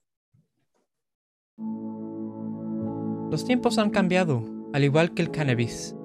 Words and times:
Los 3.31 3.45
tiempos 3.45 3.79
han 3.79 3.89
cambiado, 3.89 4.45
al 4.73 4.83
igual 4.83 5.15
que 5.15 5.23
el 5.23 5.31
cannabis. 5.31 5.95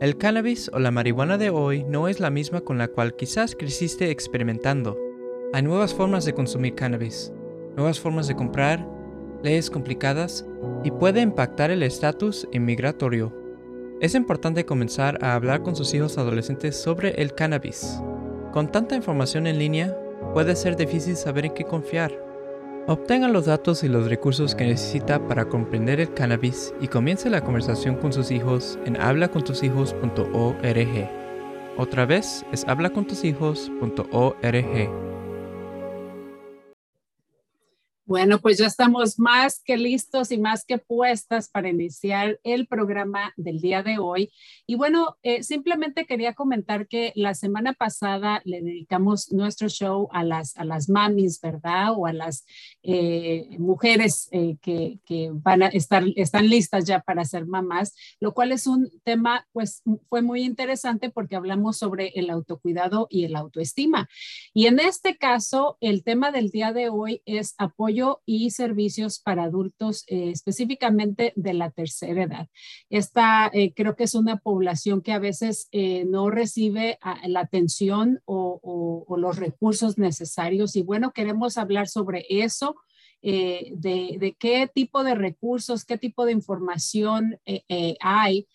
El 0.00 0.18
cannabis 0.18 0.70
o 0.74 0.80
la 0.80 0.90
marihuana 0.90 1.38
de 1.38 1.50
hoy 1.50 1.84
no 1.84 2.08
es 2.08 2.18
la 2.18 2.28
misma 2.28 2.62
con 2.62 2.78
la 2.78 2.88
cual 2.88 3.14
quizás 3.14 3.54
creciste 3.54 4.10
experimentando. 4.10 4.98
Hay 5.52 5.62
nuevas 5.62 5.94
formas 5.94 6.24
de 6.24 6.34
consumir 6.34 6.74
cannabis, 6.74 7.32
nuevas 7.76 8.00
formas 8.00 8.26
de 8.26 8.34
comprar, 8.34 8.84
leyes 9.44 9.70
complicadas 9.70 10.44
y 10.82 10.90
puede 10.90 11.20
impactar 11.20 11.70
el 11.70 11.84
estatus 11.84 12.48
inmigratorio. 12.52 13.32
Es 14.00 14.16
importante 14.16 14.66
comenzar 14.66 15.16
a 15.22 15.34
hablar 15.34 15.62
con 15.62 15.76
sus 15.76 15.94
hijos 15.94 16.18
adolescentes 16.18 16.76
sobre 16.76 17.10
el 17.22 17.32
cannabis. 17.34 18.00
Con 18.52 18.72
tanta 18.72 18.96
información 18.96 19.46
en 19.46 19.60
línea, 19.60 19.96
puede 20.32 20.56
ser 20.56 20.76
difícil 20.76 21.14
saber 21.14 21.46
en 21.46 21.54
qué 21.54 21.64
confiar. 21.64 22.23
Obtenga 22.86 23.28
los 23.28 23.46
datos 23.46 23.82
y 23.82 23.88
los 23.88 24.10
recursos 24.10 24.54
que 24.54 24.66
necesita 24.66 25.26
para 25.26 25.46
comprender 25.46 26.00
el 26.00 26.12
cannabis 26.12 26.74
y 26.82 26.88
comience 26.88 27.30
la 27.30 27.40
conversación 27.40 27.96
con 27.96 28.12
sus 28.12 28.30
hijos 28.30 28.78
en 28.84 29.00
hablacontushijos.org. 29.00 31.10
Otra 31.78 32.04
vez 32.04 32.44
es 32.52 32.68
hablacontushijos.org. 32.68 35.23
Bueno, 38.06 38.38
pues 38.38 38.58
ya 38.58 38.66
estamos 38.66 39.18
más 39.18 39.62
que 39.64 39.78
listos 39.78 40.30
y 40.30 40.36
más 40.36 40.66
que 40.66 40.76
puestas 40.76 41.48
para 41.48 41.70
iniciar 41.70 42.38
el 42.44 42.66
programa 42.66 43.32
del 43.38 43.60
día 43.60 43.82
de 43.82 43.96
hoy. 43.98 44.30
Y 44.66 44.74
bueno, 44.74 45.16
eh, 45.22 45.42
simplemente 45.42 46.04
quería 46.04 46.34
comentar 46.34 46.86
que 46.86 47.12
la 47.14 47.32
semana 47.32 47.72
pasada 47.72 48.42
le 48.44 48.60
dedicamos 48.60 49.32
nuestro 49.32 49.70
show 49.70 50.10
a 50.12 50.22
las, 50.22 50.54
a 50.58 50.66
las 50.66 50.90
mamis, 50.90 51.40
¿verdad? 51.40 51.94
O 51.96 52.04
a 52.04 52.12
las 52.12 52.44
eh, 52.82 53.56
mujeres 53.58 54.28
eh, 54.32 54.58
que, 54.60 54.98
que, 55.06 55.30
van 55.32 55.62
a 55.62 55.68
estar, 55.68 56.04
están 56.16 56.50
listas 56.50 56.84
ya 56.84 57.00
para 57.00 57.24
ser 57.24 57.46
mamás, 57.46 57.94
lo 58.20 58.34
cual 58.34 58.52
es 58.52 58.66
un 58.66 58.90
tema, 59.04 59.46
pues 59.52 59.82
fue 60.10 60.20
muy 60.20 60.42
interesante 60.42 61.08
porque 61.08 61.36
hablamos 61.36 61.78
sobre 61.78 62.08
el 62.16 62.28
autocuidado 62.28 63.06
y 63.08 63.24
el 63.24 63.34
autoestima. 63.34 64.10
Y 64.52 64.66
en 64.66 64.78
este 64.78 65.16
caso, 65.16 65.78
el 65.80 66.04
tema 66.04 66.32
del 66.32 66.50
día 66.50 66.74
de 66.74 66.90
hoy 66.90 67.22
es 67.24 67.54
apoyo 67.56 67.93
y 68.26 68.50
servicios 68.50 69.18
para 69.18 69.44
adultos, 69.44 70.04
eh, 70.08 70.30
específicamente 70.30 71.32
de 71.36 71.54
la 71.54 71.70
tercera 71.70 72.24
edad. 72.24 72.48
Esta 72.90 73.50
eh, 73.52 73.72
creo 73.74 73.96
que 73.96 74.04
es 74.04 74.14
una 74.14 74.38
población 74.38 75.00
que 75.00 75.12
a 75.12 75.18
veces 75.18 75.68
eh, 75.72 76.04
no 76.06 76.30
recibe 76.30 76.98
la 77.26 77.40
atención 77.40 78.20
o, 78.24 79.04
los 79.16 79.36
recursos 79.36 79.96
necesarios. 79.96 80.76
Y 80.76 80.82
bueno, 80.82 81.12
queremos 81.12 81.56
hablar 81.56 81.88
sobre 81.88 82.26
eso. 82.28 82.76
eh, 83.26 83.72
de, 83.74 84.36
qué 84.38 84.68
tipo 84.72 85.02
de 85.02 85.14
recursos, 85.14 85.86
qué 85.86 85.96
tipo 85.96 86.26
de 86.26 86.32
información 86.32 87.38
hay 88.00 88.46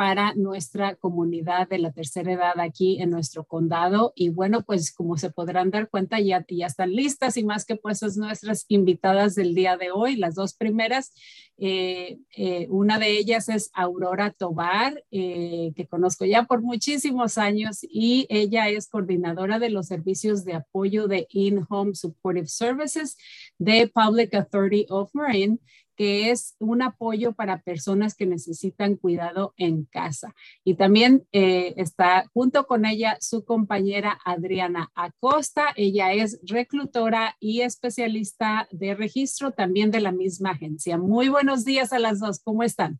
para 0.00 0.32
nuestra 0.34 0.94
comunidad 0.94 1.68
de 1.68 1.78
la 1.78 1.92
tercera 1.92 2.32
edad 2.32 2.58
aquí 2.58 3.02
en 3.02 3.10
nuestro 3.10 3.44
condado. 3.44 4.14
Y 4.16 4.30
bueno, 4.30 4.62
pues 4.62 4.94
como 4.94 5.18
se 5.18 5.28
podrán 5.28 5.70
dar 5.70 5.90
cuenta, 5.90 6.18
ya, 6.18 6.42
ya 6.48 6.68
están 6.68 6.92
listas 6.94 7.36
y 7.36 7.44
más 7.44 7.66
que 7.66 7.76
pues 7.76 8.00
nuestras 8.16 8.64
invitadas 8.68 9.34
del 9.34 9.54
día 9.54 9.76
de 9.76 9.90
hoy, 9.90 10.16
las 10.16 10.36
dos 10.36 10.54
primeras. 10.54 11.12
Eh, 11.58 12.18
eh, 12.34 12.66
una 12.70 12.98
de 12.98 13.10
ellas 13.10 13.50
es 13.50 13.70
Aurora 13.74 14.30
Tobar, 14.30 15.04
eh, 15.10 15.72
que 15.76 15.86
conozco 15.86 16.24
ya 16.24 16.44
por 16.44 16.62
muchísimos 16.62 17.36
años 17.36 17.80
y 17.82 18.26
ella 18.30 18.70
es 18.70 18.88
coordinadora 18.88 19.58
de 19.58 19.68
los 19.68 19.88
servicios 19.88 20.46
de 20.46 20.54
apoyo 20.54 21.08
de 21.08 21.26
In-Home 21.28 21.94
Supportive 21.94 22.46
Services 22.46 23.18
de 23.58 23.86
Public 23.94 24.32
Authority 24.32 24.86
of 24.88 25.10
Marine 25.12 25.58
que 26.00 26.30
es 26.30 26.56
un 26.58 26.80
apoyo 26.80 27.34
para 27.34 27.60
personas 27.60 28.14
que 28.14 28.24
necesitan 28.24 28.96
cuidado 28.96 29.52
en 29.58 29.84
casa. 29.84 30.34
Y 30.64 30.76
también 30.76 31.26
eh, 31.30 31.74
está 31.76 32.24
junto 32.32 32.66
con 32.66 32.86
ella 32.86 33.18
su 33.20 33.44
compañera 33.44 34.18
Adriana 34.24 34.90
Acosta. 34.94 35.74
Ella 35.76 36.14
es 36.14 36.40
reclutora 36.42 37.36
y 37.38 37.60
especialista 37.60 38.66
de 38.70 38.94
registro 38.94 39.50
también 39.50 39.90
de 39.90 40.00
la 40.00 40.10
misma 40.10 40.52
agencia. 40.52 40.96
Muy 40.96 41.28
buenos 41.28 41.66
días 41.66 41.92
a 41.92 41.98
las 41.98 42.18
dos. 42.18 42.40
¿Cómo 42.42 42.62
están? 42.62 42.98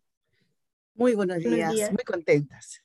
Muy 0.94 1.14
buenos 1.14 1.38
días, 1.38 1.90
muy 1.92 2.04
contentas. 2.04 2.82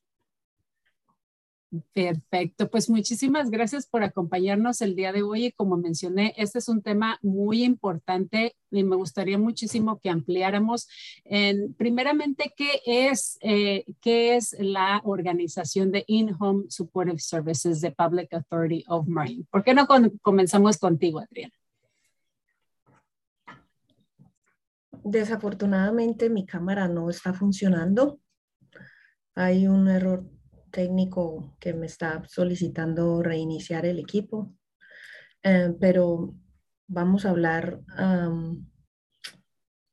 Perfecto, 1.93 2.69
pues 2.69 2.89
muchísimas 2.89 3.49
gracias 3.49 3.87
por 3.87 4.03
acompañarnos 4.03 4.81
el 4.81 4.95
día 4.95 5.11
de 5.11 5.23
hoy. 5.23 5.47
Y 5.47 5.51
como 5.51 5.77
mencioné, 5.77 6.33
este 6.37 6.59
es 6.59 6.69
un 6.69 6.81
tema 6.81 7.19
muy 7.21 7.63
importante 7.63 8.55
y 8.71 8.83
me 8.83 8.95
gustaría 8.95 9.37
muchísimo 9.37 9.99
que 9.99 10.09
ampliáramos 10.09 10.87
en, 11.25 11.73
primeramente, 11.73 12.53
¿qué 12.55 12.81
es, 12.85 13.37
eh, 13.41 13.83
qué 13.99 14.35
es 14.35 14.55
la 14.59 15.01
organización 15.03 15.91
de 15.91 16.05
In-Home 16.07 16.65
Supportive 16.69 17.19
Services 17.19 17.81
de 17.81 17.91
Public 17.91 18.33
Authority 18.33 18.83
of 18.87 19.07
Marine? 19.07 19.45
¿Por 19.49 19.63
qué 19.63 19.73
no 19.73 19.87
comenzamos 20.21 20.77
contigo, 20.77 21.19
Adriana? 21.19 21.53
Desafortunadamente 25.03 26.29
mi 26.29 26.45
cámara 26.45 26.87
no 26.87 27.09
está 27.09 27.33
funcionando. 27.33 28.19
Hay 29.35 29.67
un 29.67 29.87
error 29.89 30.34
técnico 30.75 31.55
que 31.57 31.73
me 31.73 31.85
está 31.85 32.21
solicitando 32.27 33.23
reiniciar 33.23 33.85
el 33.85 33.97
equipo, 33.97 34.53
eh, 35.41 35.73
pero 35.79 36.35
vamos 36.87 37.25
a 37.25 37.29
hablar, 37.29 37.79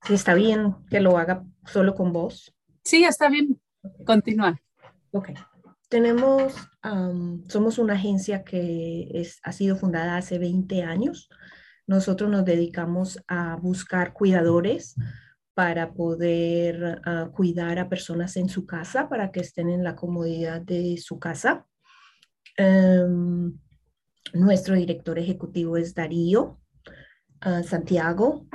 si 0.05 0.15
está 0.15 0.35
bien 0.35 0.75
que 0.91 1.01
lo 1.01 1.19
haga 1.19 1.45
solo 1.65 1.95
con 1.95 2.13
voz. 2.13 2.53
Sí, 2.83 3.05
está 3.05 3.29
bien. 3.29 3.61
Continúa. 4.05 4.61
Ok. 5.13 5.31
Tenemos, 5.89 6.53
somos 7.49 7.79
una 7.79 7.95
agencia 7.95 8.43
que 8.43 9.09
es, 9.15 9.39
ha 9.45 9.53
sido 9.53 9.77
fundada 9.77 10.17
hace 10.17 10.39
20 10.41 10.83
años. 10.83 11.29
Nosotros 11.87 12.29
nos 12.29 12.45
dedicamos 12.45 13.23
a 13.29 13.57
buscar 13.57 14.13
cuidadores 14.15 14.97
para 15.55 15.93
poder 15.93 17.01
ah, 17.05 17.31
cuidar 17.35 17.79
a 17.79 17.89
personas 17.89 18.37
en 18.37 18.49
su 18.49 18.67
casa, 18.67 19.09
para 19.09 19.31
que 19.31 19.41
estén 19.41 19.69
en 19.69 19.85
la 19.85 19.95
comodidad 19.95 20.61
de 20.61 20.97
su 20.97 21.19
casa. 21.19 21.67
Em, 22.57 23.59
nuestro 24.35 24.75
director 24.75 25.19
ejecutivo 25.19 25.77
es 25.77 25.95
Darío 25.95 26.61
ah, 27.41 27.63
Santiago. 27.63 28.47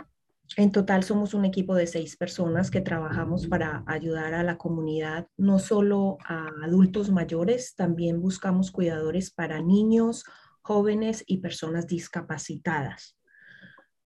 En 0.56 0.72
total 0.72 1.04
somos 1.04 1.34
un 1.34 1.46
equipo 1.46 1.76
de 1.76 1.88
seis 1.88 2.16
personas 2.16 2.72
que 2.72 2.82
trabajamos 2.82 3.48
para 3.48 3.84
ayudar 3.86 4.34
a 4.34 4.44
la 4.44 4.58
comunidad, 4.58 5.28
no 5.36 5.60
solo 5.60 6.18
a 6.26 6.50
adultos 6.64 7.12
mayores, 7.12 7.76
también 7.76 8.22
buscamos 8.22 8.72
cuidadores 8.72 9.30
para 9.30 9.62
niños, 9.62 10.24
jóvenes 10.62 11.24
y 11.28 11.38
personas 11.40 11.86
discapacitadas. 11.86 13.18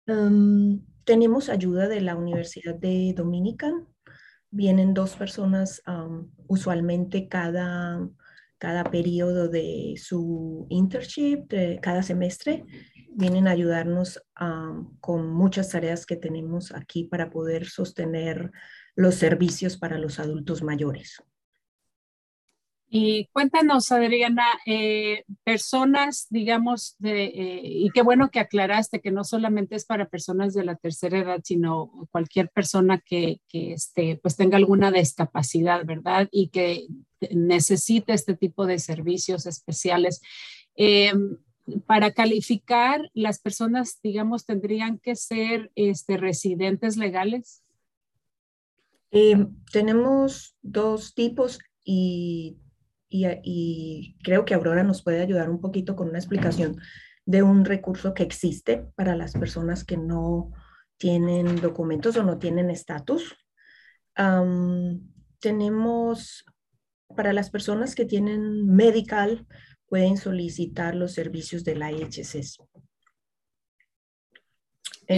Em, 0.08 0.82
tenemos 1.04 1.50
ayuda 1.50 1.88
de 1.88 2.02
la 2.02 2.16
Universidad 2.16 2.76
de 2.76 3.14
Dominican. 3.16 3.88
Vienen 4.50 4.94
dos 4.94 5.16
personas 5.16 5.82
usualmente 6.48 7.28
cada, 7.28 8.08
cada 8.58 8.84
periodo 8.86 9.48
de 9.48 9.96
su 9.98 10.68
internship, 10.70 11.48
de 11.48 11.80
cada 11.82 12.04
semestre. 12.04 12.66
Vienen 13.14 13.48
a 13.48 13.52
ayudarnos 13.52 14.22
con 15.00 15.32
muchas 15.32 15.70
tareas 15.70 16.06
que 16.06 16.18
tenemos 16.18 16.74
aquí 16.74 17.06
para 17.06 17.30
poder 17.30 17.68
sostener 17.68 18.52
los 18.96 19.16
servicios 19.16 19.78
para 19.78 19.98
los 19.98 20.20
adultos 20.20 20.64
mayores. 20.64 21.24
Y 22.94 23.30
cuéntanos, 23.32 23.90
Adriana, 23.94 24.44
eh, 24.66 25.24
personas, 25.46 26.28
digamos, 26.30 26.98
eh, 27.02 27.62
y 27.64 27.90
qué 27.92 28.02
bueno 28.02 28.30
que 28.30 28.42
aclaraste 28.42 29.00
que 29.00 29.12
no 29.12 29.24
solamente 29.24 29.78
es 29.78 29.86
para 29.86 30.10
personas 30.10 30.54
de 30.54 30.66
la 30.66 30.76
tercera 30.76 31.20
edad, 31.20 31.40
sino 31.42 31.90
cualquier 32.12 32.50
persona 32.50 33.00
que, 33.00 33.40
que 33.48 33.72
este, 33.72 34.20
pues 34.22 34.36
tenga 34.36 34.58
alguna 34.58 34.92
discapacidad, 34.92 35.86
¿verdad? 35.86 36.28
Y 36.32 36.50
que 36.50 36.88
necesite 37.34 38.12
este 38.12 38.36
tipo 38.36 38.66
de 38.66 38.78
servicios 38.78 39.46
especiales. 39.46 40.20
Eh, 40.76 41.14
para 41.86 42.12
calificar, 42.12 43.10
las 43.14 43.40
personas, 43.40 44.02
digamos, 44.04 44.46
tendrían 44.46 45.00
que 45.00 45.16
ser 45.16 45.72
este, 45.76 46.18
residentes 46.18 46.98
legales. 46.98 47.64
tenemos 49.72 50.58
dos 50.62 51.14
tipos 51.14 51.60
y 51.86 52.58
y, 53.12 54.18
creo 54.24 54.46
que 54.46 54.54
Aurora 54.54 54.84
nos 54.84 55.04
puede 55.04 55.22
ayudar 55.22 55.50
un 55.50 55.60
poquito 55.60 55.96
con 55.96 56.10
una 56.10 56.18
explicación 56.18 56.80
de 57.26 57.44
un 57.44 57.66
recurso 57.66 58.14
que 58.14 58.24
existe 58.24 58.86
para 58.96 59.16
las 59.16 59.34
personas 59.34 59.84
que 59.84 59.98
no 59.98 60.52
tienen 60.98 61.58
documentos 61.58 62.16
o 62.18 62.24
no 62.24 62.40
tienen 62.40 62.70
estatus. 62.70 63.36
tenemos, 65.40 66.46
para 67.16 67.34
las 67.34 67.50
personas 67.50 67.96
que 67.96 68.06
tienen 68.06 68.66
medical, 68.68 69.46
pueden 69.88 70.16
solicitar 70.16 70.96
los 70.96 71.14
servicios 71.14 71.64
de 71.66 71.76
la 71.76 71.92
IHSS. 71.92 72.60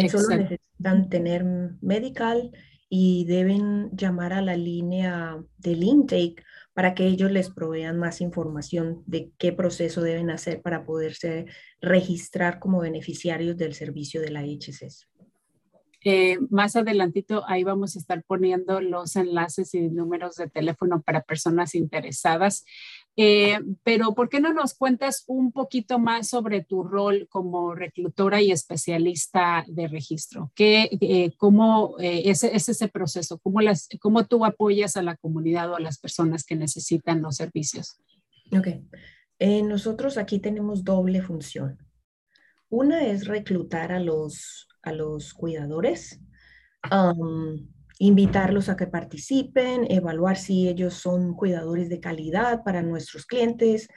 Solo 0.10 0.38
necesitan 0.38 1.10
tener 1.10 1.46
medical 1.82 2.52
y 2.90 3.26
deben 3.26 3.92
llamar 3.96 4.34
a 4.34 4.42
la 4.42 4.58
línea 4.58 5.38
del 5.58 5.84
intake 5.84 6.44
para 6.74 6.96
que 6.96 7.06
ellos 7.06 7.32
les 7.32 7.50
provean 7.50 8.00
más 8.00 8.22
información 8.22 9.04
de 9.06 9.32
qué 9.38 9.52
proceso 9.52 10.02
deben 10.02 10.30
hacer 10.30 10.62
para 10.62 10.86
poderse 10.86 11.46
registrar 11.82 12.60
como 12.60 12.80
beneficiarios 12.80 13.58
del 13.58 13.74
servicio 13.74 14.22
de 14.22 14.32
la 14.32 14.42
HSS. 14.42 15.08
Eh, 16.06 16.38
más 16.50 16.76
adelantito 16.76 17.44
ahí 17.48 17.64
vamos 17.64 17.96
a 17.96 18.00
estar 18.00 18.24
poniendo 18.26 18.82
los 18.82 19.16
enlaces 19.16 19.74
y 19.74 19.90
números 19.90 20.36
de 20.36 20.50
teléfono 20.50 21.02
para 21.02 21.22
personas 21.22 21.76
interesadas. 21.76 22.66
Eh, 23.16 23.60
pero 23.84 24.14
¿por 24.16 24.28
qué 24.30 24.40
no 24.40 24.54
nos 24.54 24.74
cuentas 24.74 25.24
un 25.28 25.52
poquito 25.52 26.00
más 26.00 26.30
sobre 26.30 26.64
tu 26.64 26.84
rol 26.84 27.28
como 27.30 27.76
reclutora 27.76 28.42
y 28.42 28.52
especialista 28.52 29.64
de 29.68 29.88
registro? 29.88 30.52
¿Qué, 30.56 30.90
eh, 31.00 31.34
¿Cómo 31.38 31.96
es, 32.00 32.44
ese 32.44 32.88
proceso? 32.88 33.38
¿Cómo, 33.40 33.62
las, 33.62 33.88
¿Cómo 34.00 34.26
tú 34.26 34.46
apoyas 34.46 34.98
a 34.98 35.04
la 35.04 35.16
comunidad 35.16 35.72
o 35.72 35.76
a 35.76 35.80
las 35.80 36.00
personas 36.00 36.44
que 36.44 36.56
necesitan 36.56 37.22
los 37.22 37.36
servicios? 37.36 37.98
Ok. 38.52 38.68
nosotros 39.40 40.18
aquí 40.18 40.40
tenemos 40.40 40.84
doble 40.84 41.22
función. 41.22 41.78
Una 42.70 43.06
es 43.06 43.28
reclutar 43.28 43.92
a 43.92 44.00
los 44.00 44.68
a 44.84 44.92
los 44.92 45.34
cuidadores, 45.34 46.20
invitarlos 48.00 48.70
a 48.70 48.76
que 48.76 48.88
participen, 48.88 49.86
evaluar 49.90 50.38
si 50.38 50.68
ellos 50.68 50.96
son 50.96 51.34
cuidadores 51.36 51.90
de 51.90 52.00
calidad 52.00 52.64
para 52.64 52.82
nuestros 52.82 53.26
clientes, 53.26 53.88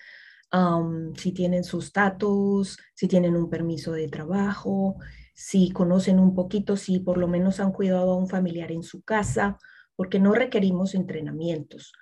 si 1.17 1.33
tienen 1.33 1.65
su 1.65 1.81
estatus, 1.81 2.79
si 2.95 3.09
tienen 3.09 3.37
un 3.37 3.51
permiso 3.51 3.93
de 3.93 4.09
trabajo, 4.09 4.97
si 5.35 5.71
conocen 5.71 6.19
un 6.19 6.35
poquito, 6.35 6.77
si 6.77 7.01
por 7.01 7.19
lo 7.19 7.29
menos 7.29 7.61
han 7.61 7.73
cuidado 7.73 8.13
a 8.13 8.17
un 8.17 8.29
familiar 8.29 8.73
en 8.73 8.83
su 8.83 9.03
casa, 9.03 9.59
porque 9.97 10.19
no 10.19 10.33
requerimos 10.33 10.95
entrenamientos, 10.95 11.93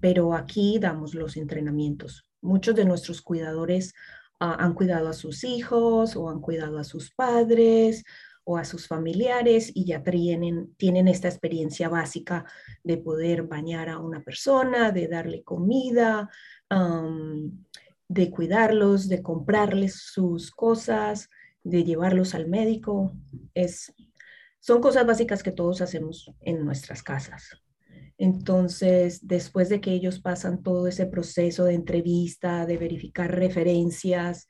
pero 0.00 0.34
aquí 0.34 0.78
damos 0.78 1.14
los 1.14 1.36
entrenamientos. 1.36 2.28
Muchos 2.40 2.74
de 2.74 2.84
nuestros 2.84 3.22
cuidadores 3.22 3.92
han 4.38 4.74
cuidado 4.74 5.08
a 5.08 5.12
sus 5.12 5.44
hijos 5.44 6.16
o 6.16 6.30
han 6.30 6.40
cuidado 6.40 6.78
a 6.78 6.84
sus 6.84 7.10
padres 7.14 8.04
o 8.48 8.56
a 8.56 8.64
sus 8.64 8.86
familiares 8.86 9.72
y 9.74 9.86
ya 9.86 10.04
tienen, 10.04 10.72
tienen 10.76 11.08
esta 11.08 11.26
experiencia 11.26 11.88
básica 11.88 12.44
de 12.84 12.96
poder 12.96 13.42
bañar 13.42 13.88
a 13.88 13.98
una 13.98 14.22
persona, 14.22 14.92
de 14.92 15.08
darle 15.08 15.42
comida, 15.42 16.30
de 18.08 18.30
cuidarlos, 18.30 19.08
de 19.08 19.20
comprarles 19.20 19.96
sus 19.96 20.52
cosas, 20.52 21.28
de 21.64 21.82
llevarlos 21.82 22.36
al 22.36 22.46
médico. 22.46 23.12
es, 23.52 23.92
son 24.60 24.80
cosas 24.80 25.04
básicas 25.04 25.42
que 25.42 25.50
todos 25.50 25.80
hacemos 25.80 26.32
en 26.40 26.64
nuestras 26.64 27.02
casas. 27.02 27.50
Entonces, 28.16 29.26
después 29.26 29.68
de 29.68 29.80
que 29.80 29.90
ellos 29.90 30.20
pasan 30.20 30.62
todo 30.62 30.86
ese 30.86 31.06
proceso 31.06 31.64
de 31.64 31.74
entrevista, 31.74 32.64
de 32.64 32.78
verificar 32.78 33.34
referencias 33.34 34.48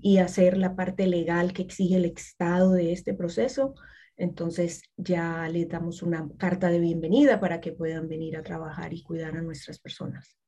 y 0.00 0.18
hacer 0.18 0.56
la 0.56 0.74
parte 0.74 1.06
legal 1.06 1.52
que 1.52 1.62
exige 1.62 1.96
el 1.96 2.06
Estado 2.06 2.72
de 2.72 2.92
este 2.92 3.14
proceso, 3.14 3.74
entonces 4.16 4.82
ya 4.96 5.48
les 5.48 5.68
damos 5.68 6.02
una 6.02 6.26
carta 6.38 6.68
de 6.68 6.80
bienvenida 6.80 7.38
para 7.38 7.60
que 7.60 7.72
puedan 7.72 8.08
venir 8.08 8.36
a 8.36 8.42
trabajar 8.42 8.94
y 8.94 9.02
cuidar 9.02 9.36
a 9.36 9.42
nuestras 9.42 9.78
personas. 9.78 10.38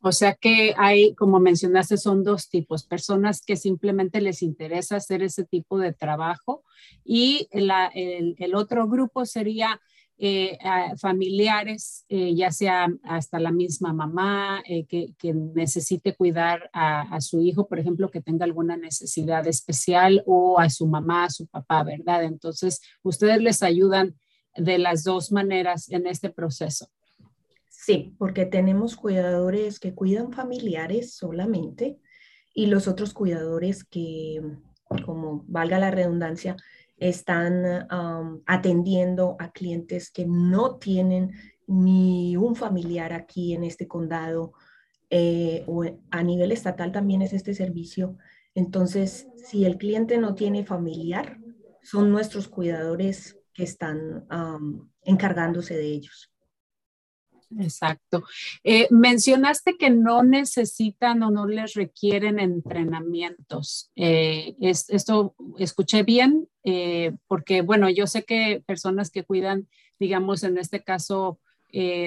O 0.00 0.12
sea 0.12 0.34
que 0.34 0.72
hay, 0.76 1.14
como 1.16 1.40
mencionaste, 1.40 1.96
son 1.96 2.22
dos 2.22 2.48
tipos, 2.48 2.86
personas 2.86 3.42
que 3.44 3.56
simplemente 3.56 4.20
les 4.20 4.42
interesa 4.42 4.96
hacer 4.96 5.22
ese 5.22 5.44
tipo 5.44 5.80
de 5.80 5.92
trabajo 5.92 6.62
y 7.04 7.48
el, 7.50 8.54
otro 8.54 8.86
grupo 8.86 9.26
sería 9.26 9.80
eh, 10.18 10.58
familiares, 10.98 12.06
eh, 12.08 12.34
ya 12.34 12.50
sea 12.50 12.88
hasta 13.02 13.38
la 13.38 13.52
misma 13.52 13.92
mamá 13.92 14.62
eh, 14.66 14.86
que, 14.86 15.14
necesite 15.34 16.14
cuidar 16.14 16.70
a, 16.72 17.02
a, 17.02 17.20
su 17.20 17.42
hijo, 17.42 17.68
por 17.68 17.78
ejemplo, 17.78 18.10
que 18.10 18.22
tenga 18.22 18.44
alguna 18.44 18.78
necesidad 18.78 19.46
especial 19.46 20.22
o 20.24 20.58
a 20.58 20.70
su 20.70 20.86
mamá, 20.86 21.24
a 21.24 21.30
su 21.30 21.46
papá, 21.46 21.82
¿verdad? 21.82 22.24
Entonces, 22.24 22.80
ustedes 23.02 23.42
les 23.42 23.62
ayudan 23.62 24.14
de 24.56 24.78
las 24.78 25.04
dos 25.04 25.32
maneras 25.32 25.90
en 25.90 26.06
este 26.06 26.30
proceso. 26.30 26.88
Sí, 27.68 28.14
porque 28.18 28.46
tenemos 28.46 28.96
cuidadores 28.96 29.78
que 29.78 29.94
cuidan 29.94 30.32
familiares 30.32 31.14
solamente 31.14 32.00
y 32.54 32.66
los 32.66 32.88
otros 32.88 33.12
cuidadores 33.12 33.84
que, 33.84 34.40
como 35.04 35.44
valga 35.46 35.78
la 35.78 35.90
redundancia, 35.90 36.56
están 36.96 37.86
atendiendo 38.46 39.36
a 39.38 39.50
clientes 39.52 40.10
que 40.10 40.26
no 40.26 40.76
tienen 40.76 41.32
ni 41.66 42.36
un 42.36 42.54
familiar 42.54 43.12
aquí 43.12 43.52
en 43.52 43.64
este 43.64 43.86
condado 43.86 44.52
eh, 45.10 45.64
o 45.66 45.84
a 46.10 46.22
nivel 46.22 46.52
estatal 46.52 46.92
también 46.92 47.22
es 47.22 47.32
este 47.32 47.54
servicio. 47.54 48.16
Entonces, 48.54 49.28
si 49.36 49.64
el 49.64 49.76
cliente 49.76 50.18
no 50.18 50.34
tiene 50.34 50.64
familiar, 50.64 51.38
son 51.82 52.10
nuestros 52.10 52.48
cuidadores 52.48 53.38
que 53.52 53.62
están 53.62 54.26
encargándose 55.02 55.76
de 55.76 55.86
ellos. 55.86 56.32
Exacto. 57.58 58.24
Eh, 58.64 58.88
mencionaste 58.90 59.76
que 59.76 59.90
no 59.90 60.22
necesitan 60.22 61.22
o 61.22 61.30
no 61.30 61.46
les 61.46 61.74
requieren 61.74 62.38
entrenamientos. 62.40 63.90
Eh, 63.94 64.56
es, 64.60 64.90
esto 64.90 65.34
escuché 65.58 66.02
bien, 66.02 66.48
eh, 66.64 67.12
porque 67.28 67.62
bueno, 67.62 67.88
yo 67.88 68.06
sé 68.06 68.24
que 68.24 68.62
personas 68.66 69.10
que 69.10 69.24
cuidan, 69.24 69.68
digamos, 69.98 70.42
en 70.42 70.58
este 70.58 70.82
caso, 70.82 71.40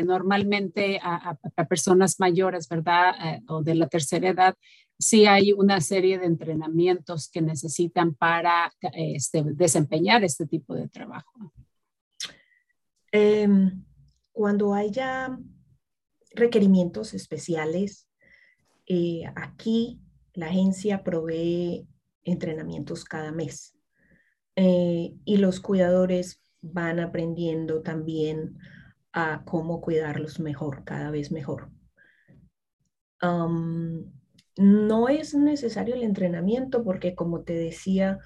normalmente 0.04 1.00
a, 1.04 1.38
personas 1.70 2.20
mayores, 2.20 2.68
¿verdad? 2.68 3.14
o 3.50 3.62
de 3.62 3.76
la 3.76 3.88
tercera 3.88 4.30
edad, 4.30 4.56
sí 4.98 5.28
hay 5.28 5.52
una 5.52 5.80
serie 5.80 6.18
de 6.18 6.26
entrenamientos 6.26 7.30
que 7.30 7.42
necesitan 7.42 8.16
para 8.16 8.74
este, 8.94 9.44
desempeñar 9.46 10.24
este 10.24 10.48
tipo 10.48 10.74
de 10.74 10.88
trabajo. 10.88 11.54
Em, 13.12 13.84
cuando 14.40 14.74
haya 14.74 15.38
requerimientos 16.34 17.14
especiales, 17.14 18.08
eh, 18.88 19.24
aquí 19.36 20.00
la 20.34 20.46
agencia 20.46 21.04
provee 21.04 21.90
entrenamientos 22.24 23.04
cada 23.04 23.34
mes 23.34 23.78
eh, 24.56 25.14
y 25.26 25.38
los 25.40 25.60
cuidadores 25.60 26.42
van 26.62 27.02
aprendiendo 27.02 27.82
también 27.82 28.58
a 29.12 29.44
cómo 29.44 29.82
cuidarlos 29.82 30.40
mejor, 30.40 30.86
cada 30.86 31.12
vez 31.12 31.34
mejor. 31.34 31.70
no 34.56 35.10
es 35.10 35.36
necesario 35.36 35.96
el 35.96 36.04
entrenamiento 36.04 36.86
porque, 36.86 37.14
como 37.14 37.44
te 37.44 37.56
decía, 37.56 38.20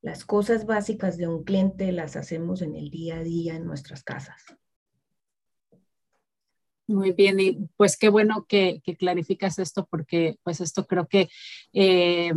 las 0.00 0.24
cosas 0.24 0.64
básicas 0.64 1.16
de 1.16 1.26
un 1.26 1.42
cliente 1.42 1.90
las 1.90 2.14
hacemos 2.14 2.62
en 2.62 2.76
el 2.76 2.88
día 2.88 3.16
a 3.16 3.24
día 3.24 3.56
en 3.56 3.66
nuestras 3.66 4.04
casas. 4.04 4.44
Muy 6.88 7.12
bien, 7.12 7.40
y 7.40 7.58
pues 7.76 7.96
qué 7.98 8.08
bueno 8.08 8.46
que, 8.48 8.80
clarificas 8.98 9.58
esto 9.58 9.86
porque 9.90 10.38
pues 10.44 10.60
esto 10.60 10.86
creo 10.86 11.08
que 11.08 11.28
eh, 11.72 12.32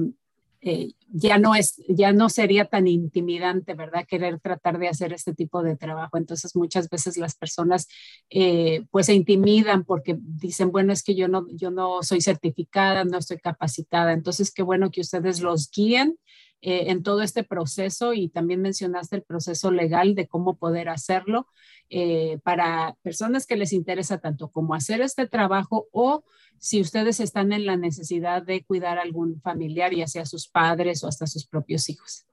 eh, 0.61 0.93
ya 1.11 1.37
no 1.37 1.53
es, 1.53 1.75
ya 1.87 2.13
no 2.13 2.29
sería 2.29 2.65
tan 2.65 2.87
intimidante, 2.87 3.75
¿verdad? 3.75 4.05
Querer 4.07 4.39
tratar 4.39 4.79
de 4.79 4.87
hacer 4.87 5.13
este 5.13 5.35
tipo 5.35 5.61
de 5.61 5.77
trabajo. 5.77 6.17
Entonces 6.17 6.55
muchas 6.55 6.89
veces 6.89 7.17
las 7.17 7.35
personas 7.35 7.87
eh, 8.31 8.85
pues 8.89 9.05
se 9.05 9.13
intimidan 9.13 9.83
porque 9.85 10.17
dicen, 10.19 10.71
bueno, 10.71 10.93
es 10.93 11.03
que 11.03 11.13
yo 11.15 11.27
no, 11.27 11.45
yo 11.51 11.69
no 11.69 12.01
soy 12.01 12.21
certificada, 12.21 13.05
no 13.05 13.19
estoy 13.19 13.37
capacitada. 13.37 14.13
Entonces 14.13 14.51
qué 14.51 14.63
bueno 14.63 14.89
que 14.89 15.01
ustedes 15.01 15.41
los 15.41 15.69
guíen 15.71 16.17
eh, 16.61 16.91
en 16.91 17.03
todo 17.03 17.21
este 17.21 17.45
proceso 17.45 18.13
y 18.13 18.27
también 18.27 18.61
mencionaste 18.61 19.15
el 19.15 19.23
proceso 19.23 19.71
legal 19.71 20.13
de 20.13 20.27
cómo 20.27 20.57
poder 20.57 20.89
hacerlo 20.89 21.47
eh, 21.89 22.37
para 22.43 22.97
personas 23.01 23.45
que 23.45 23.55
les 23.55 23.71
interesa 23.71 24.17
tanto 24.17 24.49
como 24.51 24.73
hacer 24.73 24.99
este 24.99 25.25
trabajo 25.25 25.87
o 25.93 26.25
si 26.57 26.81
ustedes 26.81 27.21
están 27.21 27.53
en 27.53 27.65
la 27.65 27.77
necesidad 27.77 28.43
de 28.43 28.65
cuidar 28.65 28.97
a 28.97 29.03
algún 29.03 29.39
familiar, 29.39 29.93
ya 29.93 30.05
sea 30.07 30.25
sus 30.25 30.49
padres 30.49 31.01
o 31.03 31.07
hasta 31.07 31.27
sus 31.27 31.47
propios 31.47 31.89
hijos. 31.89 32.25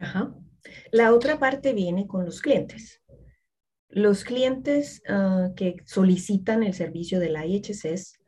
Ajá. 0.00 0.34
La 0.90 1.12
otra 1.12 1.38
parte 1.38 1.74
viene 1.74 2.06
con 2.06 2.24
los 2.24 2.40
clientes. 2.40 3.02
Los 3.90 4.24
clientes 4.24 5.02
ah, 5.06 5.50
que 5.54 5.76
solicitan 5.84 6.62
el 6.62 6.72
servicio 6.72 7.20
de 7.20 7.28
la 7.28 7.44
IHSS 7.44 8.18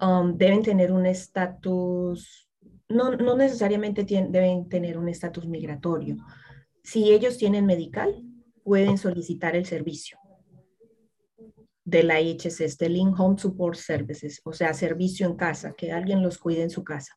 um, 0.00 0.36
deben 0.36 0.62
tener 0.62 0.92
un 0.92 1.06
estatus 1.06 2.49
no, 2.90 3.36
necesariamente 3.36 4.04
deben 4.04 4.68
tener 4.68 4.98
un 4.98 5.08
estatus 5.08 5.46
migratorio. 5.46 6.16
Si 6.82 7.10
ellos 7.12 7.38
tienen 7.38 7.64
medical, 7.64 8.22
pueden 8.64 8.98
solicitar 8.98 9.56
el 9.56 9.64
servicio 9.64 10.18
de 11.84 12.02
la 12.02 12.20
IHSS, 12.20 12.78
del 12.78 12.96
In-Home 12.96 13.38
Support 13.38 13.76
Services, 13.76 14.40
o 14.44 14.52
sea, 14.52 14.74
servicio 14.74 15.26
en 15.26 15.36
casa, 15.36 15.72
que 15.76 15.92
alguien 15.92 16.22
los 16.22 16.38
cuide 16.38 16.62
en 16.62 16.70
su 16.70 16.84
casa. 16.84 17.16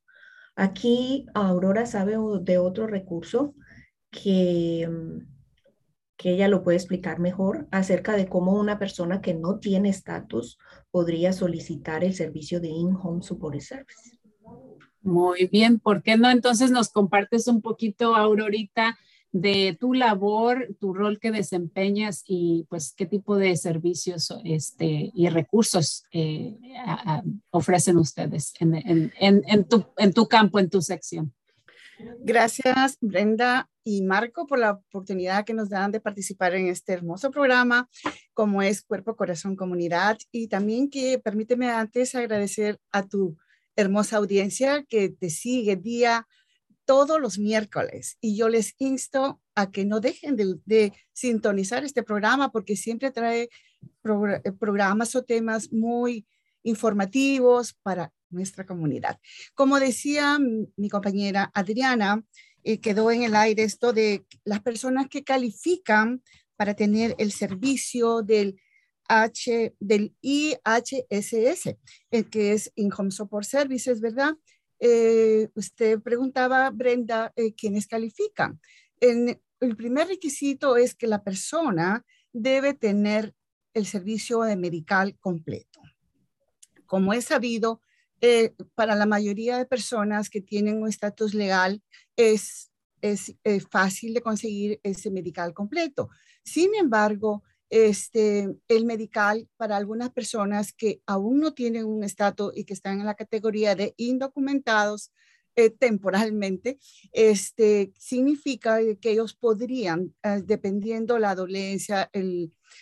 Aquí 0.56 1.26
Aurora 1.34 1.86
sabe 1.86 2.16
de 2.42 2.58
otro 2.58 2.88
recurso 2.88 3.56
que, 4.10 4.88
que 6.18 6.32
ella 6.32 6.48
lo 6.48 6.64
puede 6.64 6.78
explicar 6.78 7.20
mejor 7.20 7.68
acerca 7.72 8.16
de 8.16 8.28
cómo 8.28 8.54
una 8.54 8.78
persona 8.80 9.22
que 9.22 9.34
no 9.34 9.60
tiene 9.60 9.90
estatus 9.90 10.58
podría 10.92 11.34
solicitar 11.34 12.04
el 12.04 12.14
servicio 12.14 12.60
de 12.60 12.70
In-Home 12.70 13.24
Support 13.24 13.60
Services. 13.60 14.23
Muy 15.04 15.48
bien, 15.48 15.80
¿por 15.80 16.02
qué 16.02 16.18
no? 16.18 16.32
Entonces 16.32 16.72
nos 16.72 16.90
compartes 16.90 17.48
un 17.48 17.62
poquito, 17.62 18.16
Aurorita, 18.16 18.98
de 19.34 19.76
tu 19.80 19.94
labor, 19.94 20.70
tu 20.80 20.94
rol 20.94 21.20
que 21.20 21.32
desempeñas 21.32 22.24
y 22.26 22.66
pues 22.70 22.94
qué 22.96 23.06
tipo 23.06 23.36
de 23.36 23.58
servicios 23.58 24.34
este, 24.46 25.12
y 25.14 25.28
recursos 25.28 26.06
eh, 26.12 26.56
ofrecen 27.50 27.98
ustedes 27.98 28.54
en, 28.60 29.68
tu, 29.68 29.86
en 29.98 30.14
tu 30.14 30.28
campo, 30.28 30.60
en 30.60 30.70
tu 30.70 30.82
sección. 30.82 31.34
Gracias, 32.20 32.98
Brenda 33.02 33.70
y 33.84 34.04
Marco, 34.04 34.48
por 34.48 34.60
la 34.60 34.72
oportunidad 34.72 35.46
que 35.46 35.54
nos 35.54 35.70
dan 35.70 35.92
de 35.92 36.00
participar 36.00 36.56
en 36.56 36.68
este 36.68 36.94
hermoso 36.94 37.32
programa, 37.32 37.90
como 38.34 38.62
es 38.62 38.82
Cuerpo, 38.82 39.16
Corazón, 39.16 39.56
Comunidad. 39.56 40.18
Y 40.32 40.48
también 40.48 40.90
que 40.90 41.20
permíteme 41.20 41.70
antes 41.70 42.16
agradecer 42.16 42.80
a 42.92 43.04
tu 43.04 43.38
hermosa 43.76 44.18
audiencia 44.18 44.84
que 44.84 45.10
te 45.10 45.30
sigue 45.30 45.76
día 45.76 46.28
todos 46.86 47.20
los 47.20 47.40
miércoles 47.40 48.18
y 48.20 48.36
yo 48.36 48.50
les 48.50 48.76
insto 48.78 49.42
a 49.56 49.72
que 49.72 49.86
no 49.86 50.00
dejen 50.00 50.36
de, 50.36 50.94
sintonizar 51.14 51.84
este 51.84 52.04
programa 52.04 52.52
porque 52.52 52.76
siempre 52.76 53.12
trae 53.12 53.44
eh, 53.44 54.52
programas 54.60 55.16
o 55.16 55.24
temas 55.24 55.72
muy 55.72 56.26
informativos 56.64 57.74
para 57.84 58.12
nuestra 58.30 58.66
comunidad. 58.66 59.20
Como 59.54 59.80
decía 59.80 60.40
mi 60.76 60.90
compañera 60.90 61.52
Adriana, 61.54 62.24
eh, 62.64 62.80
quedó 62.80 63.12
en 63.12 63.24
el 63.24 63.36
aire 63.36 63.64
esto 63.64 63.94
de 63.94 64.26
las 64.44 64.62
personas 64.62 65.08
que 65.08 65.24
califican 65.24 66.24
para 66.56 66.74
tener 66.74 67.16
el 67.18 67.32
servicio 67.32 68.22
del 68.22 68.60
H, 69.22 69.76
del 69.80 70.16
IHSS, 70.22 71.76
el 72.12 72.30
que 72.30 72.54
es 72.54 72.72
In-Home 72.76 73.12
Support 73.12 73.46
Services, 73.46 74.02
¿verdad? 74.02 74.34
Eh, 74.80 75.50
usted 75.56 76.00
preguntaba, 76.02 76.70
Brenda, 76.72 77.32
eh, 77.36 77.54
¿quiénes 77.54 77.88
califican? 77.88 78.60
El 79.00 79.76
primer 79.78 80.08
requisito 80.08 80.78
es 80.78 80.96
que 80.96 81.08
la 81.08 81.24
persona 81.24 82.06
debe 82.32 82.74
tener 82.74 83.36
el 83.74 83.86
servicio 83.86 84.42
de 84.42 84.56
medical 84.56 85.18
completo. 85.20 85.82
Como 86.86 87.14
es 87.14 87.26
sabido, 87.26 87.82
eh, 88.22 88.54
para 88.76 88.96
la 88.96 89.06
mayoría 89.06 89.58
de 89.58 89.66
personas 89.66 90.30
que 90.30 90.42
tienen 90.42 90.82
un 90.82 90.88
estatus 90.88 91.34
legal, 91.34 91.82
es 92.16 92.72
es 93.04 93.36
fácil 93.70 94.14
de 94.14 94.22
conseguir 94.22 94.80
ese 94.82 95.12
medical 95.12 95.54
completo. 95.54 96.10
Sin 96.44 96.74
embargo, 96.76 97.44
este, 97.74 98.56
el 98.68 98.86
medical 98.86 99.50
para 99.58 99.78
algunas 99.78 100.12
personas 100.12 100.74
que 100.74 101.02
aún 101.08 101.40
no 101.40 101.56
tienen 101.56 101.86
un 101.86 102.04
estatus 102.04 102.54
y 102.56 102.66
que 102.66 102.74
están 102.76 103.00
en 103.00 103.08
la 103.08 103.16
categoría 103.16 103.74
de 103.74 103.96
indocumentados 103.98 105.12
eh, 105.56 105.72
temporalmente, 105.72 106.78
este, 107.12 107.92
significa 107.98 108.78
que 109.02 109.10
ellos 109.10 109.34
podrían, 109.34 110.14
eh, 110.22 110.44
dependiendo 110.46 111.18
la 111.18 111.34
dolencia, 111.34 112.12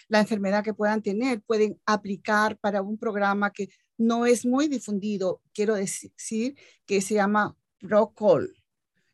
la 0.10 0.20
enfermedad 0.20 0.62
que 0.62 0.74
puedan 0.74 1.02
tener, 1.02 1.42
pueden 1.42 1.80
aplicar 1.86 2.58
para 2.58 2.82
un 2.82 2.98
programa 2.98 3.52
que 3.52 3.70
no 3.98 4.26
es 4.26 4.46
muy 4.46 4.68
difundido, 4.68 5.42
quiero 5.54 5.76
decir, 5.76 6.58
que 6.86 7.00
se 7.00 7.14
llama 7.14 7.56
ProCall. 7.80 8.58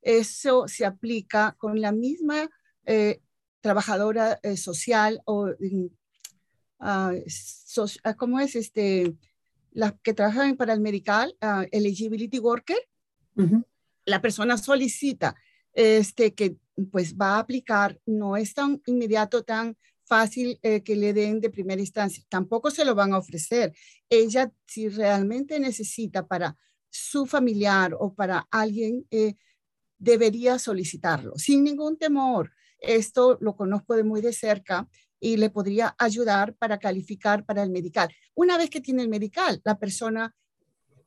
Eso 0.01 0.67
se 0.67 0.85
aplica 0.85 1.55
con 1.59 1.81
la 1.81 1.91
misma 1.91 2.49
eh, 2.87 3.21
trabajadora 3.67 4.39
eh, 4.43 4.55
social 4.55 5.21
o, 5.25 5.49
uh, 5.49 7.13
¿cómo 8.15 8.39
es 8.39 8.55
este? 8.55 9.13
Las 9.73 9.93
que 10.01 10.13
trabajan 10.13 10.55
para 10.55 10.71
el 10.71 10.79
medical, 10.79 11.35
uh, 11.41 11.65
eligibility 11.71 12.39
worker, 12.39 12.77
la 14.05 14.21
persona 14.21 14.57
solicita 14.57 15.35
este, 15.73 16.33
que 16.33 16.55
pues 16.91 17.15
va 17.15 17.35
a 17.35 17.39
aplicar, 17.39 17.99
no 18.05 18.37
es 18.37 18.53
tan 18.53 18.81
inmediato, 18.85 19.43
tan 19.43 19.75
fácil 20.05 20.57
eh, 20.61 20.81
que 20.81 20.95
le 20.95 21.11
den 21.11 21.41
de 21.41 21.49
primera 21.49 21.81
instancia. 21.81 22.23
Tampoco 22.29 22.71
se 22.71 22.85
lo 22.85 22.95
van 22.95 23.11
a 23.11 23.17
ofrecer. 23.17 23.73
Ella, 24.09 24.49
si 24.65 24.87
realmente 24.87 25.59
necesita 25.59 26.25
para 26.25 26.55
su 26.89 27.25
familiar 27.25 27.93
o 27.99 28.13
para 28.13 28.47
alguien, 28.49 29.05
eh, 29.11 29.35
debería 29.99 30.57
solicitarlo 30.57 31.33
sin 31.35 31.65
ningún 31.65 31.97
temor. 31.97 32.53
Esto 32.79 33.37
lo 33.41 33.55
conozco 33.55 33.95
de 33.95 34.03
muy 34.03 34.21
de 34.21 34.33
cerca 34.33 34.87
y 35.19 35.37
le 35.37 35.49
podría 35.49 35.95
ayudar 35.97 36.55
para 36.55 36.77
calificar 36.77 37.45
para 37.45 37.63
el 37.63 37.69
medical. 37.69 38.09
Una 38.35 38.57
vez 38.57 38.69
que 38.69 38.81
tiene 38.81 39.01
el 39.01 39.09
medical, 39.09 39.61
la 39.63 39.79
persona 39.79 40.35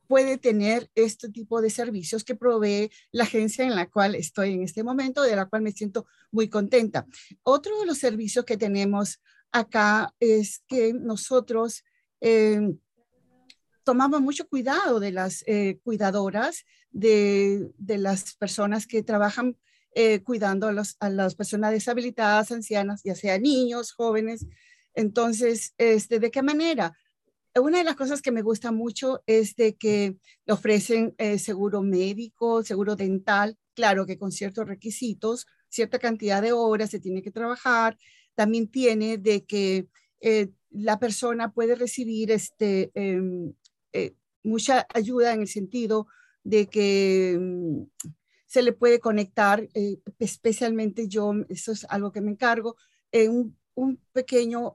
puede 0.07 0.37
tener 0.37 0.91
este 0.93 1.29
tipo 1.29 1.61
de 1.61 1.69
servicios 1.69 2.25
que 2.25 2.35
provee 2.35 2.91
la 3.13 3.23
agencia 3.23 3.63
en 3.63 3.75
la 3.75 3.89
cual 3.89 4.15
estoy 4.15 4.53
en 4.53 4.63
este 4.63 4.83
momento, 4.83 5.21
de 5.21 5.37
la 5.37 5.45
cual 5.45 5.61
me 5.61 5.71
siento 5.71 6.05
muy 6.31 6.49
contenta. 6.49 7.07
Otro 7.43 7.79
de 7.79 7.85
los 7.85 7.99
servicios 7.99 8.43
que 8.43 8.57
tenemos 8.57 9.21
acá 9.53 10.13
es 10.19 10.63
que 10.67 10.93
nosotros 10.93 11.85
eh, 12.19 12.59
tomamos 13.85 14.19
mucho 14.21 14.47
cuidado 14.49 14.99
de 14.99 15.11
las 15.11 15.43
eh, 15.47 15.79
cuidadoras, 15.83 16.65
de, 16.91 17.71
de, 17.77 17.97
las 17.97 18.35
personas 18.35 18.87
que 18.87 19.03
trabajan 19.03 19.57
eh, 19.93 20.21
cuidando 20.23 20.67
a, 20.67 20.71
los, 20.71 20.95
a, 20.99 21.09
las 21.09 21.35
personas 21.35 21.71
deshabilitadas, 21.71 22.51
ancianas, 22.51 23.01
ya 23.03 23.15
sea 23.15 23.37
niños, 23.37 23.91
jóvenes. 23.91 24.45
Entonces, 24.93 25.73
este, 25.77 26.19
¿de 26.19 26.31
qué 26.31 26.41
manera? 26.41 26.97
Una 27.55 27.79
de 27.79 27.83
las 27.83 27.97
cosas 27.97 28.21
que 28.21 28.31
me 28.31 28.41
gusta 28.41 28.71
mucho 28.71 29.21
es 29.25 29.55
de 29.55 29.75
que 29.75 30.17
ofrecen 30.47 31.13
eh, 31.17 31.37
seguro 31.37 31.81
médico, 31.81 32.63
seguro 32.63 32.95
dental, 32.95 33.57
claro 33.73 34.05
que 34.05 34.17
con 34.17 34.31
ciertos 34.31 34.65
requisitos, 34.65 35.45
cierta 35.67 35.99
cantidad 35.99 36.41
de 36.41 36.53
horas 36.53 36.89
se 36.89 36.99
tiene 36.99 37.21
que 37.21 37.31
trabajar. 37.31 37.97
También 38.35 38.69
tiene 38.69 39.17
de 39.17 39.45
que 39.45 39.87
eh, 40.21 40.51
la 40.69 40.99
persona 40.99 41.51
puede 41.51 41.75
recibir 41.75 42.31
este, 42.31 42.91
em, 42.93 43.53
mucha 44.43 44.87
ayuda 44.93 45.33
en 45.33 45.41
el 45.41 45.47
sentido 45.47 46.07
de 46.43 46.67
que 46.67 47.33
em, 47.33 47.87
se 48.51 48.61
le 48.61 48.73
puede 48.73 48.99
conectar, 48.99 49.65
eh, 49.73 50.01
especialmente 50.19 51.07
yo, 51.07 51.33
eso 51.47 51.71
es 51.71 51.85
algo 51.87 52.11
que 52.11 52.19
me 52.19 52.31
encargo, 52.31 52.75
en 53.13 53.55
un, 53.75 53.97
pequeño, 54.11 54.73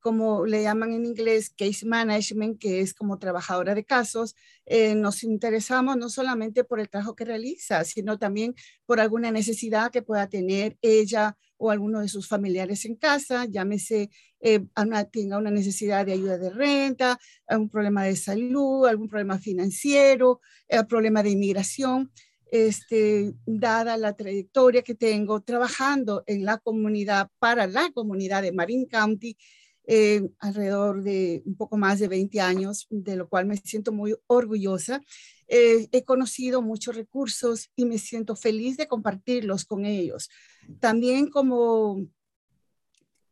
como 0.00 0.46
le 0.46 0.62
llaman 0.62 0.94
en 0.94 1.04
inglés, 1.04 1.50
case 1.50 1.84
management, 1.84 2.58
que 2.58 2.80
es 2.80 2.94
como 2.94 3.18
trabajadora 3.18 3.74
de 3.74 3.84
casos. 3.84 4.34
Eh, 4.64 4.94
nos 4.94 5.22
interesamos 5.24 5.98
no 5.98 6.08
solamente 6.08 6.64
por 6.64 6.80
el 6.80 6.88
trabajo 6.88 7.14
que 7.14 7.26
realiza, 7.26 7.84
sino 7.84 8.18
también 8.18 8.54
por 8.86 8.98
alguna 8.98 9.30
necesidad 9.30 9.90
que 9.90 10.00
pueda 10.00 10.30
tener 10.30 10.78
ella 10.80 11.36
o 11.58 11.70
alguno 11.70 12.00
de 12.00 12.08
sus 12.08 12.28
familiares 12.28 12.86
en 12.86 12.96
casa, 12.96 13.44
llámese 13.44 14.08
eh, 14.40 14.64
tenga 15.12 15.36
una 15.36 15.50
necesidad 15.50 16.06
de 16.06 16.14
ayuda 16.14 16.38
de 16.38 16.48
renta, 16.48 17.20
un 17.46 17.68
problema 17.68 18.04
de 18.04 18.16
salud, 18.16 18.86
algún 18.86 19.08
problema 19.10 19.38
financiero, 19.38 20.40
eh, 20.66 20.82
problema 20.84 21.22
de 21.22 21.28
inmigración 21.28 22.10
este, 22.50 23.32
dada 23.46 23.96
la 23.96 24.14
trayectoria 24.14 24.82
que 24.82 24.94
tengo 24.94 25.40
trabajando 25.40 26.24
en 26.26 26.44
la 26.44 26.58
comunidad, 26.58 27.28
para 27.38 27.66
la 27.66 27.90
comunidad 27.92 28.42
de 28.42 28.52
Marin 28.52 28.86
County, 28.86 29.36
eh, 29.86 30.28
alrededor 30.38 31.02
de 31.02 31.42
un 31.46 31.56
poco 31.56 31.76
más 31.76 31.98
de 31.98 32.08
20 32.08 32.40
años, 32.40 32.86
de 32.90 33.16
lo 33.16 33.28
cual 33.28 33.46
me 33.46 33.56
siento 33.56 33.92
muy 33.92 34.14
orgullosa. 34.26 35.00
Eh, 35.48 35.88
he 35.90 36.04
conocido 36.04 36.62
muchos 36.62 36.94
recursos 36.94 37.70
y 37.74 37.86
me 37.86 37.98
siento 37.98 38.36
feliz 38.36 38.76
de 38.76 38.86
compartirlos 38.86 39.64
con 39.64 39.84
ellos. 39.84 40.30
También 40.78 41.28
como 41.28 42.06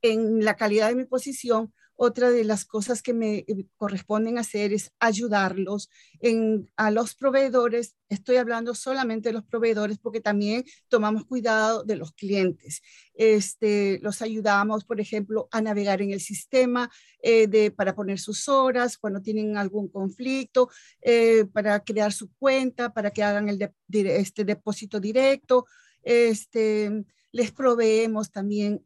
en 0.03 0.45
la 0.45 0.57
calidad 0.57 0.89
de 0.89 0.97
mi 0.97 1.05
posición, 1.05 1.73
otra 2.01 2.31
de 2.31 2.45
las 2.45 2.65
cosas 2.65 3.03
que 3.03 3.13
me 3.13 3.39
eh, 3.39 3.67
corresponden 3.77 4.39
hacer 4.39 4.73
es 4.73 4.93
ayudarlos 5.01 5.91
en, 6.21 6.71
a 6.77 6.93
los 6.93 7.17
proveedores. 7.17 7.97
Estoy 8.09 8.37
hablando 8.37 8.77
solamente 8.77 9.31
de 9.31 9.33
los 9.33 9.45
proveedores 9.45 9.99
porque 9.99 10.21
también 10.21 10.65
tomamos 10.87 11.27
cuidado 11.27 11.83
de 11.83 11.97
los 11.97 12.13
clientes. 12.13 12.83
Este, 13.15 13.99
los 14.01 14.23
ayudamos, 14.23 14.85
por 14.85 15.01
ejemplo, 15.01 15.49
a 15.51 15.61
navegar 15.61 16.01
en 16.01 16.13
el 16.13 16.21
sistema 16.21 16.89
eh, 17.21 17.49
de, 17.49 17.73
para 17.73 17.97
poner 17.97 18.21
sus 18.21 18.49
horas 18.49 18.97
cuando 18.97 19.21
tienen 19.21 19.57
algún 19.57 19.89
conflicto, 19.89 20.71
eh, 21.03 21.47
para 21.53 21.81
crear 21.81 22.13
su 22.13 22.33
cuenta, 22.35 22.95
para 22.95 23.11
que 23.11 23.25
hagan 23.25 23.49
el 23.49 23.73
este 23.89 24.45
depósito 24.45 25.01
directo. 25.01 25.67
Este, 26.05 27.05
les 27.33 27.51
proveemos 27.51 28.31
también 28.31 28.85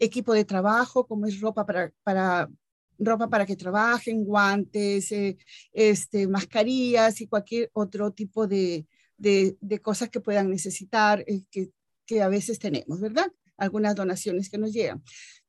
equipo 0.00 0.34
de 0.34 0.44
trabajo, 0.44 1.06
como 1.06 1.26
es 1.26 1.40
ropa 1.40 1.64
para, 1.64 1.92
para, 2.02 2.50
ropa 2.98 3.28
para 3.28 3.46
que 3.46 3.56
trabajen, 3.56 4.24
guantes, 4.24 5.12
eh, 5.12 5.36
este, 5.72 6.26
mascarillas 6.26 7.20
y 7.20 7.28
cualquier 7.28 7.70
otro 7.72 8.10
tipo 8.12 8.46
de, 8.48 8.86
de, 9.16 9.80
cosas 9.82 10.08
que 10.08 10.20
puedan 10.20 10.50
necesitar, 10.50 11.22
eh, 11.26 11.42
que, 11.50 11.70
que, 12.06 12.22
a 12.22 12.28
veces 12.28 12.58
tenemos, 12.58 13.00
¿verdad? 13.00 13.30
Algunas 13.56 13.94
donaciones 13.94 14.50
que 14.50 14.58
nos 14.58 14.72
llegan. 14.72 15.02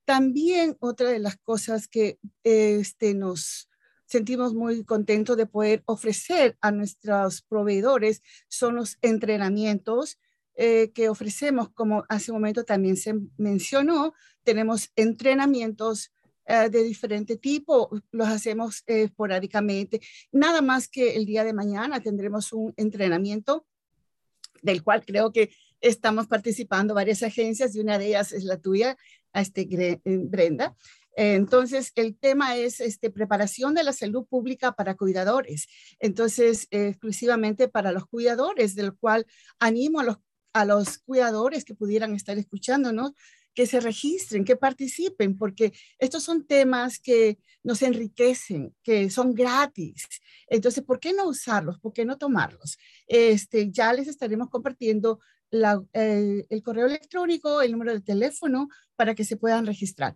También 0.05 0.75
otra 0.79 1.09
de 1.09 1.19
las 1.19 1.37
cosas 1.37 1.87
que 1.87 2.19
este, 2.43 3.13
nos 3.13 3.69
sentimos 4.05 4.53
muy 4.53 4.83
contentos 4.83 5.37
de 5.37 5.45
poder 5.45 5.83
ofrecer 5.85 6.57
a 6.59 6.71
nuestros 6.71 7.41
proveedores 7.43 8.21
son 8.49 8.75
los 8.75 8.97
entrenamientos 9.01 10.19
eh, 10.63 10.91
que 10.93 11.10
ofrecemos, 11.10 11.69
como 11.69 12.06
hace 12.08 12.32
un 12.32 12.38
momento 12.38 12.63
también 12.63 12.95
se 12.95 13.15
mencionó, 13.36 14.13
tenemos 14.43 14.91
entrenamientos 14.95 16.12
eh, 16.45 16.69
de 16.69 16.84
diferente 16.84 17.36
tipo, 17.36 17.89
los 18.12 18.28
hacemos 18.28 18.84
eh, 18.86 19.06
esporádicamente. 19.06 20.02
Nada 20.32 20.62
más 20.62 20.88
que 20.88 21.15
el 21.15 21.26
día 21.26 21.43
de 21.43 21.54
mañana 21.54 22.00
tendremos 22.00 22.54
un 22.54 22.76
entrenamiento 22.78 23.65
del 24.62 24.84
cual 24.84 25.04
creo 25.04 25.32
que 25.32 25.50
estamos 25.80 26.28
participando 26.28 26.93
varias 26.93 27.24
agencias 27.24 27.76
y 27.76 27.80
una 27.80 27.97
de 27.97 28.10
ellas 28.10 28.32
es 28.32 28.43
la 28.43 28.58
tuya, 28.58 28.95
este, 29.34 30.00
Brenda. 30.06 30.78
Entonces, 31.15 31.91
el 31.95 32.15
tema 32.15 32.56
es 32.56 32.80
este, 32.82 33.10
preparación 33.10 33.74
de 33.74 33.84
la 33.84 33.93
salud 33.93 34.28
pública 34.28 34.74
para 34.74 34.95
cuidadores. 34.95 35.67
Entonces, 36.00 36.67
exclusivamente 36.69 37.67
para 37.67 37.91
los 37.91 38.06
cuidadores, 38.06 38.76
del 38.76 38.93
cual 38.93 39.26
animo 39.60 40.00
a 40.00 40.04
los 40.04 40.19
a 40.53 40.65
los 40.65 40.99
cuidadores 40.99 41.65
que 41.65 41.75
pudieran 41.75 42.15
estar 42.15 42.37
escuchándonos, 42.37 43.13
que 43.53 43.65
se 43.65 43.79
registren, 43.79 44.45
que 44.45 44.55
participen, 44.55 45.37
porque 45.37 45.73
estos 45.99 46.23
son 46.23 46.45
temas 46.45 46.99
que 46.99 47.37
nos 47.63 47.81
enriquecen, 47.81 48.75
que 48.81 49.09
son 49.09 49.33
gratis. 49.33 50.07
Entonces, 50.47 50.83
¿por 50.83 50.99
qué 50.99 51.13
no 51.13 51.27
usarlos? 51.27 51.79
¿Por 51.79 51.93
qué 51.93 52.05
no 52.05 52.17
tomarlos? 52.17 52.77
Este, 53.07 53.69
ya 53.71 53.93
les 53.93 54.07
estaremos 54.07 54.49
compartiendo 54.49 55.19
el 55.51 56.63
correo 56.63 56.85
electrónico, 56.85 57.61
el 57.61 57.73
número 57.73 57.93
de 57.93 58.01
teléfono 58.01 58.69
para 58.95 59.15
que 59.15 59.25
se 59.25 59.35
puedan 59.35 59.65
registrar. 59.65 60.15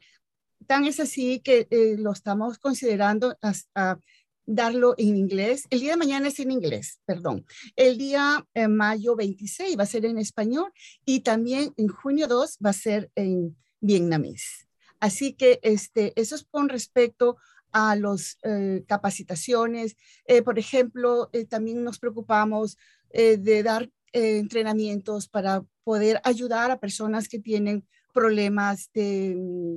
Tan 0.66 0.86
es 0.86 1.00
así 1.00 1.42
que 1.42 1.68
eh, 1.70 1.96
lo 1.98 2.12
estamos 2.12 2.58
considerando 2.58 3.38
hasta 3.42 4.00
darlo 4.46 4.96
en 4.98 5.16
inglés. 5.18 5.66
El 5.70 5.80
día 5.80 5.92
de 5.92 5.98
mañana 5.98 6.28
es 6.28 6.40
en 6.40 6.52
inglés, 6.52 7.00
perdón. 7.06 7.46
El 7.76 7.98
día 7.98 8.46
eh, 8.54 8.68
mayo 8.68 9.16
26 9.16 9.78
va 9.78 9.84
a 9.84 9.88
ser 9.88 10.06
en 10.06 10.18
español 10.18 10.72
y 11.06 11.22
también 11.22 11.74
en 11.78 11.88
junio 11.88 12.28
2 12.28 12.60
va 12.64 12.70
a 12.70 12.74
ser 12.74 13.12
en 13.16 13.56
vietnamés. 13.80 14.68
Así 15.00 15.34
que 15.34 15.60
este, 15.62 16.14
eso 16.20 16.36
es 16.36 16.46
con 16.50 16.70
respecto 16.70 17.38
a 17.72 17.96
las 17.96 18.38
eh, 18.44 18.84
capacitaciones. 18.88 19.98
Eh, 20.26 20.42
por 20.42 20.58
ejemplo, 20.60 21.30
también 21.50 21.84
nos 21.84 22.00
preocupamos 22.00 22.78
de 23.12 23.64
dar 23.64 23.90
entrenamientos 24.12 25.30
para 25.30 25.64
poder 25.86 26.20
ayudar 26.26 26.72
a 26.72 26.80
personas 26.80 27.30
que 27.30 27.40
tienen 27.40 27.88
problemas 28.14 28.90
de 28.94 29.36
mm, 29.38 29.76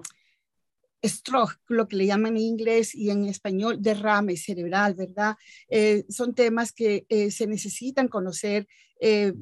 stroke, 1.04 1.58
lo 1.68 1.87
que 1.87 1.96
le 1.96 2.06
llaman 2.06 2.37
en 2.37 2.42
inglés 2.42 2.94
y 2.94 3.11
en 3.11 3.24
español 3.26 3.78
derrame 3.80 4.37
cerebral, 4.37 4.94
¿verdad? 4.94 5.37
Eh, 5.68 6.04
son 6.08 6.34
temas 6.34 6.72
que 6.72 7.06
eh, 7.08 7.30
se 7.30 7.46
necesitan 7.46 8.08
conocer, 8.08 8.66
eh, 9.00 9.32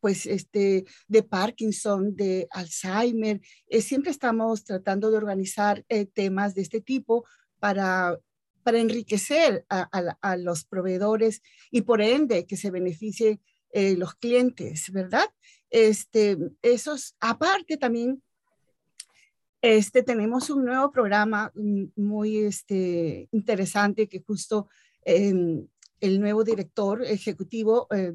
pues, 0.00 0.26
este, 0.26 0.84
de 1.06 1.22
Parkinson, 1.22 2.16
de 2.16 2.48
Alzheimer. 2.50 3.40
siempre 3.80 4.10
estamos 4.10 4.64
tratando 4.64 5.10
de 5.10 5.16
organizar 5.16 5.84
temas 6.12 6.54
de 6.54 6.62
este 6.62 6.80
tipo 6.80 7.24
para, 7.60 8.18
para 8.64 8.80
enriquecer 8.80 9.64
a, 9.68 9.88
a, 10.20 10.36
los 10.36 10.64
proveedores 10.64 11.40
y 11.70 11.82
por 11.82 12.02
ende 12.02 12.46
que 12.46 12.56
se 12.56 12.72
beneficie 12.72 13.40
los 13.72 14.14
clientes, 14.16 14.90
¿verdad? 14.90 15.28
Este, 15.70 16.36
esos, 16.62 17.14
aparte 17.20 17.76
también 17.76 18.22
este, 19.62 20.02
tenemos 20.02 20.50
un 20.50 20.64
nuevo 20.64 20.90
programa 20.90 21.52
mm, 21.54 21.84
muy 21.96 22.38
este, 22.38 23.28
interesante 23.30 24.08
que 24.08 24.20
justo 24.20 24.68
em, 25.04 25.66
el 26.00 26.20
nuevo 26.20 26.42
director 26.42 27.04
ejecutivo, 27.04 27.86
eh, 27.94 28.14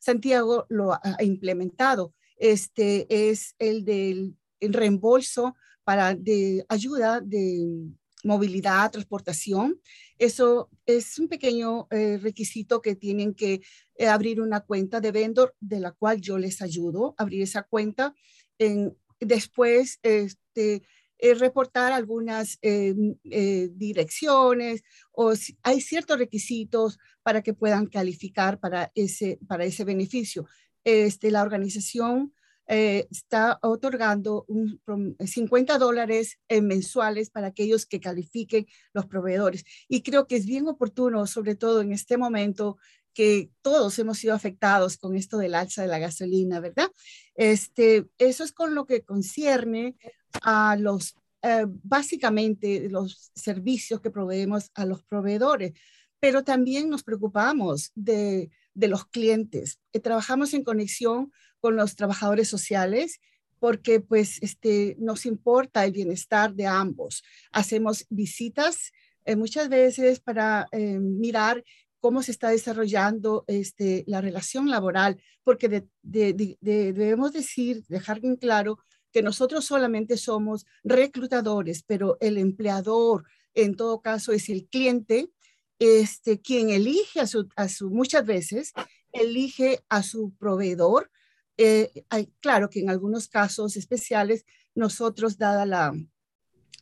Santiago, 0.00 0.66
lo 0.70 0.94
ha 0.94 1.22
implementado. 1.22 2.14
Este 2.38 3.06
es 3.30 3.54
el 3.58 3.84
del 3.84 4.36
reembolso 4.60 5.54
para 5.84 6.14
de 6.14 6.64
ayuda 6.68 7.20
de 7.20 7.92
movilidad, 8.24 8.90
transportación. 8.90 9.78
Eso 10.18 10.70
es 10.86 11.18
un 11.18 11.28
pequeño 11.28 11.86
eh, 11.90 12.16
requisito 12.16 12.80
que 12.80 12.96
tienen 12.96 13.34
que 13.34 13.60
eh, 13.96 14.06
abrir 14.06 14.40
una 14.40 14.60
cuenta 14.60 15.00
de 15.00 15.12
vendor 15.12 15.54
de 15.60 15.80
la 15.80 15.92
cual 15.92 16.22
yo 16.22 16.38
les 16.38 16.62
ayudo 16.62 17.14
a 17.18 17.22
abrir 17.22 17.42
esa 17.42 17.64
cuenta. 17.64 18.14
En, 18.58 18.96
después, 19.24 19.98
este, 20.02 20.82
eh, 21.18 21.34
reportar 21.34 21.92
algunas 21.92 22.58
eh, 22.60 22.94
eh, 23.30 23.70
direcciones 23.72 24.82
o 25.12 25.36
si 25.36 25.56
hay 25.62 25.80
ciertos 25.80 26.18
requisitos 26.18 26.98
para 27.22 27.40
que 27.40 27.54
puedan 27.54 27.86
calificar 27.86 28.58
para 28.58 28.90
ese, 28.94 29.38
para 29.46 29.64
ese 29.64 29.84
beneficio. 29.84 30.46
Este, 30.84 31.30
la 31.30 31.42
organización 31.42 32.34
está 32.66 33.58
otorgando 33.60 34.46
un, 34.48 34.80
50 35.18 35.76
dólares 35.76 36.38
mensuales 36.62 37.28
para 37.28 37.48
aquellos 37.48 37.84
que 37.84 38.00
califiquen 38.00 38.66
los 38.94 39.04
proveedores. 39.04 39.64
Y 39.86 40.02
creo 40.02 40.26
que 40.26 40.36
es 40.36 40.46
bien 40.46 40.66
oportuno, 40.66 41.26
sobre 41.26 41.56
todo 41.56 41.82
en 41.82 41.92
este 41.92 42.16
momento, 42.16 42.78
que 43.14 43.50
todos 43.62 43.98
hemos 43.98 44.18
sido 44.18 44.34
afectados 44.34 44.98
con 44.98 45.16
esto 45.16 45.38
del 45.38 45.54
alza 45.54 45.82
de 45.82 45.88
la 45.88 45.98
gasolina, 45.98 46.60
¿verdad? 46.60 46.90
Este, 47.34 48.06
eso 48.18 48.44
es 48.44 48.52
con 48.52 48.74
lo 48.74 48.86
que 48.86 49.02
concierne 49.02 49.96
a 50.42 50.76
los, 50.76 51.14
eh, 51.42 51.66
básicamente, 51.68 52.88
los 52.90 53.30
servicios 53.34 54.00
que 54.00 54.10
proveemos 54.10 54.70
a 54.74 54.84
los 54.84 55.02
proveedores, 55.04 55.72
pero 56.18 56.42
también 56.42 56.90
nos 56.90 57.04
preocupamos 57.04 57.92
de, 57.94 58.50
de 58.74 58.88
los 58.88 59.06
clientes. 59.06 59.78
Eh, 59.92 60.00
trabajamos 60.00 60.52
en 60.52 60.64
conexión 60.64 61.32
con 61.60 61.76
los 61.76 61.96
trabajadores 61.96 62.48
sociales 62.48 63.20
porque 63.60 64.00
pues 64.00 64.42
este, 64.42 64.96
nos 64.98 65.24
importa 65.24 65.84
el 65.84 65.92
bienestar 65.92 66.54
de 66.54 66.66
ambos. 66.66 67.22
Hacemos 67.52 68.04
visitas 68.10 68.92
eh, 69.24 69.36
muchas 69.36 69.70
veces 69.70 70.20
para 70.20 70.66
mirar 70.72 71.64
cómo 72.04 72.22
se 72.22 72.32
está 72.32 72.50
desarrollando 72.50 73.46
este, 73.46 74.04
la 74.06 74.20
relación 74.20 74.68
laboral, 74.68 75.22
porque 75.42 75.86
debemos 76.02 77.32
decir, 77.32 77.82
dejar 77.88 78.20
bien 78.20 78.36
claro 78.36 78.78
que 79.10 79.22
nosotros 79.22 79.64
solamente 79.64 80.18
somos 80.18 80.66
reclutadores, 80.82 81.82
pero 81.82 82.18
el 82.20 82.36
empleador 82.36 83.24
en 83.54 83.74
todo 83.74 84.02
caso 84.02 84.32
es 84.32 84.50
el 84.50 84.66
cliente, 84.66 85.30
este, 85.78 86.42
quien 86.42 86.68
elige 86.68 87.20
a 87.20 87.26
su, 87.26 87.48
muchas 87.88 88.26
veces, 88.26 88.74
elige 89.10 89.82
a 89.88 90.02
su 90.02 90.34
proveedor. 90.34 91.10
Eh, 91.56 92.04
hay, 92.10 92.30
claro 92.40 92.68
que 92.68 92.80
en 92.80 92.90
algunos 92.90 93.28
casos 93.28 93.78
especiales, 93.78 94.44
nosotros, 94.74 95.38
dada 95.38 95.64
la 95.64 95.94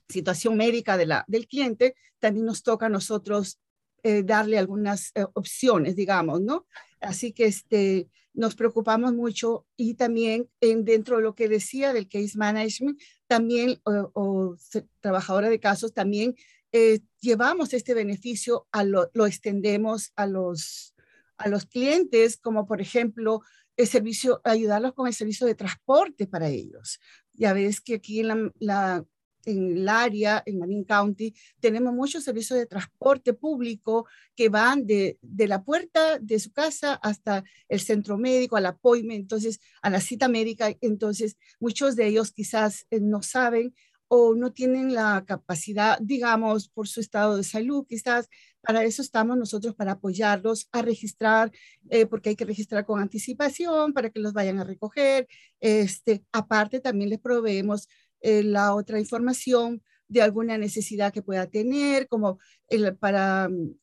situación 0.08 0.56
médica 0.56 0.96
de 0.96 1.22
del 1.28 1.46
cliente, 1.46 1.94
también 2.18 2.44
nos 2.44 2.64
toca 2.64 2.86
a 2.86 2.88
nosotros 2.88 3.60
eh, 4.02 4.22
darle 4.24 4.58
algunas 4.58 5.12
eh, 5.14 5.24
opciones, 5.34 5.94
digamos, 5.94 6.40
¿no? 6.40 6.66
Así 7.00 7.32
que 7.32 7.46
este, 7.46 8.08
nos 8.34 8.54
preocupamos 8.54 9.12
mucho 9.12 9.66
y 9.76 9.94
también 9.94 10.48
en, 10.60 10.84
dentro 10.84 11.16
de 11.16 11.22
lo 11.22 11.34
que 11.34 11.48
decía 11.48 11.92
del 11.92 12.08
case 12.08 12.36
management, 12.36 13.00
también, 13.26 13.80
o, 13.84 14.56
trabajadora 15.00 15.48
de 15.50 15.60
casos, 15.60 15.92
también 15.92 16.34
eh, 16.72 17.00
llevamos 17.20 17.74
este 17.74 17.94
beneficio, 17.94 18.66
a 18.72 18.84
lo, 18.84 19.08
extendemos 19.26 20.12
a 20.16 20.26
los, 20.26 20.94
a 21.36 21.48
los 21.48 21.66
clientes, 21.66 22.36
como 22.36 22.66
por 22.66 22.80
ejemplo, 22.80 23.42
el 23.76 23.86
servicio, 23.86 24.40
ayudarlos 24.44 24.94
con 24.94 25.06
el 25.06 25.14
servicio 25.14 25.46
de 25.46 25.54
transporte 25.54 26.26
para 26.26 26.48
ellos. 26.48 26.98
Ya 27.34 27.52
ves 27.52 27.80
que 27.80 27.94
aquí 27.94 28.20
en 28.20 28.52
la 28.58 29.04
en 29.44 29.76
el 29.78 29.88
área, 29.88 30.42
en 30.46 30.58
Marin 30.58 30.84
County, 30.84 31.34
tenemos 31.60 31.92
muchos 31.92 32.24
servicios 32.24 32.58
de 32.58 32.66
transporte 32.66 33.32
público 33.32 34.06
que 34.34 34.48
van 34.48 34.86
de, 34.86 35.18
de, 35.20 35.48
la 35.48 35.62
puerta 35.64 36.18
de 36.18 36.38
su 36.38 36.52
casa 36.52 36.94
hasta 36.94 37.44
el 37.68 37.80
centro 37.80 38.18
médico, 38.18 38.56
al 38.56 38.66
apoyo, 38.66 39.04
entonces 39.10 39.60
a 39.82 39.90
la 39.90 40.00
cita 40.00 40.28
médica. 40.28 40.74
Entonces, 40.80 41.36
muchos 41.60 41.96
de 41.96 42.06
ellos 42.06 42.32
quizás 42.32 42.86
eh, 42.90 43.00
no 43.00 43.22
saben 43.22 43.74
o 44.14 44.34
no 44.34 44.52
tienen 44.52 44.92
la 44.92 45.24
capacidad, 45.26 45.98
digamos, 45.98 46.68
por 46.68 46.86
su 46.86 47.00
estado 47.00 47.38
de 47.38 47.44
salud, 47.44 47.86
quizás 47.88 48.28
para 48.60 48.84
eso 48.84 49.00
estamos 49.00 49.38
nosotros, 49.38 49.74
para 49.74 49.92
apoyarlos 49.92 50.68
a 50.70 50.82
registrar, 50.82 51.50
eh, 51.88 52.04
porque 52.04 52.28
hay 52.28 52.36
que 52.36 52.44
registrar 52.44 52.84
con 52.84 53.00
anticipación 53.00 53.94
para 53.94 54.10
que 54.10 54.20
los 54.20 54.34
vayan 54.34 54.58
a 54.58 54.64
recoger. 54.64 55.26
Este, 55.60 56.26
aparte, 56.30 56.80
también 56.80 57.08
les 57.08 57.20
proveemos 57.20 57.88
eh, 58.22 58.42
la 58.42 58.74
otra 58.74 58.98
información 58.98 59.82
de 60.08 60.22
alguna 60.22 60.58
necesidad 60.58 61.12
que 61.12 61.22
pueda 61.22 61.46
tener, 61.46 62.08
como 62.08 62.38
el, 62.68 62.96
para 62.96 63.48
mm, 63.48 63.74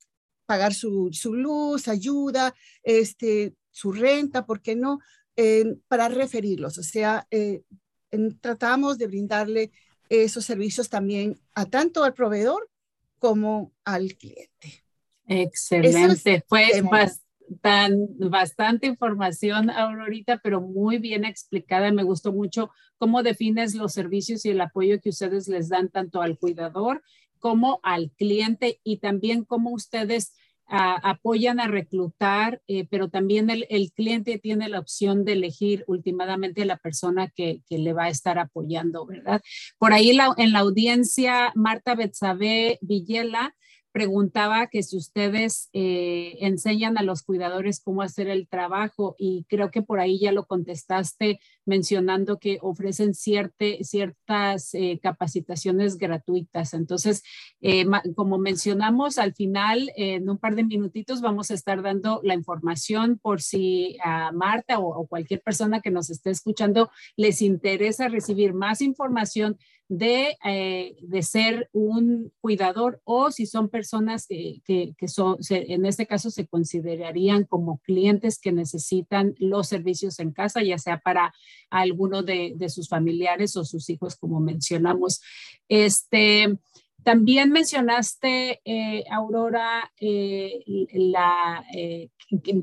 pagar 0.46 0.74
su, 0.74 1.10
su, 1.12 1.34
luz, 1.34 1.88
ayuda, 1.88 2.56
este, 2.84 3.56
su 3.72 3.92
renta, 3.92 4.46
¿por 4.46 4.62
qué 4.62 4.76
no? 4.76 5.00
para 5.88 6.10
referirlos. 6.10 6.78
O 6.80 6.84
sea, 6.84 7.26
eh, 7.32 7.62
tratamos 8.42 8.98
de 8.98 9.08
brindarle 9.08 9.72
esos 10.10 10.44
servicios 10.44 10.90
también 10.90 11.40
a 11.54 11.66
tanto 11.66 12.04
al 12.04 12.14
proveedor 12.14 12.70
como 13.20 13.72
al 13.86 14.16
cliente. 14.16 14.84
Excelente. 15.28 16.44
Fue 16.48 16.82
más 16.82 17.22
tan 17.62 18.08
bastante 18.18 18.88
información, 18.88 19.70
Aurorita, 19.70 20.40
pero 20.44 20.62
muy 20.62 20.98
bien 20.98 21.26
explicada. 21.26 21.92
Me 21.92 22.04
gustó 22.04 22.32
mucho 22.32 22.70
cómo 22.98 23.24
defines 23.24 23.76
los 23.76 23.94
servicios 23.94 24.46
y 24.46 24.50
el 24.50 24.62
apoyo 24.62 25.00
que 25.02 25.10
ustedes 25.10 25.48
les 25.48 25.70
dan 25.70 25.90
tanto 25.90 26.22
al 26.22 26.38
cuidador 26.38 27.02
como 27.40 27.80
al 27.84 28.12
cliente 28.12 28.80
y 28.84 28.98
también 28.98 29.46
cómo 29.46 29.72
ustedes 29.72 30.34
ah, 30.68 31.00
apoyan 31.04 31.60
a 31.60 31.68
reclutar, 31.68 32.62
eh, 32.68 32.86
pero 32.90 33.10
también 33.10 33.50
el, 33.50 33.92
cliente 33.94 34.38
tiene 34.38 34.70
la 34.70 34.80
opción 34.80 35.24
de 35.26 35.34
elegir 35.34 35.84
últimamente 35.88 36.66
la 36.66 36.78
persona 36.78 37.30
que, 37.30 37.62
le 37.70 37.94
va 37.94 38.06
a 38.06 38.10
estar 38.10 38.38
apoyando, 38.38 39.06
¿verdad? 39.06 39.42
Por 39.78 39.94
ahí 39.94 40.12
en 40.38 40.52
la 40.52 40.60
audiencia, 40.60 41.52
Marta 41.56 41.96
Betsabe 41.96 42.78
Villela 42.82 43.56
preguntaba 43.92 44.68
que 44.68 44.84
si 44.84 44.98
ustedes 44.98 45.70
eh, 45.74 46.38
enseñan 46.42 46.98
a 46.98 47.04
los 47.04 47.24
cuidadores 47.24 47.82
cómo 47.82 48.02
hacer 48.02 48.28
el 48.28 48.48
trabajo 48.48 49.16
y 49.18 49.46
creo 49.50 49.72
que 49.72 49.82
por 49.82 50.00
ahí 50.00 50.20
ya 50.20 50.32
lo 50.32 50.46
contestaste 50.46 51.40
mencionando 51.66 52.40
que 52.40 52.60
ofrecen 52.62 53.14
ciertas 53.14 54.74
eh, 54.74 55.00
capacitaciones 55.02 55.98
gratuitas. 55.98 56.74
Entonces, 56.74 57.24
eh, 57.62 57.86
como 58.16 58.38
mencionamos, 58.38 59.18
al 59.18 59.34
final, 59.34 59.92
en 59.96 60.30
un 60.30 60.38
par 60.38 60.56
de 60.56 60.64
minutitos 60.64 61.22
vamos 61.22 61.52
a 61.52 61.54
estar 61.54 61.82
dando 61.82 62.22
la 62.24 62.34
información 62.34 63.20
por 63.22 63.42
si 63.42 63.98
a 64.04 64.32
Marta 64.32 64.80
o 64.80 65.08
cualquier 65.08 65.42
persona 65.42 65.82
que 65.82 65.92
nos 65.92 66.10
esté 66.10 66.30
escuchando 66.30 66.90
les 67.16 67.42
interesa 67.42 68.08
recibir 68.08 68.54
más 68.54 68.82
información 68.82 69.58
de, 69.90 70.38
eh, 70.46 70.96
de, 71.02 71.24
ser 71.24 71.68
un 71.74 72.32
cuidador 72.42 73.02
o 73.04 73.32
si 73.32 73.48
son 73.48 73.70
personas 73.70 74.28
que, 74.28 74.62
que, 74.64 75.08
son, 75.08 75.38
en 75.50 75.86
este 75.86 76.06
caso 76.06 76.30
se 76.30 76.46
considerarían 76.46 77.44
como 77.44 77.80
clientes 77.80 78.40
que 78.40 78.52
necesitan 78.52 79.34
los 79.40 79.68
servicios 79.68 80.20
en 80.20 80.32
casa, 80.32 80.62
ya 80.62 80.78
sea 80.78 81.00
para 81.00 81.34
alguno 81.72 82.22
de, 82.22 82.54
de 82.56 82.70
sus 82.70 82.88
familiares 82.88 83.58
o 83.58 83.66
sus 83.66 83.90
hijos, 83.90 84.16
como 84.16 84.40
mencionamos. 84.40 85.22
Este, 85.68 86.56
También 87.04 87.52
mencionaste, 87.52 88.62
eh, 88.66 89.04
Aurora, 89.10 89.92
eh, 90.00 90.64
la, 90.94 91.64
eh, 91.74 92.10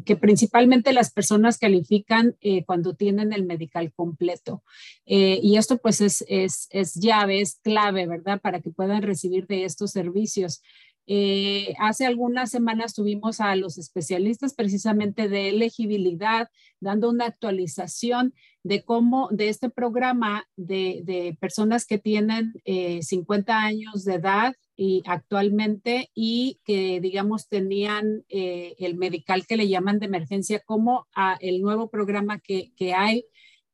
que, 0.04 0.16
principalmente 0.16 0.92
las 0.92 1.10
personas 1.12 1.58
califican 1.58 2.36
cuando 2.66 2.94
tienen 2.94 3.32
el 3.32 3.44
medical 3.44 3.92
completo. 3.92 4.62
y 5.04 5.56
esto 5.56 5.78
pues 5.78 6.00
es, 6.00 6.24
es, 6.28 6.68
es 6.70 6.94
llave, 6.94 7.40
es 7.40 7.58
clave, 7.62 8.06
¿verdad? 8.06 8.40
Para 8.40 8.60
que 8.60 8.70
puedan 8.70 9.02
recibir 9.02 9.46
de 9.46 9.64
estos 9.64 9.90
servicios. 9.90 10.62
Eh, 11.08 11.74
hace 11.78 12.04
algunas 12.04 12.50
semanas 12.50 12.92
tuvimos 12.92 13.40
a 13.40 13.54
los 13.54 13.78
especialistas 13.78 14.54
precisamente 14.54 15.28
de 15.28 15.50
elegibilidad 15.50 16.48
dando 16.80 17.10
una 17.10 17.26
actualización 17.26 18.34
de 18.64 18.82
cómo 18.82 19.28
de 19.30 19.48
este 19.48 19.70
programa 19.70 20.48
de, 20.56 21.36
personas 21.40 21.86
que 21.86 21.98
tienen 21.98 22.54
50 22.64 23.52
eh, 23.52 23.54
años 23.54 24.04
de 24.04 24.14
edad 24.14 24.54
y 24.76 25.04
actualmente 25.06 26.10
y 26.12 26.60
que 26.64 27.00
digamos 27.00 27.48
tenían 27.48 28.24
eh, 28.28 28.74
el 28.78 28.96
medical 28.96 29.46
que 29.46 29.56
le 29.56 29.68
llaman 29.68 30.00
de 30.00 30.06
emergencia 30.06 30.60
como 30.66 31.06
a 31.14 31.38
el 31.40 31.62
nuevo 31.62 31.88
programa 31.88 32.40
que, 32.40 32.72
que 32.76 32.94
hay 32.94 33.24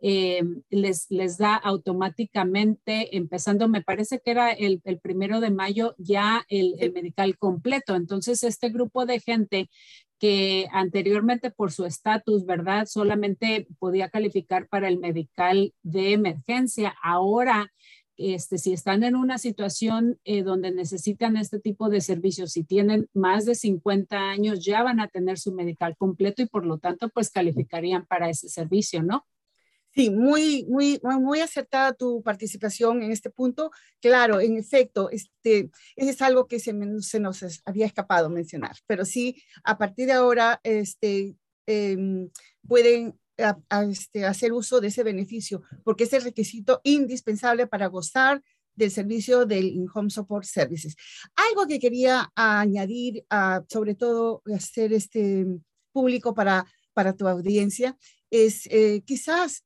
eh, 0.04 0.42
les, 0.68 1.06
les 1.10 1.38
da 1.38 1.54
automáticamente, 1.54 3.16
empezando, 3.16 3.68
me 3.68 3.82
parece 3.82 4.20
que 4.20 4.32
era 4.32 4.50
el, 4.50 4.82
el 4.84 4.98
primero 4.98 5.40
de 5.40 5.52
mayo, 5.52 5.94
ya 5.96 6.44
el, 6.48 6.74
el 6.80 6.92
medical 6.92 7.38
completo. 7.38 7.94
Entonces, 7.94 8.42
este 8.42 8.70
grupo 8.70 9.06
de 9.06 9.20
gente 9.20 9.70
que 10.18 10.66
anteriormente 10.72 11.52
por 11.52 11.70
su 11.70 11.84
estatus, 11.84 12.44
¿verdad? 12.46 12.86
Solamente 12.86 13.68
podía 13.78 14.08
calificar 14.08 14.68
para 14.68 14.88
el 14.88 14.98
medical 14.98 15.72
de 15.82 16.12
emergencia. 16.12 16.94
Ahora, 17.02 17.72
este, 18.16 18.58
si 18.58 18.72
están 18.72 19.04
en 19.04 19.14
una 19.16 19.38
situación 19.38 20.18
eh, 20.24 20.42
donde 20.42 20.72
necesitan 20.72 21.36
este 21.36 21.60
tipo 21.60 21.88
de 21.88 22.00
servicios, 22.00 22.52
si 22.52 22.64
tienen 22.64 23.08
más 23.14 23.46
de 23.46 23.54
50 23.54 24.30
años, 24.30 24.64
ya 24.64 24.82
van 24.82 25.00
a 25.00 25.08
tener 25.08 25.38
su 25.38 25.52
medical 25.52 25.96
completo 25.96 26.42
y 26.42 26.46
por 26.46 26.66
lo 26.66 26.78
tanto, 26.78 27.08
pues 27.08 27.30
calificarían 27.30 28.04
para 28.06 28.28
ese 28.28 28.48
servicio, 28.48 29.02
¿no? 29.02 29.26
Sí, 29.94 30.08
muy, 30.08 30.64
muy, 30.68 30.98
muy 31.02 31.40
acertada 31.40 31.92
tu 31.92 32.22
participación 32.22 33.02
en 33.02 33.12
este 33.12 33.28
punto. 33.28 33.70
Claro, 34.00 34.40
en 34.40 34.56
efecto, 34.56 35.10
este, 35.10 35.70
es 35.96 36.22
algo 36.22 36.46
que 36.46 36.58
se, 36.60 36.74
se 37.00 37.20
nos 37.20 37.62
había 37.66 37.86
escapado 37.86 38.30
mencionar, 38.30 38.76
pero 38.86 39.04
sí, 39.04 39.42
a 39.64 39.76
partir 39.76 40.06
de 40.06 40.12
ahora, 40.12 40.60
este, 40.62 41.36
em, 41.66 42.30
pueden 42.66 43.18
este, 43.90 44.24
hacer 44.24 44.52
uso 44.52 44.80
de 44.80 44.88
ese 44.88 45.02
beneficio, 45.02 45.62
porque 45.84 46.04
es 46.04 46.12
el 46.12 46.22
requisito 46.22 46.80
indispensable 46.84 47.66
para 47.66 47.88
gozar 47.88 48.42
del 48.74 48.90
servicio 48.90 49.44
del 49.44 49.66
In-Home 49.66 50.10
Support 50.10 50.44
Services. 50.44 50.96
Algo 51.34 51.66
que 51.66 51.78
quería 51.78 52.32
añadir, 52.34 53.24
sobre 53.68 53.94
todo 53.94 54.42
hacer 54.54 54.92
este 54.92 55.46
público 55.92 56.34
para, 56.34 56.64
para 56.94 57.12
tu 57.14 57.28
audiencia, 57.28 57.96
es 58.32 58.66
eh, 58.70 59.02
quizás 59.04 59.62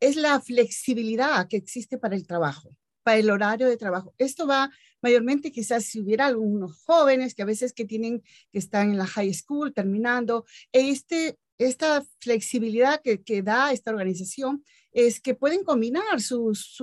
es 0.00 0.16
la 0.16 0.40
flexibilidad 0.40 1.46
que 1.48 1.56
existe 1.56 1.98
para 1.98 2.16
el 2.16 2.26
trabajo, 2.26 2.76
para 3.02 3.18
el 3.18 3.30
horario 3.30 3.68
de 3.68 3.76
trabajo. 3.76 4.12
Esto 4.18 4.46
va 4.46 4.70
mayormente 5.00 5.52
quizás 5.52 5.84
si 5.84 6.00
hubiera 6.00 6.26
algunos 6.26 6.82
jóvenes 6.84 7.34
que 7.34 7.42
a 7.42 7.46
veces 7.46 7.72
que 7.72 7.84
tienen, 7.84 8.22
que 8.52 8.58
están 8.58 8.90
en 8.90 8.98
la 8.98 9.06
high 9.06 9.32
school 9.32 9.72
terminando, 9.72 10.44
este, 10.72 11.38
esta 11.58 12.04
flexibilidad 12.18 13.00
que, 13.02 13.22
que 13.22 13.42
da 13.42 13.72
esta 13.72 13.92
organización 13.92 14.64
es 14.92 15.20
que 15.20 15.34
pueden 15.34 15.62
combinar 15.62 16.20
sus 16.20 16.82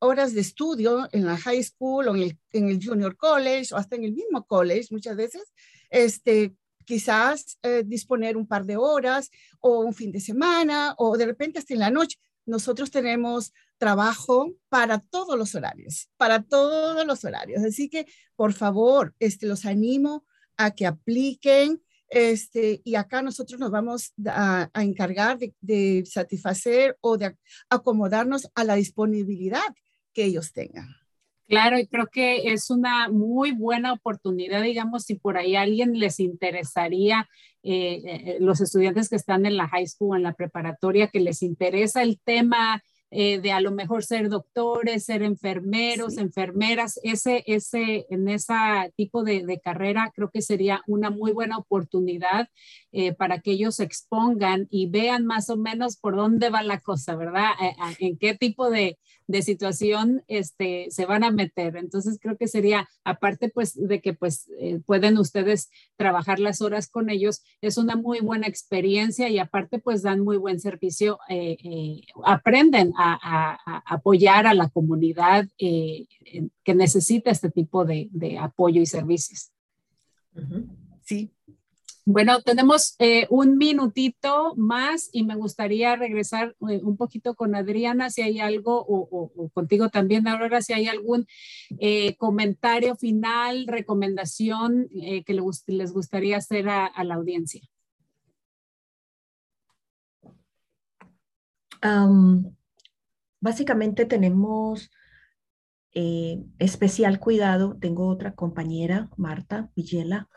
horas 0.00 0.34
de 0.34 0.40
estudio 0.40 1.08
en 1.12 1.24
la 1.24 1.36
high 1.36 1.62
school 1.62 2.08
o 2.08 2.16
en 2.16 2.22
el, 2.22 2.38
en 2.52 2.68
el 2.68 2.84
junior 2.84 3.16
college 3.16 3.72
o 3.72 3.76
hasta 3.76 3.94
en 3.94 4.04
el 4.04 4.12
mismo 4.12 4.44
college 4.44 4.88
muchas 4.90 5.16
veces, 5.16 5.42
este, 5.88 6.56
quizás 6.86 7.58
eh, 7.62 7.82
disponer 7.84 8.36
un 8.36 8.46
par 8.46 8.64
de 8.64 8.76
horas 8.76 9.30
o 9.60 9.80
un 9.80 9.92
fin 9.92 10.12
de 10.12 10.20
semana 10.20 10.94
o 10.96 11.18
de 11.18 11.26
repente 11.26 11.58
hasta 11.58 11.74
en 11.74 11.80
la 11.80 11.90
noche. 11.90 12.18
Nosotros 12.46 12.90
tenemos 12.90 13.52
trabajo 13.76 14.54
para 14.68 15.00
todos 15.00 15.36
los 15.36 15.54
horarios, 15.54 16.08
para 16.16 16.42
todos 16.42 17.04
los 17.04 17.24
horarios. 17.24 17.62
Así 17.64 17.88
que, 17.90 18.06
por 18.36 18.52
favor, 18.52 19.14
este, 19.18 19.46
los 19.46 19.66
animo 19.66 20.24
a 20.56 20.70
que 20.70 20.86
apliquen. 20.86 21.82
Este, 22.08 22.80
y 22.84 22.94
acá 22.94 23.20
nosotros 23.20 23.58
nos 23.58 23.72
vamos 23.72 24.14
a, 24.26 24.70
encargar 24.74 25.38
de, 25.38 25.54
de 25.60 26.04
satisfacer 26.06 26.96
o 27.00 27.18
de 27.18 27.36
acomodarnos 27.68 28.48
a 28.54 28.62
la 28.62 28.76
disponibilidad 28.76 29.74
que 30.12 30.24
ellos 30.24 30.52
tengan. 30.52 30.86
Claro, 31.48 31.78
y 31.78 31.86
creo 31.86 32.08
que 32.08 32.52
es 32.52 32.70
una 32.70 33.08
muy 33.08 33.52
buena 33.52 33.92
oportunidad, 33.92 34.62
digamos, 34.62 35.04
si 35.04 35.14
por 35.14 35.36
ahí 35.38 35.54
alguien 35.54 35.96
les 35.96 36.18
interesaría, 36.18 37.28
eh, 37.62 38.02
eh, 38.04 38.36
los 38.40 38.60
estudiantes 38.60 39.08
que 39.08 39.14
están 39.14 39.46
en 39.46 39.56
la 39.56 39.68
high 39.68 39.86
school, 39.86 40.16
en 40.16 40.24
la 40.24 40.32
preparatoria, 40.34 41.06
que 41.06 41.20
les 41.20 41.42
interesa 41.42 42.02
el 42.02 42.18
tema 42.24 42.82
eh, 43.18 43.40
de 43.40 43.50
a 43.50 43.62
lo 43.62 43.70
mejor 43.70 44.04
ser 44.04 44.28
doctores, 44.28 45.06
ser 45.06 45.22
enfermeros, 45.22 46.18
enfermeras, 46.18 47.00
ese, 47.02 47.44
ese, 47.46 48.04
en 48.10 48.28
ese 48.28 48.52
tipo 48.94 49.24
de, 49.24 49.58
carrera 49.64 50.12
creo 50.14 50.30
que 50.30 50.42
sería 50.42 50.82
una 50.86 51.08
muy 51.08 51.32
buena 51.32 51.56
oportunidad 51.56 52.50
eh, 52.92 53.14
para 53.14 53.40
que 53.40 53.52
ellos 53.52 53.76
se 53.76 53.84
expongan 53.84 54.68
y 54.70 54.90
vean 54.90 55.24
más 55.24 55.48
o 55.48 55.56
menos 55.56 55.96
por 55.96 56.14
dónde 56.14 56.50
va 56.50 56.62
la 56.62 56.80
cosa, 56.80 57.16
¿verdad? 57.16 57.52
Eh, 57.62 57.74
en 58.00 58.18
qué 58.18 58.34
tipo 58.34 58.68
de, 58.68 58.98
de 59.28 59.40
situación 59.40 60.22
este, 60.28 60.88
se 60.90 61.06
van 61.06 61.24
a 61.24 61.30
meter. 61.30 61.76
Entonces 61.76 62.18
creo 62.20 62.36
que 62.36 62.48
sería, 62.48 62.86
aparte 63.02 63.48
pues 63.48 63.72
de 63.76 64.02
que 64.02 64.12
pues 64.12 64.50
pueden 64.84 65.16
ustedes 65.16 65.70
trabajar 65.96 66.38
las 66.38 66.60
horas 66.60 66.90
con 66.90 67.08
ellos, 67.08 67.42
es 67.62 67.78
una 67.78 67.96
muy 67.96 68.20
buena 68.20 68.46
experiencia 68.46 69.30
y 69.30 69.38
aparte 69.38 69.78
pues 69.78 70.02
dan 70.02 70.20
muy 70.20 70.36
buen 70.36 70.60
servicio, 70.60 71.18
aprenden 72.24 72.92
a, 72.98 73.05
apoyar 73.14 74.46
a 74.46 74.54
la 74.54 74.68
comunidad 74.68 75.48
eh, 75.58 76.06
que 76.64 76.74
necesita 76.74 77.30
este 77.30 77.50
tipo 77.50 77.84
de, 77.84 78.08
apoyo 78.40 78.80
y 78.80 78.86
servicios. 78.86 79.50
Sí. 81.02 81.32
Bueno, 82.04 82.40
tenemos 82.42 82.94
eh, 83.00 83.26
un 83.30 83.58
minutito 83.58 84.54
más 84.56 85.10
y 85.12 85.24
me 85.24 85.34
gustaría 85.34 85.96
regresar 85.96 86.54
eh, 86.68 86.80
un 86.84 86.96
poquito 86.96 87.34
con 87.34 87.56
Adriana, 87.56 88.10
si 88.10 88.22
hay 88.22 88.38
algo, 88.38 88.84
o, 88.88 89.50
contigo 89.52 89.88
también, 89.88 90.28
Aurora, 90.28 90.62
si 90.62 90.72
hay 90.72 90.86
algún 90.86 91.26
comentario 92.18 92.94
final, 92.96 93.66
recomendación 93.66 94.88
que 95.26 95.40
les 95.66 95.92
gustaría 95.92 96.36
hacer 96.36 96.68
a 96.68 97.04
la 97.04 97.14
audiencia. 97.14 97.62
Básicamente 103.40 104.06
tenemos 104.06 104.90
eh, 105.94 106.44
especial 106.58 107.18
cuidado. 107.18 107.76
Tengo 107.80 108.06
otra 108.08 108.34
compañera, 108.34 109.08
Marta 109.16 109.70
Villela. 109.74 110.28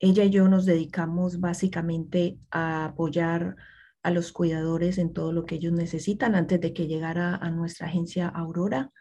ella 0.00 0.24
y 0.24 0.30
yo 0.30 0.48
nos 0.48 0.64
dedicamos 0.64 1.40
básicamente 1.40 2.38
a 2.50 2.86
apoyar 2.86 3.56
a 4.02 4.10
los 4.10 4.32
cuidadores 4.32 4.98
en 4.98 5.12
todo 5.12 5.32
lo 5.32 5.44
que 5.44 5.56
ellos 5.56 5.72
necesitan 5.72 6.34
antes 6.34 6.60
de 6.60 6.72
que 6.72 6.86
llegara 6.86 7.34
a 7.34 7.50
nuestra 7.50 7.88
agencia 7.88 8.28
Aurora. 8.28 8.92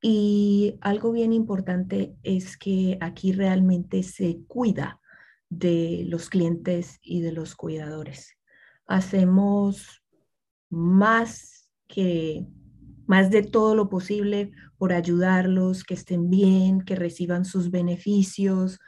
Y 0.00 0.78
algo 0.80 1.10
bien 1.10 1.32
importante 1.32 2.14
es 2.22 2.56
que 2.56 2.98
aquí 3.00 3.32
realmente 3.32 4.04
se 4.04 4.42
cuida 4.46 5.00
de 5.48 6.04
los 6.06 6.30
clientes 6.30 6.98
y 7.02 7.20
de 7.20 7.32
los 7.32 7.56
cuidadores. 7.56 8.36
Hacemos 8.86 9.97
más 10.70 11.68
que 11.86 12.46
más 13.08 13.30
de 13.30 13.42
todo 13.42 13.74
lo 13.74 13.88
posible 13.88 14.52
por 14.76 14.92
ayudarlos, 14.92 15.82
que 15.82 15.94
estén 15.94 16.28
bien, 16.28 16.82
que 16.82 16.94
reciban 16.94 17.46
sus 17.46 17.70
beneficios, 17.70 18.78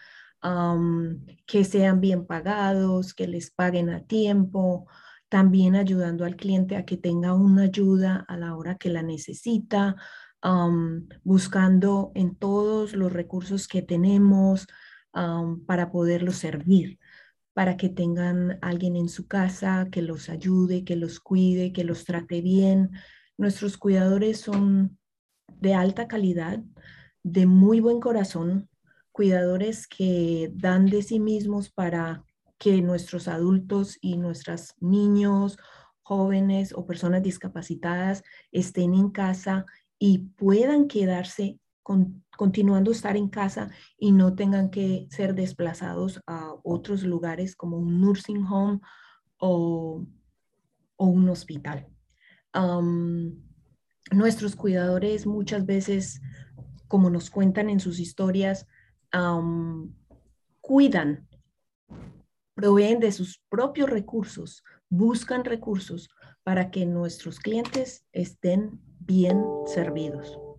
que 1.46 1.64
sean 1.64 2.00
bien 2.00 2.26
pagados, 2.26 3.14
que 3.14 3.26
les 3.26 3.50
paguen 3.50 3.88
a 3.88 4.04
tiempo, 4.04 4.86
también 5.30 5.74
ayudando 5.74 6.26
al 6.26 6.36
cliente 6.36 6.76
a 6.76 6.84
que 6.84 6.98
tenga 6.98 7.32
una 7.32 7.62
ayuda 7.62 8.24
a 8.28 8.36
la 8.36 8.56
hora 8.56 8.76
que 8.76 8.90
la 8.90 9.02
necesita, 9.02 9.96
buscando 11.24 12.12
en 12.14 12.36
todos 12.36 12.92
los 12.92 13.10
recursos 13.10 13.68
que 13.68 13.80
tenemos 13.80 14.66
para 15.66 15.90
poderlos 15.90 16.36
servir 16.36 16.99
para 17.52 17.76
que 17.76 17.88
tengan 17.88 18.58
alguien 18.62 18.96
en 18.96 19.08
su 19.08 19.26
casa 19.26 19.88
que 19.90 20.02
los 20.02 20.28
ayude, 20.28 20.84
que 20.84 20.96
los 20.96 21.20
cuide, 21.20 21.72
que 21.72 21.84
los 21.84 22.04
trate 22.04 22.40
bien. 22.40 22.90
Nuestros 23.36 23.76
cuidadores 23.76 24.40
son 24.40 24.98
de 25.60 25.74
alta 25.74 26.08
calidad, 26.08 26.60
de 27.22 27.46
muy 27.46 27.80
buen 27.80 28.00
corazón, 28.00 28.68
cuidadores 29.12 29.86
que 29.86 30.50
dan 30.54 30.86
de 30.86 31.02
sí 31.02 31.20
mismos 31.20 31.70
para 31.70 32.24
que 32.58 32.80
nuestros 32.82 33.28
adultos 33.28 33.98
y 34.00 34.16
nuestros 34.16 34.74
niños, 34.80 35.58
jóvenes 36.02 36.72
o 36.74 36.86
personas 36.86 37.22
discapacitadas 37.22 38.24
estén 38.50 38.94
en 38.94 39.10
casa 39.10 39.64
y 39.96 40.30
puedan 40.36 40.88
quedarse 40.88 41.59
con, 41.82 42.24
continuando 42.36 42.90
estar 42.90 43.16
en 43.16 43.28
casa 43.28 43.70
y 43.98 44.12
no 44.12 44.34
tengan 44.34 44.70
que 44.70 45.06
ser 45.10 45.34
desplazados 45.34 46.20
a 46.26 46.54
otros 46.62 47.02
lugares 47.02 47.56
como 47.56 47.78
un 47.78 48.00
nursing 48.00 48.44
home 48.46 48.80
o 49.38 50.06
un 50.98 51.28
hospital. 51.28 51.86
nuestros 54.12 54.56
cuidadores 54.56 55.26
muchas 55.26 55.64
veces, 55.66 56.20
como 56.88 57.10
nos 57.10 57.30
cuentan 57.30 57.70
en 57.70 57.80
sus 57.80 58.00
historias, 58.00 58.66
cuidan, 60.60 61.28
proveen 62.54 63.00
de 63.00 63.12
sus 63.12 63.42
propios 63.48 63.88
recursos, 63.88 64.62
buscan 64.88 65.44
recursos 65.44 66.10
para 66.42 66.70
que 66.70 66.84
nuestros 66.84 67.38
clientes 67.38 68.04
estén 68.12 68.80
bien 68.98 69.42
servidos. 69.66 70.49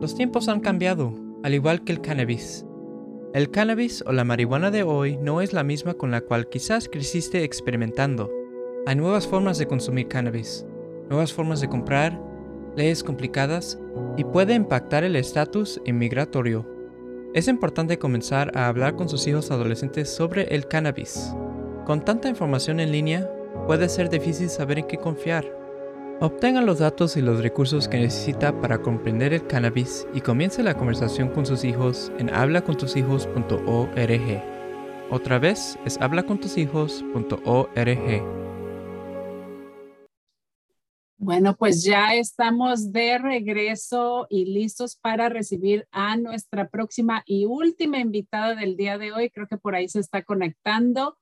Los 0.00 0.14
tiempos 0.14 0.48
han 0.48 0.60
cambiado, 0.60 1.12
al 1.42 1.54
igual 1.54 1.82
que 1.82 1.90
el 1.90 2.00
cannabis. 2.00 2.64
El 3.34 3.50
cannabis 3.50 4.04
o 4.06 4.12
la 4.12 4.22
marihuana 4.22 4.70
de 4.70 4.84
hoy 4.84 5.16
no 5.16 5.40
es 5.40 5.52
la 5.52 5.64
misma 5.64 5.94
con 5.94 6.12
la 6.12 6.20
cual 6.20 6.48
quizás 6.48 6.88
creciste 6.88 7.42
experimentando. 7.42 8.30
Hay 8.86 8.94
nuevas 8.94 9.26
formas 9.26 9.58
de 9.58 9.66
consumir 9.66 10.06
cannabis, 10.06 10.64
nuevas 11.08 11.32
formas 11.32 11.60
de 11.60 11.68
comprar, 11.68 12.16
leyes 12.76 13.02
complicadas 13.02 13.76
y 14.16 14.22
puede 14.22 14.54
impactar 14.54 15.02
el 15.02 15.16
estatus 15.16 15.80
inmigratorio 15.84 16.77
es 17.34 17.48
importante 17.48 17.98
comenzar 17.98 18.56
a 18.56 18.68
hablar 18.68 18.96
con 18.96 19.08
sus 19.08 19.26
hijos 19.26 19.50
adolescentes 19.50 20.08
sobre 20.08 20.54
el 20.54 20.66
cannabis. 20.66 21.34
Con 21.84 22.04
tanta 22.04 22.28
información 22.28 22.80
en 22.80 22.92
línea, 22.92 23.30
puede 23.66 23.88
ser 23.88 24.10
difícil 24.10 24.48
saber 24.48 24.78
en 24.78 24.86
qué 24.86 24.98
confiar. 24.98 25.58
Obtengan 26.20 26.66
los 26.66 26.80
datos 26.80 27.16
y 27.16 27.22
los 27.22 27.42
recursos 27.42 27.86
que 27.86 28.00
necesita 28.00 28.60
para 28.60 28.78
comprender 28.78 29.32
el 29.32 29.46
cannabis 29.46 30.06
y 30.14 30.20
comience 30.20 30.62
la 30.62 30.74
conversación 30.74 31.28
con 31.28 31.46
sus 31.46 31.64
hijos 31.64 32.10
en 32.18 32.34
hablacontushijos.org. 32.34 34.42
Otra 35.10 35.38
vez 35.38 35.78
es 35.84 35.98
hablacontushijos.org. 36.00 38.47
Bueno, 41.28 41.54
pues 41.58 41.84
ya 41.84 42.14
estamos 42.14 42.90
de 42.90 43.18
regreso 43.18 44.26
y 44.30 44.46
listos 44.46 44.96
para 44.96 45.28
recibir 45.28 45.86
a 45.90 46.16
nuestra 46.16 46.70
próxima 46.70 47.22
y 47.26 47.44
última 47.44 47.98
invitada 47.98 48.54
del 48.54 48.78
día 48.78 48.96
de 48.96 49.12
hoy. 49.12 49.28
Creo 49.28 49.46
que 49.46 49.58
por 49.58 49.74
ahí 49.74 49.90
se 49.90 50.00
está 50.00 50.22
conectando. 50.22 51.18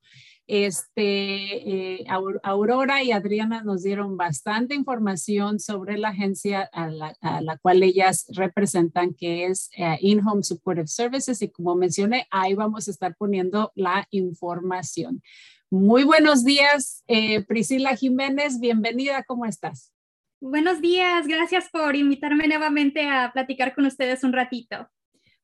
Este, 0.47 1.97
eh, 1.99 2.05
Aurora 2.41 3.03
y 3.03 3.11
Adriana 3.11 3.63
nos 3.63 3.83
dieron 3.83 4.15
bastante 4.15 4.75
información 4.75 5.59
sobre 5.59 5.97
la 5.97 6.07
agencia 6.07 6.61
a 6.71 6.87
la, 6.87 7.57
cual 7.57 7.83
ellas 7.83 8.27
representan, 8.29 9.13
que 9.13 9.47
es 9.47 9.69
eh, 9.75 9.97
In-Home 9.99 10.43
Supportive 10.43 10.87
Services. 10.87 11.41
Y 11.41 11.49
como 11.49 11.75
mencioné, 11.75 12.27
ahí 12.31 12.53
vamos 12.53 12.87
a 12.87 12.91
estar 12.91 13.13
poniendo 13.17 13.73
la 13.75 14.07
información. 14.11 15.21
Muy 15.69 16.05
buenos 16.05 16.45
días, 16.45 17.03
eh, 17.07 17.43
Priscila 17.43 17.93
Jiménez, 17.97 18.61
bienvenida, 18.61 19.25
¿cómo 19.27 19.45
estás? 19.45 19.91
Buenos 20.39 20.81
días, 20.81 21.25
gracias 21.27 21.67
por 21.69 21.95
invitarme 21.95 22.47
nuevamente 22.47 23.07
a 23.09 23.31
platicar 23.33 23.73
con 23.73 23.85
ustedes 23.85 24.23
un 24.23 24.33
ratito. 24.33 24.87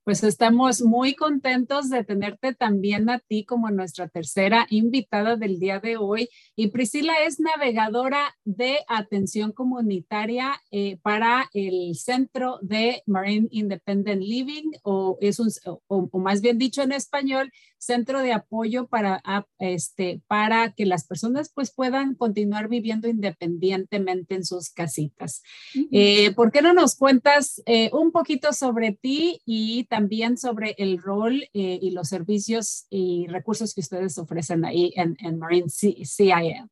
Pues 0.04 0.22
estamos 0.26 0.82
muy 0.82 1.16
contentos 1.16 1.90
de 1.90 2.04
tenerte 2.04 2.54
también 2.54 3.10
a 3.10 3.20
ti 3.20 3.46
como 3.46 3.72
nuestra 3.72 4.10
tercera 4.10 4.68
invitada 4.70 5.38
del 5.38 5.60
día 5.60 5.80
de 5.80 5.96
hoy. 5.96 6.28
Y 6.58 6.68
Priscila 6.68 7.14
es 7.26 7.40
navegadora 7.40 8.36
de 8.44 8.80
atención 8.90 9.54
comunitaria 9.54 10.62
eh, 10.72 10.98
para 11.04 11.50
el 11.54 11.96
Centro 11.96 12.60
de 12.62 13.02
Marine 13.06 13.48
Independent 13.52 14.22
Living, 14.22 14.72
o 14.84 15.18
es 15.22 15.40
un, 15.40 15.50
o, 15.88 16.10
más 16.20 16.42
bien 16.42 16.58
dicho 16.58 16.82
en 16.82 16.92
español, 16.92 17.50
Centro 17.78 18.22
de 18.22 18.34
Apoyo 18.34 18.88
para, 18.88 19.22
este, 19.60 20.22
para 20.28 20.72
que 20.72 20.86
las 20.86 21.06
personas 21.06 21.52
pues 21.54 21.74
puedan 21.74 22.16
continuar 22.16 22.70
viviendo 22.70 23.08
independientemente 23.08 24.36
en 24.36 24.46
sus 24.46 24.70
casitas. 24.70 25.44
Eh, 25.92 26.34
¿Por 26.34 26.52
qué 26.52 26.62
no 26.62 26.74
nos 26.74 26.96
cuentas 26.96 27.62
eh, 27.66 27.90
un 27.94 28.12
poquito 28.12 28.54
sobre 28.54 28.94
ti 28.94 29.42
y 29.46 29.86
también 29.94 30.40
sobre 30.40 30.74
el 30.80 31.00
rol 31.00 31.44
eh, 31.54 31.78
y 31.80 31.92
los 31.92 32.10
servicios 32.10 32.88
y 32.90 33.28
recursos 33.28 33.76
que 33.76 33.82
ustedes 33.82 34.18
ofrecen 34.18 34.66
ahí 34.66 34.92
en, 34.96 35.38
Marine 35.38 35.70
CIM. 35.70 36.68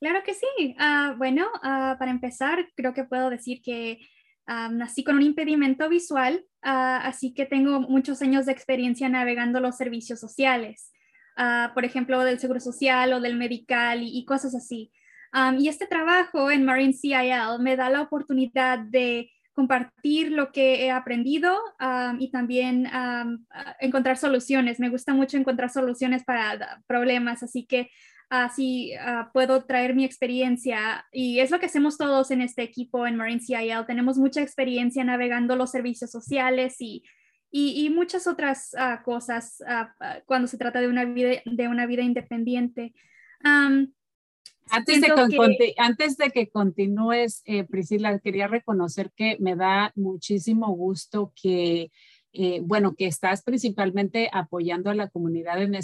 Claro 0.00 0.22
que 0.24 0.32
sí. 0.32 0.74
Ah, 0.78 1.14
bueno, 1.18 1.46
ah, 1.62 1.96
para 1.98 2.10
empezar, 2.10 2.66
creo 2.74 2.94
que 2.94 3.04
puedo 3.04 3.28
decir 3.28 3.60
que 3.62 3.98
nací 4.46 5.04
con 5.04 5.16
un 5.16 5.22
impedimento 5.22 5.90
visual, 5.90 6.44
así 6.62 7.34
que 7.34 7.44
tengo 7.44 7.80
muchos 7.80 8.22
años 8.22 8.46
de 8.46 8.52
experiencia 8.52 9.08
navegando 9.10 9.60
los 9.60 9.76
servicios 9.76 10.20
sociales, 10.20 10.90
por 11.74 11.84
ejemplo, 11.86 12.22
del 12.24 12.38
Seguro 12.38 12.60
Social 12.60 13.14
o 13.14 13.20
del 13.20 13.36
Medical 13.36 14.02
y, 14.02 14.22
cosas 14.26 14.54
así. 14.54 14.92
y 15.58 15.68
este 15.68 15.86
trabajo 15.86 16.50
en 16.50 16.66
Marine 16.66 16.92
CIL 16.92 17.58
me 17.60 17.76
da 17.76 17.88
la 17.88 18.02
oportunidad 18.02 18.80
de 18.80 19.30
compartir 19.54 20.32
lo 20.32 20.52
que 20.52 20.84
he 20.84 20.90
aprendido 20.90 21.56
y 22.18 22.30
también 22.30 22.88
encontrar 23.80 24.16
soluciones. 24.16 24.80
Me 24.80 24.90
gusta 24.90 25.14
mucho 25.14 25.36
encontrar 25.36 25.70
soluciones 25.70 26.24
para 26.24 26.82
problemas, 26.86 27.42
así 27.42 27.64
que 27.64 27.88
así 28.28 28.92
ah, 28.94 29.30
puedo 29.32 29.64
traer 29.64 29.94
mi 29.94 30.04
experiencia 30.04 31.06
y 31.12 31.40
es 31.40 31.50
lo 31.50 31.60
que 31.60 31.66
hacemos 31.66 31.96
todos 31.96 32.30
en 32.30 32.40
este 32.40 32.62
equipo 32.62 33.06
en 33.06 33.16
Marine 33.16 33.40
CIL. 33.40 33.86
Tenemos 33.86 34.18
mucha 34.18 34.42
experiencia 34.42 35.04
navegando 35.04 35.56
los 35.56 35.70
servicios 35.70 36.10
sociales 36.10 36.76
y, 36.80 37.02
y, 37.50 37.88
muchas 37.90 38.26
otras 38.26 38.74
ah, 38.76 39.02
cosas 39.04 39.62
ah, 39.66 39.94
cuando 40.26 40.48
se 40.48 40.58
trata 40.58 40.80
de 40.80 40.88
una 40.88 41.04
vida, 41.04 41.40
de 41.44 41.68
una 41.68 41.86
vida 41.86 42.02
independiente. 42.02 42.92
Antes, 44.70 45.00
de 45.00 45.08
que, 45.58 45.74
antes 45.78 46.16
de 46.16 46.30
que 46.30 46.48
continúes, 46.48 47.42
eh, 47.44 47.64
Priscila, 47.64 48.18
quería 48.18 48.48
reconocer 48.48 49.10
que 49.16 49.36
me 49.40 49.56
da 49.56 49.92
muchísimo 49.94 50.68
gusto 50.74 51.32
que 51.40 51.90
eh, 52.36 52.60
bueno, 52.64 52.96
que 52.96 53.06
estás 53.06 53.44
principalmente 53.44 54.28
apoyando 54.32 54.90
a 54.90 54.94
la 54.94 55.08
comunidad 55.08 55.62
en, 55.62 55.76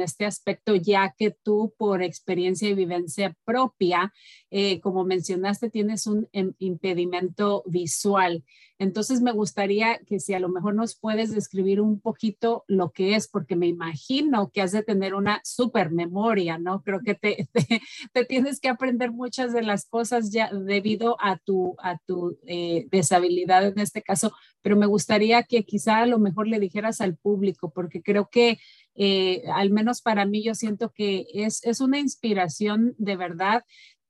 este 0.00 0.24
aspecto, 0.24 0.74
ya 0.74 1.14
que 1.18 1.36
tú 1.42 1.74
por 1.76 2.02
experiencia 2.02 2.66
y 2.66 2.74
vivencia 2.74 3.36
propia, 3.44 4.10
eh, 4.50 4.80
como 4.80 5.04
mencionaste, 5.04 5.68
tienes 5.68 6.06
un 6.06 6.26
em, 6.32 6.54
impedimento 6.60 7.62
visual. 7.66 8.42
Entonces 8.78 9.20
me 9.20 9.32
gustaría 9.32 9.98
que 9.98 10.20
si 10.20 10.34
a 10.34 10.40
lo 10.40 10.48
mejor 10.48 10.74
nos 10.74 10.96
puedes 10.96 11.32
describir 11.32 11.80
un 11.80 12.00
poquito 12.00 12.64
lo 12.68 12.90
que 12.92 13.16
es, 13.16 13.26
porque 13.26 13.56
me 13.56 13.66
imagino 13.66 14.50
que 14.50 14.62
has 14.62 14.70
de 14.70 14.84
tener 14.84 15.14
una 15.14 15.40
super 15.42 15.90
memoria, 15.90 16.58
¿no? 16.58 16.82
Creo 16.82 17.00
que 17.00 17.14
te, 17.14 17.48
te, 18.12 18.24
tienes 18.24 18.60
que 18.60 18.68
aprender 18.68 19.10
muchas 19.10 19.52
de 19.52 19.62
las 19.62 19.86
cosas 19.86 20.30
ya 20.30 20.50
debido 20.52 21.16
a 21.20 21.38
tu, 21.38 21.74
a 21.82 21.98
tu 21.98 22.38
eh, 22.46 22.86
deshabilidad 22.90 23.66
en 23.66 23.80
este 23.80 24.02
caso, 24.02 24.32
pero 24.62 24.76
me 24.76 24.86
gustaría 24.86 25.42
que 25.42 25.64
quizá 25.64 25.98
a 25.98 26.06
lo 26.06 26.18
mejor 26.18 26.46
le 26.46 26.60
dijeras 26.60 27.00
al 27.00 27.16
público, 27.16 27.70
porque 27.70 28.02
creo 28.02 28.28
que 28.30 28.58
eh, 28.94 29.42
al 29.54 29.70
menos 29.70 30.02
para 30.02 30.24
mí 30.24 30.42
yo 30.42 30.54
siento 30.54 30.92
que 30.92 31.26
es, 31.32 31.64
es 31.64 31.80
una 31.80 31.98
inspiración 31.98 32.94
de 32.98 33.16
verdad 33.16 33.64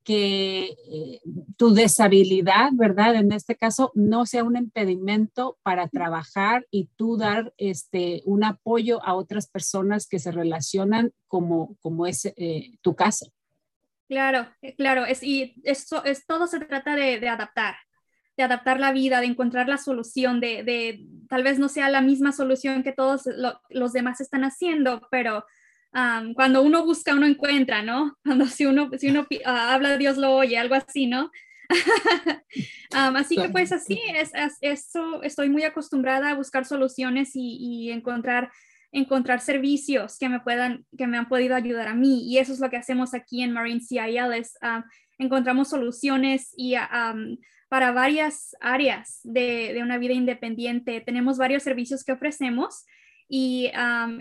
que 0.09 0.75
eh, 0.91 1.21
tu 1.59 1.75
deshabilidad, 1.75 2.71
¿verdad? 2.73 3.17
En 3.17 3.31
este 3.31 3.57
caso, 3.57 3.93
no 3.95 4.25
sea 4.25 4.43
un 4.43 4.57
impedimento 4.57 5.59
para 5.63 5.87
trabajar 5.87 6.67
y 6.71 6.89
tú 6.97 7.19
dar 7.19 7.53
este, 7.59 8.23
un 8.25 8.43
apoyo 8.43 9.05
a 9.05 9.13
otras 9.13 9.49
personas 9.49 10.09
que 10.09 10.19
se 10.19 10.33
relacionan 10.33 11.13
como, 11.27 11.77
como 11.83 12.07
es 12.07 12.25
eh, 12.25 12.71
tu 12.81 12.97
caso. 12.97 13.31
Claro, 14.09 14.49
eh, 14.63 14.75
claro, 14.77 15.05
es, 15.05 15.23
y 15.23 15.61
eso 15.63 16.03
es, 16.03 16.25
todo 16.25 16.47
se 16.47 16.61
trata 16.61 16.97
de, 16.97 17.29
adaptar, 17.29 17.77
de 18.39 18.45
adaptar 18.45 18.81
la 18.81 18.93
vida, 18.93 19.21
de 19.21 19.27
encontrar 19.27 19.69
la 19.69 19.77
solución, 19.77 20.41
de, 20.41 20.63
de 20.63 21.07
tal 21.29 21.43
vez 21.43 21.59
no 21.59 21.69
sea 21.69 21.91
la 21.91 22.01
misma 22.01 22.33
solución 22.33 22.83
que 22.83 22.93
todos 22.95 23.29
los 23.69 23.93
demás 23.93 24.23
están 24.23 24.45
haciendo, 24.45 25.07
pero 25.11 25.45
cuando 25.93 26.63
uno 26.63 26.85
busca, 26.85 27.15
uno 27.15 27.27
encuentra, 27.27 27.83
¿no? 27.83 28.17
Cuando 28.25 28.47
si 28.47 28.67
uno, 28.67 28.91
si 28.99 29.09
uno 29.09 29.23
uh, 29.23 29.49
habla, 29.49 29.97
Dios 29.97 30.17
lo 30.17 30.35
oye, 30.35 30.59
algo 30.59 30.75
así, 30.75 31.07
¿no? 31.07 31.31
así 32.93 33.37
que 33.37 33.49
pues 33.51 33.73
así, 33.73 34.01
es, 34.15 34.33
eso, 34.63 35.23
estoy 35.23 35.51
muy 35.51 35.65
acostumbrada 35.65 36.31
a 36.31 36.35
buscar 36.35 36.65
soluciones 36.65 37.33
y, 37.35 37.91
encontrar, 37.91 38.51
encontrar 38.91 39.41
servicios 39.41 40.19
que 40.19 40.29
me 40.29 40.41
puedan, 40.41 40.87
que 40.97 41.07
me 41.07 41.19
han 41.19 41.29
podido 41.29 41.55
ayudar 41.55 41.89
a 41.89 41.95
mí. 41.95 42.27
Y 42.31 42.39
eso 42.39 42.53
es 42.53 42.61
lo 42.61 42.71
que 42.71 42.79
hacemos 42.79 43.13
aquí 43.13 43.43
en 43.43 43.53
Marine 43.53 43.81
CIL, 43.81 44.33
es 44.35 44.59
encontramos 45.19 45.69
soluciones 45.69 46.53
y 46.57 46.75
para 47.69 47.93
varias 47.93 48.57
áreas 48.61 49.21
de, 49.25 49.75
de, 49.75 49.83
una 49.83 49.99
vida 49.99 50.15
independiente. 50.15 51.03
Tenemos 51.03 51.37
varios 51.37 51.63
servicios 51.63 52.03
que 52.03 52.13
ofrecemos 52.13 52.87
y 53.29 53.71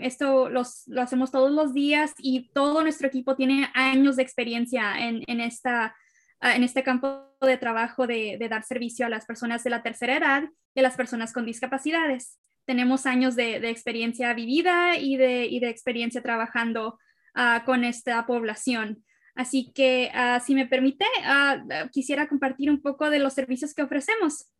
esto 0.02 0.50
los, 0.50 0.86
lo 0.86 1.00
hacemos 1.00 1.30
todos 1.30 1.50
los 1.50 1.72
días 1.72 2.12
y 2.18 2.50
todo 2.52 2.82
nuestro 2.82 3.08
equipo 3.08 3.36
tiene 3.36 3.70
años 3.72 4.16
de 4.16 4.22
experiencia 4.22 4.98
en, 4.98 5.22
en 5.26 5.40
esta, 5.40 5.96
ah, 6.40 6.54
en 6.54 6.62
este 6.62 6.82
campo 6.82 7.24
de 7.40 7.56
trabajo 7.56 8.06
de, 8.06 8.36
de, 8.38 8.48
dar 8.48 8.64
servicio 8.64 9.06
a 9.06 9.08
las 9.08 9.24
personas 9.24 9.64
de 9.64 9.70
la 9.70 9.82
tercera 9.82 10.18
edad 10.18 10.44
y 10.74 10.80
a 10.80 10.82
las 10.82 10.96
personas 10.96 11.32
con 11.32 11.46
discapacidades. 11.46 12.38
Tenemos 12.66 13.06
años 13.06 13.34
de, 13.34 13.60
de 13.60 13.70
experiencia 13.70 14.34
vivida 14.34 14.98
y 14.98 15.16
de, 15.16 15.46
y 15.46 15.58
de 15.60 15.70
experiencia 15.70 16.22
trabajando 16.22 16.98
uh, 17.34 17.64
con 17.64 17.84
esta 17.84 18.26
población. 18.26 19.04
Así 19.34 19.72
que, 19.72 20.10
uh, 20.12 20.44
si 20.44 20.54
me 20.54 20.66
permite, 20.66 21.06
uh, 21.24 21.88
quisiera 21.90 22.28
compartir 22.28 22.70
un 22.70 22.82
poco 22.82 23.08
de 23.08 23.20
los 23.20 23.32
servicios 23.32 23.72
que 23.72 23.82
ofrecemos. 23.82 24.52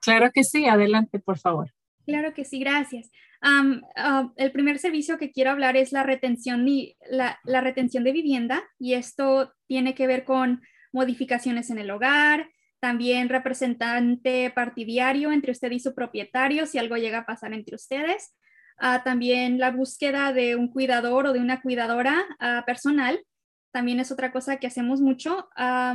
Claro 0.00 0.30
que 0.32 0.44
sí, 0.44 0.66
adelante, 0.66 1.18
por 1.18 1.38
favor. 1.38 1.72
Claro 2.04 2.32
que 2.34 2.44
sí, 2.44 2.60
gracias. 2.60 3.10
Ah, 3.44 4.30
el 4.36 4.52
primer 4.52 4.78
servicio 4.78 5.18
que 5.18 5.32
quiero 5.32 5.50
hablar 5.50 5.76
es 5.76 5.90
la 5.90 6.04
retención, 6.04 6.64
de 6.64 8.12
vivienda 8.12 8.62
y 8.78 8.94
esto 8.94 9.52
tiene 9.66 9.96
que 9.96 10.06
ver 10.06 10.24
con 10.24 10.62
modificaciones 10.92 11.70
en 11.70 11.78
el 11.78 11.90
hogar, 11.90 12.48
también 12.78 13.28
representante 13.28 14.52
partidario 14.54 15.32
entre 15.32 15.50
usted 15.50 15.72
y 15.72 15.80
su 15.80 15.92
propietario 15.92 16.66
si 16.66 16.78
algo 16.78 16.96
llega 16.96 17.18
a 17.18 17.26
pasar 17.26 17.52
entre 17.52 17.74
ustedes, 17.74 18.32
ah, 18.78 19.02
también 19.02 19.58
la 19.58 19.72
búsqueda 19.72 20.32
de 20.32 20.54
un 20.54 20.68
cuidador 20.68 21.26
o 21.26 21.32
de 21.32 21.40
una 21.40 21.62
cuidadora 21.62 22.24
ah, 22.38 22.62
personal. 22.64 23.24
También 23.72 23.98
es 23.98 24.12
otra 24.12 24.32
cosa 24.32 24.58
que 24.58 24.66
hacemos 24.66 25.00
mucho. 25.00 25.48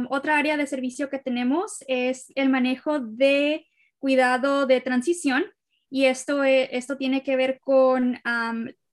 otra 0.10 0.38
área 0.38 0.58
de 0.58 0.66
servicio 0.66 1.10
que 1.12 1.20
tenemos 1.20 1.84
es 1.88 2.26
el 2.36 2.50
manejo 2.50 3.00
de 3.00 3.68
cuidado 4.00 4.66
de 4.66 4.82
transición 4.82 5.46
y 5.90 6.06
esto, 6.06 6.44
e, 6.44 6.76
esto 6.76 6.98
tiene 6.98 7.24
que 7.24 7.36
ver 7.36 7.60
con 7.60 8.20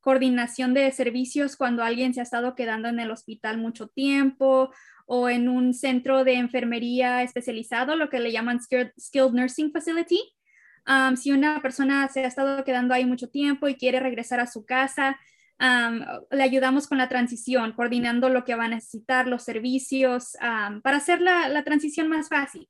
coordinación 0.01 0.75
de 0.75 0.91
servicios 0.93 1.57
cuando 1.57 1.83
alguien 1.83 2.13
se 2.13 2.21
ha 2.21 2.25
estado 2.25 2.55
quedando 2.55 2.89
en 2.89 3.01
el 3.01 3.11
hospital 3.11 3.59
mucho 3.59 3.89
tiempo 3.89 4.71
o 5.07 5.29
en 5.29 5.49
un 5.49 5.75
centro 5.75 6.25
de 6.25 6.35
enfermería 6.35 7.23
especializado, 7.23 7.97
lo 7.97 8.11
que 8.11 8.21
le 8.21 8.33
llaman 8.33 8.61
Skilled, 8.61 9.33
Nursing 9.33 9.73
Facility. 9.73 10.21
si 11.17 11.33
una 11.33 11.61
persona 11.61 12.09
se 12.09 12.25
ha 12.25 12.27
estado 12.27 12.65
quedando 12.65 12.95
ahí 12.95 13.07
mucho 13.07 13.29
tiempo 13.29 13.69
y 13.69 13.77
quiere 13.77 14.01
regresar 14.01 14.41
a 14.41 14.47
su 14.47 14.65
casa, 14.67 15.19
le 16.31 16.43
ayudamos 16.43 16.87
con 16.87 16.99
la 16.99 17.09
transición, 17.09 17.73
coordinando 17.73 18.29
lo 18.29 18.45
que 18.45 18.55
va 18.55 18.65
a 18.65 18.69
necesitar, 18.69 19.27
los 19.27 19.43
servicios, 19.43 20.37
para 20.83 20.99
hacer 20.99 21.21
la, 21.21 21.49
la 21.49 21.65
transición 21.65 22.09
más 22.09 22.29
fácil 22.29 22.69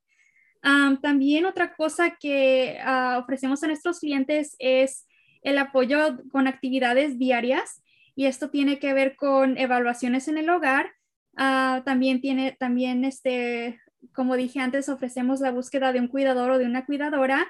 también 1.03 1.45
otra 1.45 1.75
cosa 1.75 2.17
que 2.19 2.79
ah, 2.83 3.19
ofrecemos 3.23 3.63
a 3.63 3.67
nuestros 3.67 4.01
clientes 4.01 4.57
es 4.59 5.07
el 5.43 5.59
apoyo 5.59 6.19
con 6.33 6.49
actividades 6.49 7.19
diarias 7.19 7.83
y 8.17 8.27
esto 8.27 8.49
tiene 8.49 8.79
que 8.79 8.95
ver 8.95 9.17
con 9.17 9.59
evaluaciones 9.59 10.27
en 10.29 10.39
el 10.39 10.49
hogar. 10.49 10.93
Ah, 11.37 11.83
también 11.85 12.23
tiene, 12.23 12.57
también 12.59 13.05
este, 13.05 13.79
como 14.15 14.37
dije 14.37 14.61
antes, 14.61 14.89
ofrecemos 14.89 15.41
la 15.41 15.51
búsqueda 15.51 15.93
de 15.93 16.01
un 16.01 16.09
cuidador 16.09 16.53
o 16.53 16.59
de 16.59 16.65
una 16.65 16.87
cuidadora. 16.87 17.47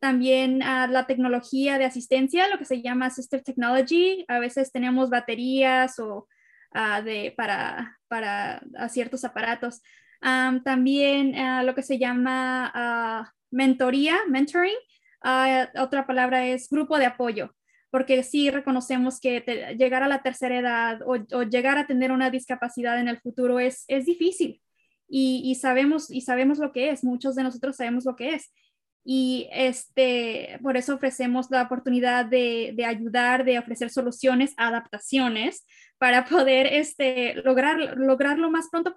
También 0.00 0.62
ah, 0.64 0.88
la 0.88 1.06
tecnología 1.06 1.78
de 1.78 1.84
asistencia, 1.84 2.48
lo 2.48 2.58
que 2.58 2.64
se 2.64 2.82
llama 2.82 3.06
Assistive 3.06 3.44
Technology. 3.44 4.24
A 4.26 4.40
veces 4.40 4.72
tenemos 4.72 5.08
baterías 5.08 5.98
o 6.00 6.26
de, 7.04 7.32
para, 7.34 7.98
para 8.06 8.60
ciertos 8.90 9.24
aparatos 9.24 9.80
también 10.20 11.34
ah, 11.36 11.62
lo 11.62 11.74
que 11.74 11.82
se 11.82 11.98
llama 11.98 12.70
ah, 12.74 13.32
mentoría, 13.50 14.18
mentoring. 14.28 14.76
Ah, 15.22 15.68
otra 15.78 16.06
palabra 16.06 16.46
es 16.46 16.68
grupo 16.68 16.98
de 16.98 17.06
apoyo, 17.06 17.54
porque 17.90 18.22
sí 18.22 18.50
reconocemos 18.50 19.20
que 19.20 19.74
llegar 19.78 20.02
a 20.02 20.08
la 20.08 20.22
tercera 20.22 20.58
edad 20.58 21.00
o, 21.04 21.42
llegar 21.42 21.78
a 21.78 21.86
tener 21.86 22.12
una 22.12 22.30
discapacidad 22.30 23.00
en 23.00 23.08
el 23.08 23.20
futuro 23.20 23.58
es, 23.58 23.84
es 23.88 24.06
difícil 24.06 24.62
y, 25.08 25.42
y, 25.44 25.54
sabemos, 25.56 26.10
y 26.10 26.20
sabemos 26.20 26.58
lo 26.58 26.72
que 26.72 26.90
es, 26.90 27.04
muchos 27.04 27.34
de 27.34 27.42
nosotros 27.42 27.76
sabemos 27.76 28.04
lo 28.04 28.16
que 28.16 28.34
es. 28.34 28.52
Y 29.08 29.48
este, 29.52 30.58
por 30.62 30.76
eso 30.76 30.96
ofrecemos 30.96 31.48
la 31.50 31.62
oportunidad 31.62 32.26
de, 32.26 32.72
de 32.74 32.84
ayudar, 32.84 33.44
de 33.44 33.58
ofrecer 33.58 33.88
soluciones, 33.88 34.52
adaptaciones 34.56 35.64
para 35.98 36.24
poder 36.24 36.66
este, 36.66 37.34
lograr, 37.36 37.96
lograr 37.96 38.38
lo 38.38 38.50
más 38.50 38.68
pronto, 38.68 38.94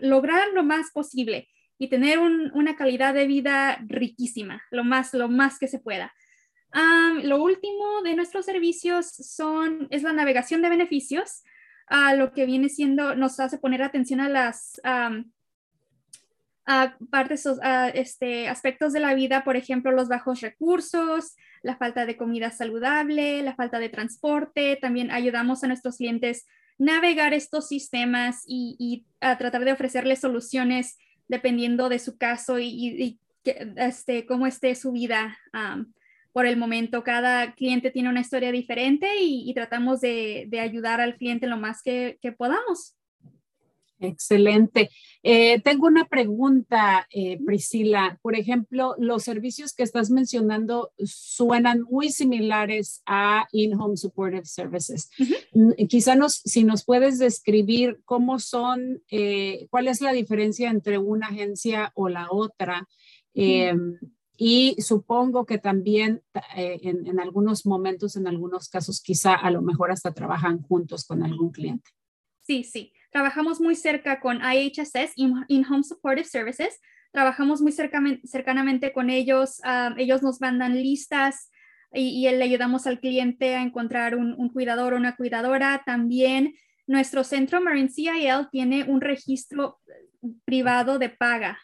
lograr 0.00 0.48
lo 0.54 0.62
más 0.62 0.90
posible 0.92 1.48
y 1.78 1.88
tener 1.88 2.18
una 2.18 2.76
calidad 2.76 3.14
de 3.14 3.26
vida 3.26 3.78
riquísima, 3.86 4.62
lo 4.70 4.84
más, 4.84 5.14
lo 5.14 5.28
más 5.28 5.58
que 5.58 5.68
se 5.68 5.78
pueda. 5.78 6.12
lo 7.22 7.42
último 7.42 8.02
de 8.02 8.14
nuestros 8.14 8.44
servicios 8.46 9.06
son, 9.08 9.86
es 9.90 10.02
la 10.02 10.12
navegación 10.12 10.62
de 10.62 10.68
beneficios, 10.68 11.42
a 11.86 12.14
lo 12.14 12.32
que 12.32 12.46
viene 12.46 12.68
siendo, 12.68 13.14
nos 13.14 13.40
hace 13.40 13.58
poner 13.58 13.82
atención 13.82 14.20
a 14.20 14.28
las, 14.28 14.80
partes, 17.10 17.48
este, 17.94 18.48
aspectos 18.48 18.92
de 18.92 19.00
la 19.00 19.14
vida, 19.14 19.42
por 19.42 19.56
ejemplo, 19.56 19.90
los 19.90 20.08
bajos 20.08 20.40
recursos, 20.40 21.34
la 21.62 21.76
falta 21.76 22.04
de 22.04 22.16
comida 22.16 22.50
saludable, 22.50 23.42
la 23.42 23.54
falta 23.54 23.78
de 23.78 23.88
transporte. 23.88 24.76
También 24.80 25.10
ayudamos 25.10 25.64
a 25.64 25.68
nuestros 25.68 25.96
clientes 25.96 26.46
navegar 26.76 27.32
estos 27.32 27.68
sistemas 27.68 28.42
y, 28.46 29.06
a 29.20 29.38
tratar 29.38 29.64
de 29.64 29.72
ofrecerles 29.72 30.20
soluciones 30.20 30.98
dependiendo 31.26 31.88
de 31.88 31.98
su 31.98 32.18
caso 32.18 32.58
y, 32.58 33.18
este, 33.44 34.26
cómo 34.26 34.46
esté 34.46 34.74
su 34.74 34.92
vida 34.92 35.38
por 36.32 36.44
el 36.44 36.58
momento. 36.58 37.02
Cada 37.02 37.54
cliente 37.54 37.90
tiene 37.90 38.10
una 38.10 38.20
historia 38.20 38.52
diferente 38.52 39.08
y, 39.18 39.52
tratamos 39.54 40.02
de, 40.02 40.48
ayudar 40.60 41.00
al 41.00 41.16
cliente 41.16 41.46
lo 41.46 41.56
más 41.56 41.82
que 41.82 42.18
podamos. 42.36 42.97
Excelente. 44.00 44.90
Eh, 45.24 45.60
tengo 45.60 45.88
una 45.88 46.06
pregunta, 46.06 47.08
eh, 47.10 47.38
Priscila. 47.44 48.18
Por 48.22 48.36
ejemplo, 48.36 48.94
los 48.98 49.24
servicios 49.24 49.74
que 49.74 49.82
estás 49.82 50.10
mencionando 50.10 50.92
suenan 50.98 51.82
muy 51.82 52.10
similares 52.10 53.02
a 53.06 53.48
In-Home 53.50 53.96
Supportive 53.96 54.44
Services. 54.44 55.10
Quizá 55.88 56.14
nos, 56.14 56.34
si 56.34 56.62
nos 56.62 56.84
puedes 56.84 57.18
describir 57.18 58.00
cómo 58.04 58.38
son, 58.38 59.02
eh, 59.10 59.66
cuál 59.70 59.88
es 59.88 60.00
la 60.00 60.12
diferencia 60.12 60.70
entre 60.70 60.98
una 60.98 61.28
agencia 61.28 61.90
o 61.94 62.08
la 62.08 62.28
otra. 62.30 62.86
Y 64.40 64.76
supongo 64.80 65.44
que 65.46 65.58
también 65.58 66.22
en, 66.54 67.08
en 67.08 67.18
algunos 67.18 67.66
momentos, 67.66 68.14
en 68.14 68.28
algunos 68.28 68.68
casos, 68.68 69.00
quizá 69.00 69.34
a 69.34 69.50
lo 69.50 69.62
mejor 69.62 69.90
hasta 69.90 70.14
trabajan 70.14 70.62
juntos 70.62 71.04
con 71.04 71.24
algún 71.24 71.50
cliente. 71.50 71.90
Sí, 72.42 72.62
sí. 72.62 72.92
Trabajamos 73.10 73.60
muy 73.60 73.74
cerca 73.74 74.20
con 74.20 74.40
IHSS, 74.42 75.12
In-Home 75.16 75.82
Supportive 75.82 76.28
Services. 76.28 76.80
Trabajamos 77.12 77.62
muy 77.62 77.72
cercanamente 77.72 78.92
con 78.92 79.10
ellos. 79.10 79.60
ellos 79.96 80.22
nos 80.22 80.40
mandan 80.40 80.74
listas 80.74 81.50
y, 81.92 82.28
le 82.28 82.44
ayudamos 82.44 82.86
al 82.86 83.00
cliente 83.00 83.54
a 83.54 83.62
encontrar 83.62 84.14
un, 84.14 84.48
cuidador 84.50 84.92
o 84.92 84.96
una 84.96 85.16
cuidadora. 85.16 85.82
También 85.86 86.54
nuestro 86.86 87.24
centro 87.24 87.60
Marine 87.60 87.88
CIL 87.88 88.48
tiene 88.50 88.84
un 88.84 89.00
registro 89.00 89.80
privado 90.44 90.98
de 90.98 91.08
paga, 91.08 91.58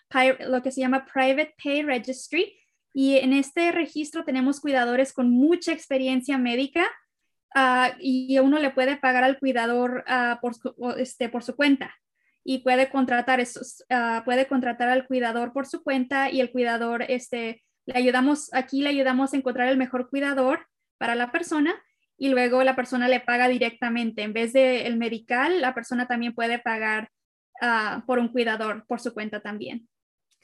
lo 0.48 0.62
que 0.62 0.70
se 0.70 0.80
llama 0.80 1.06
Private 1.12 1.54
Pay 1.62 1.82
Registry. 1.82 2.56
Y 2.94 3.16
en 3.16 3.32
este 3.32 3.72
registro 3.72 4.24
tenemos 4.24 4.60
cuidadores 4.60 5.12
con 5.12 5.30
mucha 5.30 5.72
experiencia 5.72 6.38
médica 6.38 6.88
Ah, 7.56 7.94
y 8.00 8.36
uno 8.40 8.58
le 8.58 8.70
puede 8.70 8.96
pagar 8.96 9.22
al 9.22 9.38
cuidador 9.38 10.04
ah, 10.08 10.40
por, 10.42 10.54
este, 10.98 11.28
por 11.28 11.44
su 11.44 11.54
cuenta 11.54 11.94
y 12.42 12.58
puede 12.58 12.90
contratar, 12.90 13.38
esos, 13.38 13.84
ah, 13.90 14.22
puede 14.24 14.48
contratar 14.48 14.88
al 14.88 15.06
cuidador 15.06 15.52
por 15.52 15.66
su 15.66 15.84
cuenta 15.84 16.30
y 16.30 16.40
el 16.40 16.50
cuidador, 16.50 17.04
este, 17.08 17.62
le 17.86 17.96
ayudamos, 17.96 18.52
aquí 18.52 18.82
le 18.82 18.88
ayudamos 18.88 19.32
a 19.32 19.36
encontrar 19.36 19.68
el 19.68 19.76
mejor 19.76 20.10
cuidador 20.10 20.66
para 20.98 21.14
la 21.14 21.30
persona 21.30 21.72
y 22.18 22.28
luego 22.28 22.64
la 22.64 22.74
persona 22.74 23.06
le 23.06 23.20
paga 23.20 23.46
directamente. 23.46 24.22
En 24.22 24.32
vez 24.32 24.52
de 24.52 24.86
el 24.86 24.96
medical, 24.96 25.60
la 25.60 25.74
persona 25.74 26.08
también 26.08 26.34
puede 26.34 26.58
pagar 26.58 27.10
por 28.06 28.18
un 28.18 28.28
cuidador 28.28 28.84
por 28.86 29.00
su 29.00 29.14
cuenta 29.14 29.40
también. 29.40 29.88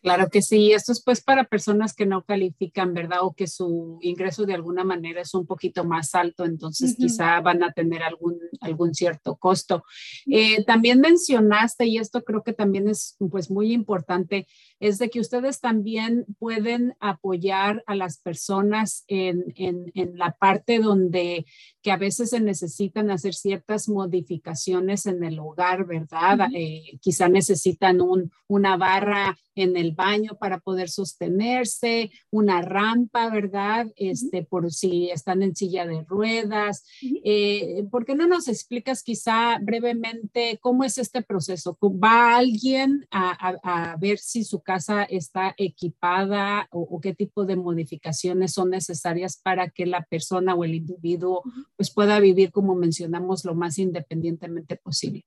Claro 0.03 0.31
que 0.31 0.41
sí, 0.41 0.73
esto 0.73 0.93
es 0.93 1.03
pues 1.05 1.21
para 1.23 1.45
personas 1.45 1.95
que 1.95 2.07
no 2.07 2.25
califican, 2.25 2.95
¿verdad? 2.95 3.19
O 3.21 3.35
que 3.35 3.47
su 3.47 3.99
ingreso 4.01 4.47
de 4.47 4.55
alguna 4.55 4.83
manera 4.83 5.21
es 5.21 5.35
un 5.35 5.47
poquito 5.47 5.85
más 5.85 6.15
alto, 6.15 6.47
entonces 6.47 6.97
quizá 6.97 7.39
van 7.43 7.63
a 7.63 7.73
tener 7.73 8.03
algún, 8.03 8.39
algún 8.63 8.95
cierto 8.95 9.37
costo. 9.37 9.85
Eh, 10.27 10.65
también 10.65 11.01
mencionaste, 11.01 11.85
y 11.85 11.99
esto 11.99 12.25
creo 12.25 12.43
que 12.43 12.55
también 12.55 12.89
es 12.89 13.17
pues 13.31 13.51
muy 13.51 13.73
importante, 13.75 14.47
es 14.81 14.99
de 14.99 15.11
que 15.11 15.21
ustedes 15.21 15.61
también 15.61 16.27
pueden 16.39 16.97
apoyar 16.99 17.85
a 17.87 17.95
las 17.95 18.19
personas 18.19 19.05
en, 19.07 19.53
en, 19.57 19.93
en 19.95 20.19
la 20.19 20.33
parte 20.33 20.79
donde 20.79 21.47
que 21.83 21.93
a 21.93 21.97
veces 21.97 22.31
se 22.31 22.41
necesitan 22.41 23.11
hacer 23.11 23.35
ciertas 23.35 23.89
modificaciones 23.89 25.07
en 25.07 25.25
el 25.25 25.39
hogar, 25.39 25.87
¿verdad? 25.87 26.49
Eh, 26.55 26.99
quizá 27.01 27.29
necesitan 27.29 28.01
un, 28.01 28.31
una 28.49 28.77
barra 28.77 29.37
en 29.55 29.77
el 29.77 29.93
baño 29.93 30.37
para 30.39 30.61
poder 30.61 30.89
sostenerse, 30.89 32.11
una 32.31 32.63
rampa, 32.63 33.31
¿verdad? 33.31 33.87
Este, 33.97 34.43
por 34.45 34.73
si 34.73 35.11
están 35.11 35.43
en 35.43 35.57
silla 35.57 35.87
de 35.87 36.03
ruedas. 36.03 36.85
Eh, 37.25 37.85
¿Por 37.91 38.05
qué 38.05 38.15
no 38.15 38.27
nos 38.27 38.49
explicas 38.49 39.03
quizá 39.03 39.59
brevemente 39.61 40.59
cómo 40.61 40.85
es 40.85 40.99
este 40.99 41.23
proceso? 41.23 41.77
¿Va 41.83 42.37
alguien 42.37 43.07
a, 43.11 43.57
a, 43.63 43.97
ver 43.97 44.19
si 44.19 44.45
su 44.45 44.63
casa 44.71 45.03
está 45.03 45.55
equipada 45.57 46.69
o, 46.71 47.01
qué 47.01 47.13
tipo 47.13 47.45
de 47.45 47.57
modificaciones 47.57 48.53
son 48.53 48.71
necesarias 48.71 49.41
para 49.43 49.69
que 49.69 49.85
la 49.85 50.03
persona 50.05 50.55
o 50.55 50.63
el 50.63 50.75
individuo 50.75 51.43
pues 51.77 51.93
pueda 51.93 52.21
vivir, 52.21 52.53
como 52.53 52.77
mencionamos, 52.77 53.45
lo 53.45 53.55
más 53.57 53.79
independientemente 53.79 54.77
posible? 54.77 55.25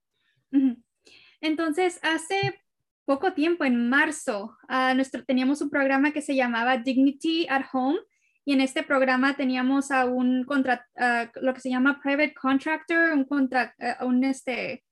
Entonces, 1.42 2.00
hace 2.04 2.40
poco 3.04 3.34
tiempo, 3.34 3.66
en 3.66 3.90
marzo, 3.90 4.56
uh, 4.70 4.96
nuestro, 4.96 5.26
teníamos 5.26 5.62
un 5.62 5.70
programa 5.70 6.14
que 6.14 6.22
se 6.22 6.36
llamaba 6.36 6.78
Dignity 6.78 7.46
at 7.50 7.66
Home 7.74 8.00
y 8.46 8.54
en 8.54 8.62
este 8.62 8.82
programa 8.84 9.36
teníamos 9.36 9.92
a 9.92 10.06
un 10.06 10.46
contra, 10.46 10.86
lo 11.36 11.54
que 11.54 11.60
se 11.60 11.70
llama 11.70 12.00
private 12.02 12.34
contractor, 12.34 13.12
un, 13.12 13.26
contra, 13.26 13.76
un 14.02 14.24
este, 14.24 14.84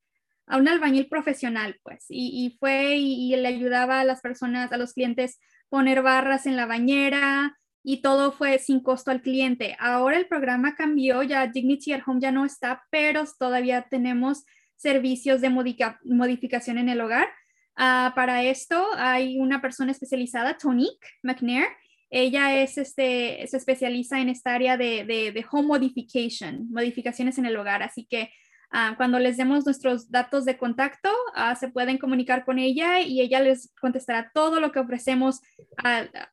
a 0.47 0.57
un 0.57 0.67
albañil 0.67 1.07
profesional, 1.07 1.79
pues, 1.83 2.05
y, 2.09 2.57
fue 2.59 2.95
y, 2.97 3.35
le 3.35 3.47
ayudaba 3.47 4.01
a 4.01 4.03
las 4.03 4.21
personas, 4.21 4.71
a 4.71 4.77
los 4.77 4.93
clientes 4.93 5.39
poner 5.69 6.01
barras 6.01 6.45
en 6.45 6.57
la 6.57 6.65
bañera 6.65 7.57
y 7.83 8.01
todo 8.01 8.31
fue 8.31 8.59
sin 8.59 8.81
costo 8.81 9.11
al 9.11 9.21
cliente. 9.21 9.75
Ahora 9.79 10.17
el 10.17 10.27
programa 10.27 10.75
cambió, 10.75 11.23
ya 11.23 11.47
Dignity 11.47 11.93
at 11.93 12.01
Home 12.05 12.19
ya 12.21 12.31
no 12.31 12.45
está, 12.45 12.83
pero 12.91 13.23
todavía 13.39 13.87
tenemos 13.89 14.43
servicios 14.75 15.41
de 15.41 15.49
modificación 15.49 16.77
en 16.77 16.89
el 16.89 17.01
hogar 17.01 17.29
Ah, 17.75 18.11
para 18.15 18.43
esto 18.43 18.85
hay 18.95 19.39
una 19.39 19.61
persona 19.61 19.91
especializada, 19.91 20.57
Tonique 20.57 21.07
McNair. 21.23 21.67
Ella 22.09 22.61
es, 22.61 22.77
este, 22.77 23.45
se 23.47 23.57
especializa 23.57 24.19
en 24.19 24.29
esta 24.29 24.53
área 24.53 24.77
de, 24.77 25.05
de, 25.05 25.45
home 25.49 25.67
modification, 25.67 26.69
modificaciones 26.69 27.37
en 27.37 27.45
el 27.45 27.55
hogar. 27.55 27.83
Así 27.83 28.05
que 28.05 28.31
ah, 28.71 28.95
cuando 28.97 29.19
les 29.19 29.37
demos 29.37 29.65
nuestros 29.65 30.09
datos 30.09 30.45
de 30.45 30.57
contacto, 30.57 31.09
ah, 31.35 31.55
se 31.55 31.69
pueden 31.69 31.97
comunicar 31.97 32.45
con 32.45 32.59
ella 32.59 33.01
y 33.01 33.21
ella 33.21 33.39
les 33.39 33.73
contestará 33.79 34.31
todo 34.33 34.59
lo 34.59 34.71
que 34.71 34.79
ofrecemos 34.79 35.41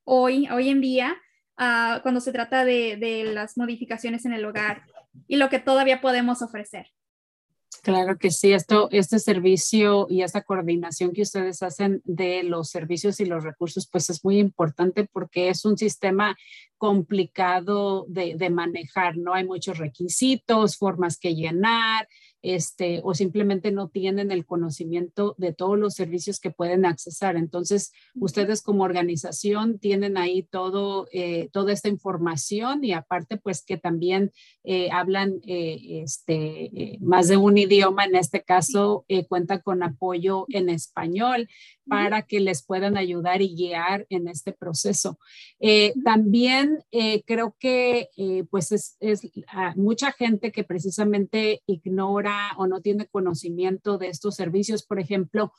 hoy, 0.05 0.49
hoy 0.49 0.68
en 0.68 0.80
día 0.80 1.16
cuando 1.57 2.20
se 2.20 2.32
trata 2.32 2.64
de, 2.64 2.97
de 2.97 3.24
las 3.24 3.57
modificaciones 3.57 4.24
en 4.24 4.32
el 4.32 4.45
hogar 4.45 4.84
y 5.26 5.36
lo 5.36 5.49
que 5.49 5.59
todavía 5.59 6.01
podemos 6.01 6.41
ofrecer. 6.41 6.86
Claro 7.82 8.18
que 8.18 8.30
sí, 8.30 8.53
esto, 8.53 8.89
este 8.91 9.18
servicio 9.18 10.07
y 10.09 10.22
esta 10.22 10.43
coordinación 10.43 11.12
que 11.12 11.22
ustedes 11.22 11.62
hacen 11.62 12.03
de 12.05 12.43
los 12.43 12.70
servicios 12.70 13.20
y 13.20 13.26
los 13.26 13.45
recursos, 13.45 13.89
pues 13.91 14.11
es 14.11 14.24
muy 14.24 14.39
importante 14.39 15.05
porque 15.05 15.49
es 15.49 15.64
un 15.64 15.76
sistema 15.76 16.36
complicado 16.76 18.05
de, 18.09 18.34
de 18.36 18.51
manejar, 18.51 19.16
¿no? 19.16 19.34
Hay 19.34 19.45
muchos 19.45 19.78
requisitos, 19.78 20.76
formas 20.76 21.18
que 21.18 21.34
llenar, 21.34 22.09
este, 22.43 23.01
o 23.03 23.14
simplemente 23.14 23.72
no 23.72 23.89
tienen 23.89 24.30
el 24.30 24.47
conocimiento 24.47 25.34
de 25.39 25.53
todos 25.53 25.78
los 25.78 25.95
servicios 25.95 26.39
que 26.41 26.51
pueden 26.51 26.86
accesar. 26.86 27.36
Entonces, 27.36 27.93
ustedes 28.14 28.62
como 28.62 28.84
organización 28.84 29.78
tienen 29.78 30.16
ahí 30.16 30.43
todo, 30.43 31.09
eh, 31.12 31.49
toda 31.53 31.72
esta 31.72 31.89
información 31.89 32.84
y 32.84 32.93
aparte, 32.93 33.39
pues 33.39 33.64
que 33.64 33.76
también 33.76 34.32
eh, 34.64 34.91
hablan 34.93 35.41
eh, 35.47 36.03
este, 36.03 36.99
más 37.01 37.28
de 37.28 37.36
un 37.36 37.59
idioma, 37.59 38.05
en 38.05 38.16
este 38.16 38.43
caso, 38.43 39.05
cuenta 39.28 39.61
con 39.61 39.82
apoyo 39.82 40.47
en 40.49 40.68
español 40.68 41.49
para 41.86 42.22
que 42.22 42.41
les 42.41 42.62
puedan 42.62 42.97
ayudar 42.97 43.41
y 43.41 43.55
guiar 43.55 44.07
en 44.11 44.28
este 44.28 44.53
proceso. 44.53 45.18
También 46.05 46.78
creo 47.24 47.57
que 47.59 48.09
pues 48.51 48.72
es, 48.72 48.97
ah, 49.49 49.72
mucha 49.76 50.12
gente 50.12 50.53
que 50.53 50.64
precisamente 50.64 51.62
ignora 51.66 52.28
o 52.57 52.66
no 52.66 52.81
tiene 52.81 53.07
conocimiento 53.07 53.99
de 53.99 54.09
estos 54.09 54.35
servicios, 54.35 54.83
por 54.83 54.99
ejemplo, 54.99 55.53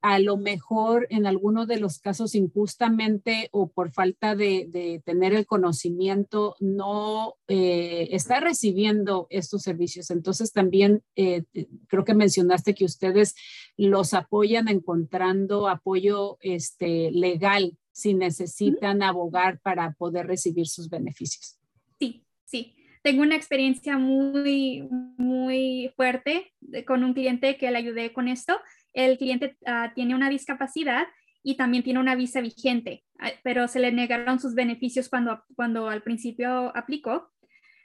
a 0.00 0.18
lo 0.18 0.36
mejor 0.36 1.06
en 1.10 1.26
algunos 1.26 1.66
de 1.66 1.78
los 1.78 1.98
casos 1.98 2.34
injustamente 2.34 3.48
o 3.52 3.68
por 3.68 3.90
falta 3.90 4.34
de, 4.34 4.66
de 4.68 5.02
tener 5.04 5.34
el 5.34 5.46
conocimiento 5.46 6.56
no 6.60 7.34
está 7.46 8.40
recibiendo 8.40 9.26
estos 9.30 9.62
servicios. 9.62 10.10
Entonces 10.10 10.52
también 10.52 11.02
creo 11.14 12.04
que 12.04 12.14
mencionaste 12.14 12.74
que 12.74 12.84
ustedes 12.84 13.34
los 13.76 14.14
apoyan 14.14 14.68
encontrando 14.68 15.68
apoyo 15.68 16.38
este, 16.40 17.10
legal 17.10 17.76
si 17.92 18.14
necesitan 18.14 19.02
abogar 19.02 19.60
para 19.60 19.92
poder 19.92 20.26
recibir 20.26 20.66
sus 20.66 20.88
beneficios. 20.90 21.58
Sí, 21.98 22.24
sí. 22.44 22.75
Tengo 23.06 23.22
una 23.22 23.36
experiencia 23.36 23.98
muy, 23.98 24.88
muy 25.16 25.92
fuerte 25.94 26.52
con 26.88 27.04
un 27.04 27.14
cliente 27.14 27.56
que 27.56 27.70
le 27.70 27.78
ayudé 27.78 28.12
con 28.12 28.26
esto. 28.26 28.60
El 28.92 29.16
cliente 29.16 29.56
ah, 29.64 29.92
tiene 29.94 30.16
una 30.16 30.28
discapacidad 30.28 31.06
y 31.44 31.56
también 31.56 31.84
tiene 31.84 32.00
una 32.00 32.16
visa 32.16 32.40
vigente, 32.40 33.04
ah, 33.20 33.30
pero 33.44 33.68
se 33.68 33.78
le 33.78 33.92
negaron 33.92 34.40
sus 34.40 34.56
beneficios 34.56 35.08
cuando, 35.08 35.44
cuando 35.54 35.88
al 35.88 36.02
principio 36.02 36.76
aplicó. 36.76 37.30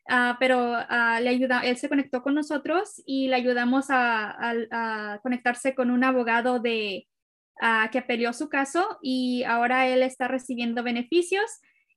Ah, 0.09 0.38
pero 0.39 0.72
le 1.22 1.30
ayuda, 1.30 1.59
él 1.59 1.78
se 1.78 1.88
conectó 1.88 2.24
con 2.24 2.34
nosotros 2.34 2.99
y 3.05 3.28
le 3.28 3.36
ayudamos 3.36 3.89
a, 3.89 5.19
conectarse 5.22 5.76
con 5.76 5.91
un 5.91 6.03
abogado 6.03 6.59
de, 6.59 7.07
que 7.91 8.01
peleó 8.01 8.34
su 8.34 8.49
caso 8.49 8.97
y 9.03 9.43
ahora 9.43 9.88
él 9.88 10.01
está 10.01 10.28
recibiendo 10.28 10.82
beneficios 10.82 11.43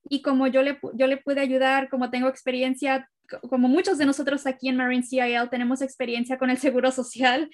y 0.09 0.23
como 0.23 0.47
yo 0.47 0.63
le, 0.63 0.79
yo 0.95 1.07
le 1.07 1.17
pude 1.17 1.41
ayudar, 1.41 1.89
como 1.89 2.11
tengo 2.11 2.29
experiencia 2.29 3.09
como 3.49 3.69
muchos 3.69 3.99
de 3.99 4.07
nosotros 4.07 4.47
aquí 4.47 4.69
en 4.69 4.77
Marine 4.77 5.03
CIL 5.03 5.49
tenemos 5.51 5.83
experiencia 5.83 6.39
con 6.39 6.51
el 6.51 6.59
Seguro 6.59 6.91
Social, 6.91 7.51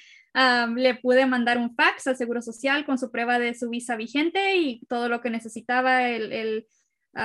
le 0.74 0.94
pude 0.96 1.26
mandar 1.26 1.59
un 1.59 1.74
fax 1.74 2.07
al 2.07 2.16
Seguro 2.16 2.42
Social 2.42 2.84
con 2.84 2.98
su 2.98 3.11
prueba 3.11 3.38
de 3.38 3.55
su 3.55 3.68
visa 3.68 3.96
vigente 3.96 4.57
y 4.57 4.80
todo 4.88 5.09
lo 5.09 5.20
que 5.20 5.30
necesitaba 5.30 6.09
el, 6.09 6.66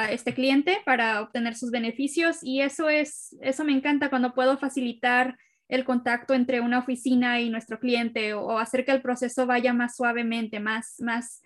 este 0.09 0.33
cliente 0.33 0.79
para 0.85 1.21
obtener 1.21 1.55
sus 1.55 1.71
beneficios. 1.71 2.39
Y 2.41 2.61
eso 2.61 2.89
es, 2.89 3.35
eso 3.41 3.63
me 3.63 3.73
encanta 3.73 4.09
cuando 4.09 4.33
puedo 4.33 4.57
facilitar 4.57 5.37
el 5.67 5.83
contacto 5.83 6.33
entre 6.35 6.61
una 6.61 6.79
oficina 6.79 7.39
y 7.41 7.49
nuestro 7.49 7.79
cliente 7.79 8.33
o, 8.35 8.59
hacer 8.59 8.85
que 8.85 8.91
el 8.91 9.01
proceso 9.01 9.47
vaya 9.47 9.73
más 9.73 9.95
suavemente, 9.95 10.59
más, 10.59 10.95
más, 10.99 11.41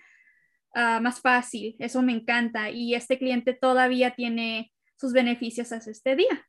ah, 0.73 0.99
más 1.01 1.21
fácil. 1.21 1.75
Eso 1.79 2.01
me 2.01 2.13
encanta. 2.13 2.69
Y 2.69 2.95
este 2.95 3.17
cliente 3.17 3.53
todavía 3.53 4.15
tiene 4.15 4.71
sus 4.97 5.13
beneficios 5.13 5.71
hasta 5.71 5.91
este 5.91 6.15
día. 6.15 6.45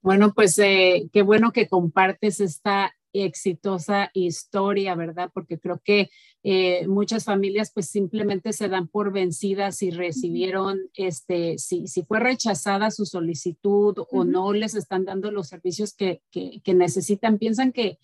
Bueno, 0.00 0.32
pues 0.34 0.58
eh, 0.58 1.08
qué 1.12 1.22
bueno 1.22 1.52
que 1.52 1.68
compartes 1.68 2.40
esta 2.40 2.92
exitosa 3.12 4.10
historia, 4.14 4.94
¿verdad? 4.94 5.30
Porque 5.32 5.58
creo 5.58 5.80
que 5.84 6.10
eh, 6.44 6.86
muchas 6.88 7.24
familias 7.24 7.70
pues 7.72 7.86
simplemente 7.86 8.52
se 8.52 8.68
dan 8.68 8.88
por 8.88 9.12
vencidas 9.12 9.82
y 9.82 9.90
recibieron, 9.90 10.80
este, 10.94 11.58
si, 11.58 11.86
si 11.86 12.02
fue 12.02 12.18
rechazada 12.18 12.90
su 12.90 13.06
solicitud 13.06 13.96
o 14.10 14.24
no 14.24 14.52
les 14.52 14.74
están 14.74 15.04
dando 15.04 15.30
los 15.30 15.48
servicios 15.48 15.94
que, 15.94 16.20
que, 16.30 16.60
que 16.64 16.74
necesitan, 16.74 17.38
piensan 17.38 17.72
que, 17.72 17.98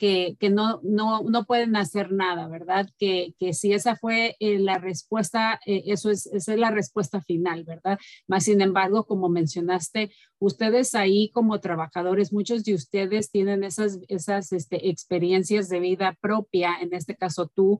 que, 0.00 0.50
no, 0.50 0.80
no, 0.82 1.22
no, 1.24 1.44
pueden 1.44 1.76
hacer 1.76 2.10
nada, 2.10 2.48
¿verdad? 2.48 2.88
Que, 2.98 3.34
que 3.38 3.52
si 3.52 3.74
esa 3.74 3.96
fue 3.96 4.34
eh, 4.40 4.58
la 4.58 4.78
respuesta, 4.78 5.60
eh, 5.66 5.82
eso 5.86 6.10
es, 6.10 6.24
esa 6.26 6.54
es 6.54 6.58
la 6.58 6.70
respuesta 6.70 7.20
final, 7.20 7.64
¿verdad? 7.64 7.98
Más 8.26 8.44
sin 8.44 8.62
embargo, 8.62 9.04
como 9.04 9.28
mencionaste, 9.28 10.10
ustedes 10.38 10.94
ahí 10.94 11.30
como 11.32 11.60
trabajadores, 11.60 12.32
muchos 12.32 12.64
de 12.64 12.72
ustedes 12.72 13.30
tienen 13.30 13.62
esas, 13.62 13.98
esas 14.08 14.52
este, 14.52 14.88
experiencias 14.88 15.68
de 15.68 15.80
vida 15.80 16.16
propia, 16.22 16.76
en 16.80 16.94
este 16.94 17.14
caso 17.14 17.50
tú, 17.54 17.79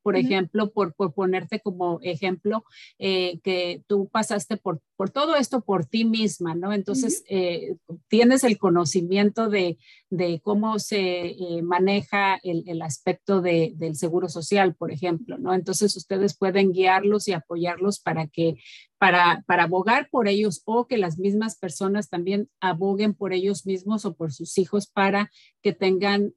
por 0.01 0.15
ejemplo, 0.15 0.71
por, 0.71 0.93
por, 0.93 1.13
ponerte 1.13 1.59
como 1.59 1.99
ejemplo, 2.01 2.63
eh, 2.99 3.39
que 3.43 3.83
tú 3.87 4.09
pasaste 4.11 4.57
por, 4.57 4.81
por 4.95 5.09
todo 5.09 5.35
esto 5.35 5.61
por 5.61 5.85
ti 5.85 6.05
misma, 6.05 6.55
¿no? 6.55 6.73
Entonces, 6.73 7.23
eh, 7.29 7.75
tienes 8.07 8.43
el 8.43 8.57
conocimiento 8.57 9.49
de, 9.49 9.77
de 10.09 10.41
cómo 10.43 10.79
se 10.79 11.27
eh, 11.27 11.61
maneja 11.63 12.39
el, 12.43 12.63
el 12.67 12.81
aspecto 12.81 13.41
de, 13.41 13.73
del 13.75 13.95
seguro 13.95 14.29
social, 14.29 14.75
por 14.75 14.91
ejemplo, 14.91 15.37
¿no? 15.37 15.53
Entonces, 15.53 15.95
ustedes 15.95 16.37
pueden 16.37 16.71
guiarlos 16.71 17.27
y 17.27 17.33
apoyarlos 17.33 17.99
para 17.99 18.27
que 18.27 18.55
para, 18.97 19.43
para, 19.47 19.63
abogar 19.63 20.09
por 20.11 20.27
ellos 20.27 20.61
o 20.65 20.85
que 20.85 20.99
las 20.99 21.17
mismas 21.17 21.57
personas 21.57 22.07
también 22.07 22.49
aboguen 22.59 23.15
por 23.15 23.33
ellos 23.33 23.65
mismos 23.65 24.05
o 24.05 24.13
por 24.13 24.31
sus 24.31 24.59
hijos 24.59 24.85
para 24.85 25.31
que 25.63 25.73
tengan, 25.73 26.35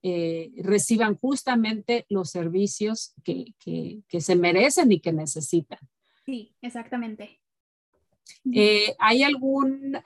reciban 0.56 1.18
justamente 1.18 2.06
los 2.08 2.30
servicios 2.30 3.12
que, 3.22 3.53
que, 3.58 4.02
que, 4.08 4.20
se 4.20 4.36
merecen 4.36 4.92
y 4.92 5.00
que 5.00 5.12
necesitan. 5.12 5.78
Sí, 6.24 6.54
exactamente. 6.60 7.40
Eh, 8.52 8.94
¿Hay 8.98 9.22
algún, 9.22 9.96
uh, 9.96 10.00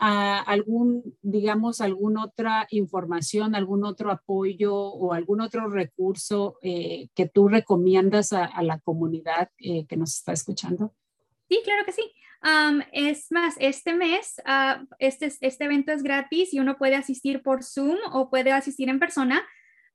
algún, 0.46 1.16
digamos, 1.22 1.80
alguna 1.80 2.24
otra 2.24 2.66
información, 2.70 3.54
algún 3.54 3.84
otro 3.84 4.10
apoyo 4.10 4.74
o 4.74 5.12
algún 5.12 5.40
otro 5.40 5.68
recurso 5.68 6.58
eh, 6.62 7.08
que 7.14 7.28
tú 7.28 7.48
recomiendas 7.48 8.32
a, 8.32 8.44
a 8.44 8.62
la 8.62 8.80
comunidad 8.80 9.50
eh, 9.58 9.86
que 9.86 9.96
nos 9.96 10.14
está 10.14 10.32
escuchando? 10.32 10.94
Sí, 11.48 11.60
claro 11.64 11.84
que 11.84 11.92
sí 11.92 12.02
es 12.92 13.30
más, 13.32 13.54
este 13.58 13.94
mes, 13.94 14.40
uh, 14.46 14.84
este, 14.98 15.32
este 15.40 15.64
evento 15.64 15.92
es 15.92 16.02
gratis 16.02 16.54
y 16.54 16.60
uno 16.60 16.78
puede 16.78 16.94
asistir 16.94 17.42
por 17.42 17.64
Zoom 17.64 17.98
o 18.12 18.30
puede 18.30 18.52
asistir 18.52 18.88
en 18.88 18.98
persona, 18.98 19.44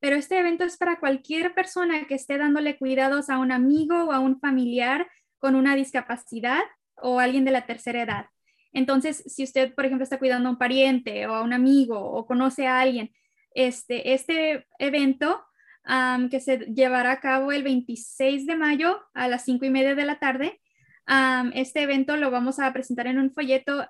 pero 0.03 0.17
este 0.17 0.37
evento 0.37 0.65
es 0.65 0.75
para 0.75 0.99
cualquier 0.99 1.53
persona 1.53 2.07
que 2.07 2.15
esté 2.15 2.37
dándole 2.37 2.77
cuidados 2.77 3.29
a 3.29 3.37
un 3.37 3.53
amigo 3.53 4.03
o 4.03 4.11
a 4.11 4.19
un 4.19 4.37
familiar 4.37 5.07
con 5.37 5.55
una 5.55 5.77
discapacidad 5.77 6.59
o 6.97 7.21
alguien 7.21 7.45
de 7.45 7.51
la 7.51 7.65
tercera 7.65 8.01
edad. 8.01 8.25
Entonces, 8.73 9.23
si 9.27 9.45
usted, 9.45 9.73
por 9.73 9.85
ejemplo, 9.85 10.03
está 10.03 10.19
cuidando 10.19 10.49
a 10.49 10.51
un 10.51 10.57
pariente 10.57 11.25
o 11.25 11.35
a 11.35 11.41
un 11.41 11.53
amigo 11.53 11.97
o 11.97 12.25
conoce 12.25 12.67
a 12.67 12.81
alguien, 12.81 13.11
este, 13.55 14.13
este 14.13 14.67
evento 14.77 15.41
que 16.29 16.41
se 16.41 16.57
llevará 16.57 17.13
a 17.13 17.21
cabo 17.21 17.53
el 17.53 17.63
26 17.63 18.45
de 18.45 18.57
mayo 18.57 18.99
a 19.13 19.29
las 19.29 19.45
5 19.45 19.63
y 19.63 19.69
media 19.69 19.95
de 19.95 20.03
la 20.03 20.19
tarde, 20.19 20.59
este 21.53 21.81
evento 21.81 22.17
lo 22.17 22.29
vamos 22.29 22.59
a 22.59 22.73
presentar 22.73 23.07
en 23.07 23.19
un 23.19 23.31
folleto. 23.31 23.87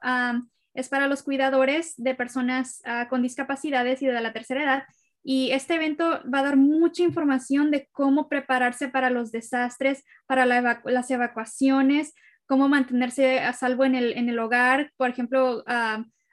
es 0.75 0.89
para 0.89 1.07
los 1.07 1.23
cuidadores 1.23 1.95
de 1.97 2.13
personas 2.13 2.83
ah, 2.85 3.07
con 3.09 3.23
discapacidades 3.23 4.03
y 4.03 4.05
de 4.05 4.21
la 4.21 4.31
tercera 4.31 4.63
edad. 4.63 4.83
Y 5.23 5.51
este 5.51 5.75
evento 5.75 6.21
va 6.31 6.39
a 6.39 6.43
dar 6.43 6.57
mucha 6.57 7.03
información 7.03 7.71
de 7.71 7.87
cómo 7.91 8.27
prepararse 8.27 8.89
para 8.89 9.09
los 9.09 9.31
desastres, 9.31 10.03
para 10.27 10.45
las 10.45 11.11
evacuaciones, 11.11 12.13
cómo 12.45 12.67
mantenerse 12.67 13.39
a 13.39 13.53
salvo 13.53 13.85
en 13.85 13.95
el, 13.95 14.13
en 14.17 14.29
el 14.29 14.37
hogar, 14.39 14.91
por 14.97 15.09
ejemplo, 15.09 15.63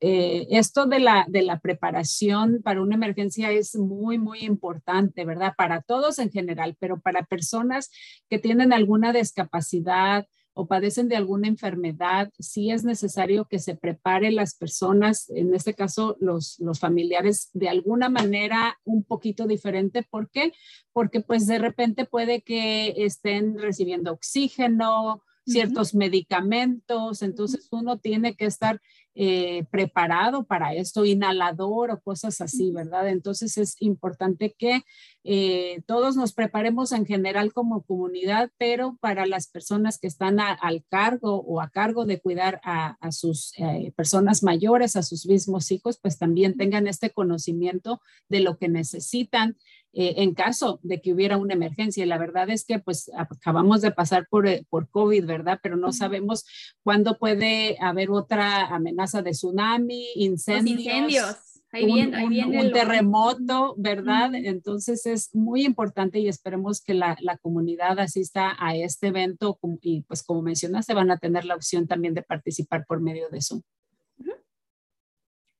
eh, 0.00 0.46
esto 0.50 0.86
de 0.86 0.98
la, 0.98 1.24
de 1.28 1.42
la 1.42 1.60
preparación 1.60 2.60
para 2.62 2.82
una 2.82 2.96
emergencia 2.96 3.50
es 3.50 3.76
muy, 3.76 4.18
muy 4.18 4.40
importante, 4.40 5.24
¿verdad? 5.24 5.54
Para 5.56 5.80
todos 5.82 6.18
en 6.18 6.30
general, 6.30 6.76
pero 6.78 7.00
para 7.00 7.24
personas 7.24 7.90
que 8.28 8.38
tienen 8.38 8.72
alguna 8.72 9.12
discapacidad 9.12 10.26
o 10.58 10.66
padecen 10.66 11.08
de 11.08 11.16
alguna 11.16 11.48
enfermedad, 11.48 12.32
sí 12.38 12.70
es 12.70 12.82
necesario 12.82 13.44
que 13.44 13.58
se 13.58 13.76
prepare 13.76 14.32
las 14.32 14.54
personas, 14.54 15.28
en 15.28 15.54
este 15.54 15.74
caso 15.74 16.16
los, 16.18 16.58
los 16.60 16.80
familiares, 16.80 17.50
de 17.52 17.68
alguna 17.68 18.08
manera 18.08 18.78
un 18.84 19.04
poquito 19.04 19.46
diferente. 19.46 20.02
¿Por 20.02 20.30
qué? 20.30 20.54
Porque 20.94 21.20
pues 21.20 21.46
de 21.46 21.58
repente 21.58 22.06
puede 22.06 22.40
que 22.40 22.94
estén 22.96 23.58
recibiendo 23.58 24.12
oxígeno, 24.12 25.22
ciertos 25.44 25.94
medicamentos, 25.94 27.20
entonces 27.20 27.68
uno 27.70 27.98
tiene 27.98 28.34
que 28.34 28.46
estar 28.46 28.80
eh, 29.18 29.64
preparado 29.70 30.44
para 30.44 30.74
esto, 30.74 31.06
inhalador 31.06 31.90
o 31.90 32.00
cosas 32.02 32.42
así, 32.42 32.70
¿verdad? 32.70 33.08
Entonces 33.08 33.56
es 33.56 33.74
importante 33.80 34.54
que 34.58 34.82
eh, 35.24 35.80
todos 35.86 36.16
nos 36.16 36.34
preparemos 36.34 36.92
en 36.92 37.06
general 37.06 37.54
como 37.54 37.82
comunidad, 37.82 38.50
pero 38.58 38.98
para 39.00 39.24
las 39.24 39.46
personas 39.46 39.98
que 39.98 40.06
están 40.06 40.38
al 40.38 40.84
cargo 40.90 41.40
o 41.40 41.62
a 41.62 41.70
cargo 41.70 42.04
de 42.04 42.20
cuidar 42.20 42.60
a, 42.62 42.98
sus 43.10 43.54
eh, 43.56 43.90
personas 43.96 44.42
mayores, 44.42 44.96
a 44.96 45.02
sus 45.02 45.26
mismos 45.26 45.72
hijos, 45.72 45.98
pues 45.98 46.18
también 46.18 46.58
tengan 46.58 46.86
este 46.86 47.08
conocimiento 47.08 48.02
de 48.28 48.40
lo 48.40 48.58
que 48.58 48.68
necesitan 48.68 49.56
eh, 49.98 50.22
en 50.22 50.34
caso 50.34 50.78
de 50.82 51.00
que 51.00 51.14
hubiera 51.14 51.38
una 51.38 51.54
emergencia. 51.54 52.04
Y 52.04 52.06
la 52.06 52.18
verdad 52.18 52.50
es 52.50 52.66
que 52.66 52.78
pues 52.78 53.10
acabamos 53.16 53.80
de 53.80 53.92
pasar 53.92 54.26
por, 54.28 54.46
eh, 54.46 54.66
por 54.68 54.90
COVID, 54.90 55.24
¿verdad? 55.24 55.58
Pero 55.62 55.78
no 55.78 55.90
sabemos 55.90 56.44
cuándo 56.82 57.16
puede 57.16 57.78
haber 57.80 58.10
otra 58.10 58.66
amenaza 58.66 59.05
de 59.12 59.30
tsunami, 59.30 60.06
incendios. 60.16 60.80
incendios. 60.80 61.36
Ahí 61.72 61.84
viene, 61.84 62.16
ahí 62.16 62.28
viene 62.28 62.66
un, 62.66 62.72
terremoto, 62.72 63.74
¿verdad? 63.76 64.34
Entonces 64.34 65.04
es 65.04 65.34
muy 65.34 65.64
importante 65.64 66.18
y 66.20 66.28
esperemos 66.28 66.80
que 66.80 66.94
la, 66.94 67.16
la, 67.20 67.36
comunidad 67.38 67.98
asista 67.98 68.56
a 68.58 68.74
este 68.76 69.08
evento 69.08 69.58
y 69.82 70.02
pues 70.02 70.22
como 70.22 70.42
mencionaste 70.42 70.94
van 70.94 71.10
a 71.10 71.18
tener 71.18 71.44
la 71.44 71.54
opción 71.54 71.86
también 71.86 72.14
de 72.14 72.22
participar 72.22 72.86
por 72.86 73.00
medio 73.00 73.28
de 73.28 73.42
Zoom 73.42 73.62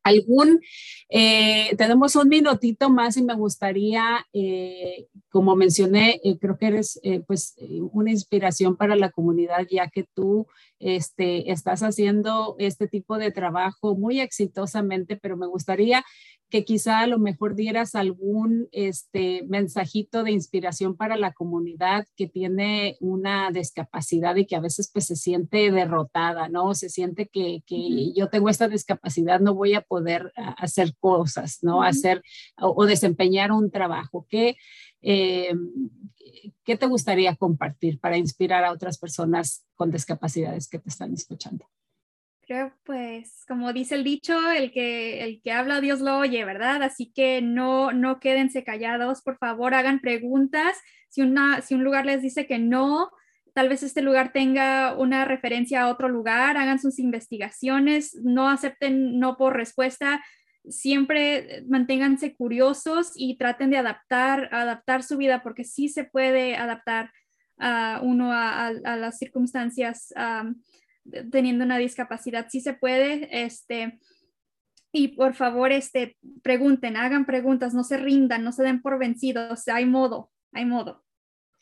algún, 0.07 0.61
eh, 1.09 1.75
tenemos 1.77 2.15
un 2.15 2.29
minutito 2.29 2.91
más 2.91 3.17
y 3.17 3.23
me 3.23 3.35
gustaría, 3.35 4.25
eh, 4.33 5.09
como 5.31 5.57
mencioné, 5.57 6.21
eh, 6.23 6.39
creo 6.39 6.57
que 6.57 6.67
eres 6.69 7.01
pues 7.27 7.57
una 7.93 8.11
inspiración 8.11 8.77
para 8.77 8.95
la 8.95 9.11
comunidad 9.11 9.67
ya 9.71 9.89
que 9.89 10.05
tú 10.15 10.47
este, 10.79 11.51
estás 11.51 11.83
haciendo 11.83 12.55
este 12.59 12.87
tipo 12.87 13.19
de 13.19 13.33
trabajo 13.33 13.97
muy 13.97 14.21
exitosamente, 14.21 15.17
pero 15.17 15.37
me 15.37 15.47
gustaría 15.47 16.05
que 16.49 16.65
quizá 16.65 17.01
a 17.01 17.07
lo 17.07 17.19
mejor 17.19 17.57
dieras 17.57 17.95
algún 17.95 18.69
este, 18.71 19.45
mensajito 19.49 20.23
de 20.23 20.31
inspiración 20.31 20.97
para 20.97 21.17
la 21.17 21.33
comunidad 21.33 22.07
que 22.17 22.29
tiene 22.29 22.97
una 23.01 23.51
discapacidad 23.51 24.37
y 24.37 24.47
que 24.47 24.55
a 24.55 24.61
veces 24.61 24.89
pues 24.93 25.07
se 25.07 25.17
siente 25.17 25.73
derrotada, 25.73 26.49
¿no? 26.49 26.75
Se 26.75 26.89
siente 26.89 27.27
que, 27.27 27.63
que 27.67 28.13
yo 28.15 28.29
tengo 28.29 28.49
esta 28.49 28.69
discapacidad, 28.69 29.41
no 29.41 29.55
voy 29.55 29.75
a 29.75 29.81
poder 29.81 29.96
hacer 30.57 30.95
cosas, 30.99 31.59
¿no? 31.63 31.83
Hacer 31.83 32.23
o, 32.59 32.87
desempeñar 32.87 33.53
un 33.53 33.71
trabajo. 33.71 34.27
¿Qué, 34.29 34.57
eh, 35.03 35.55
¿Qué 36.65 36.77
te 36.77 36.87
gustaría 36.87 37.35
compartir 37.37 37.99
para 38.01 38.17
inspirar 38.17 38.65
a 38.65 38.73
otras 38.73 38.99
personas 38.99 39.65
con 39.75 39.91
discapacidades 39.91 40.69
que 40.69 40.79
te 40.79 40.89
están 40.89 41.13
escuchando? 41.13 41.69
creo 42.47 42.73
pues 42.85 43.45
como 43.49 43.73
dice 43.73 43.97
el 43.97 44.05
dicho, 44.05 44.51
el 44.53 44.73
que, 44.73 45.25
el 45.25 45.43
que 45.43 45.53
habla 45.53 45.81
Dios 45.81 46.01
lo 46.01 46.19
oye, 46.19 46.45
¿verdad? 46.45 46.83
Así 46.83 47.13
que 47.13 47.43
no, 47.43 47.93
no 47.93 48.21
quédense 48.21 48.65
callados, 48.65 49.23
por 49.23 49.37
favor, 49.37 49.75
hagan 49.75 50.01
preguntas. 50.01 50.77
Si, 51.09 51.23
una, 51.23 51.61
si 51.61 51.75
un 51.75 51.85
lugar 51.85 52.07
les 52.07 52.23
dice 52.23 52.47
que 52.47 52.59
no, 52.59 53.11
tal 53.57 53.71
vez 53.71 53.83
este 53.83 54.03
lugar 54.03 54.35
tenga 54.35 54.95
una 54.99 55.25
referencia 55.25 55.81
a 55.81 55.89
otro 55.89 56.11
lugar, 56.11 56.59
hagan 56.59 56.79
sus 56.79 56.99
investigaciones, 56.99 58.15
no 58.23 58.51
acepten 58.51 59.19
no 59.19 59.39
por 59.39 59.57
respuesta, 59.57 60.23
siempre 60.69 61.65
manténganse 61.67 62.37
curiosos 62.37 63.13
y 63.15 63.39
traten 63.39 63.71
de 63.71 63.79
adaptar, 63.79 64.51
adaptar 64.53 65.03
su 65.03 65.17
vida 65.17 65.43
porque 65.43 65.65
sí 65.65 65.89
se 65.89 66.05
puede 66.05 66.55
adaptar 66.55 67.13
a 67.59 68.01
uno 68.03 68.31
a, 68.31 68.73
las 68.73 69.17
circunstancias 69.17 70.13
teniendo 71.33 71.65
una 71.65 71.79
discapacidad. 71.79 72.49
Sí 72.51 72.61
se 72.61 72.75
puede, 72.75 73.43
este, 73.43 73.99
y 74.93 75.17
por 75.17 75.33
favor, 75.33 75.73
este, 75.73 76.19
pregunten, 76.43 76.99
hagan 76.99 77.25
preguntas, 77.25 77.73
no 77.73 77.85
se 77.85 77.97
rindan, 77.97 78.45
no 78.45 78.53
se 78.53 78.65
den 78.65 78.83
por 78.83 78.99
vencidos, 78.99 79.67
hay 79.69 79.87
modo, 79.87 80.31
hay 80.53 80.67
modo. 80.67 81.06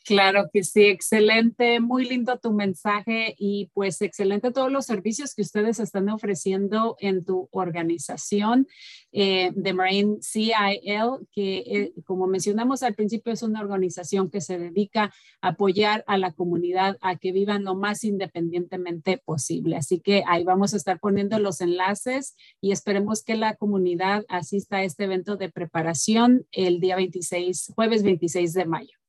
Claro 0.05 0.51
que 0.53 0.63
sí, 0.63 0.83
excelente, 0.83 1.79
muy 1.79 2.07
lindo 2.07 2.37
tu 2.37 2.53
mensaje 2.53 3.33
y 3.39 3.71
pues 3.73 4.03
excelente 4.03 4.51
todos 4.51 4.71
los 4.71 4.85
servicios 4.85 5.33
que 5.33 5.41
ustedes 5.41 5.79
están 5.79 6.09
ofreciendo 6.09 6.95
en 6.99 7.25
tu 7.25 7.49
organización 7.51 8.67
eh, 9.11 9.51
de 9.55 9.73
Marine 9.73 10.17
CIL, 10.21 11.27
que 11.31 11.57
eh, 11.57 11.93
como 12.05 12.27
mencionamos 12.27 12.83
al 12.83 12.93
principio 12.93 13.33
es 13.33 13.41
una 13.41 13.61
organización 13.61 14.29
que 14.29 14.41
se 14.41 14.59
dedica 14.59 15.11
a 15.41 15.47
apoyar 15.47 16.03
a 16.05 16.19
la 16.19 16.33
comunidad 16.33 16.97
a 17.01 17.15
que 17.15 17.31
vivan 17.31 17.63
lo 17.63 17.73
más 17.73 18.03
independientemente 18.03 19.17
posible. 19.25 19.75
Así 19.75 20.01
que 20.01 20.23
ahí 20.27 20.43
vamos 20.43 20.75
a 20.75 20.77
estar 20.77 20.99
poniendo 20.99 21.39
los 21.39 21.61
enlaces 21.61 22.35
y 22.61 22.73
esperemos 22.73 23.23
que 23.23 23.33
la 23.33 23.55
comunidad 23.55 24.23
asista 24.29 24.77
a 24.77 24.83
este 24.83 25.05
evento 25.05 25.35
de 25.35 25.49
preparación 25.49 26.45
el 26.51 26.79
día 26.79 26.95
26, 26.95 27.73
jueves 27.75 28.03
26 28.03 28.53
de 28.53 28.65
mayo. 28.65 29.04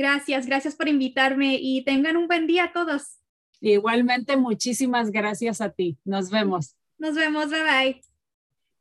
Gracias, 0.00 0.46
gracias 0.46 0.76
por 0.76 0.88
invitarme 0.88 1.58
y 1.60 1.84
tengan 1.84 2.16
un 2.16 2.26
buen 2.26 2.46
día 2.46 2.70
todos. 2.72 3.18
Igualmente, 3.60 4.34
muchísimas 4.38 5.10
gracias 5.10 5.60
a 5.60 5.68
ti. 5.68 5.98
Nos 6.06 6.30
vemos. 6.30 6.74
Nos 6.96 7.14
vemos, 7.14 7.50
bye 7.50 7.62
bye. 7.62 8.09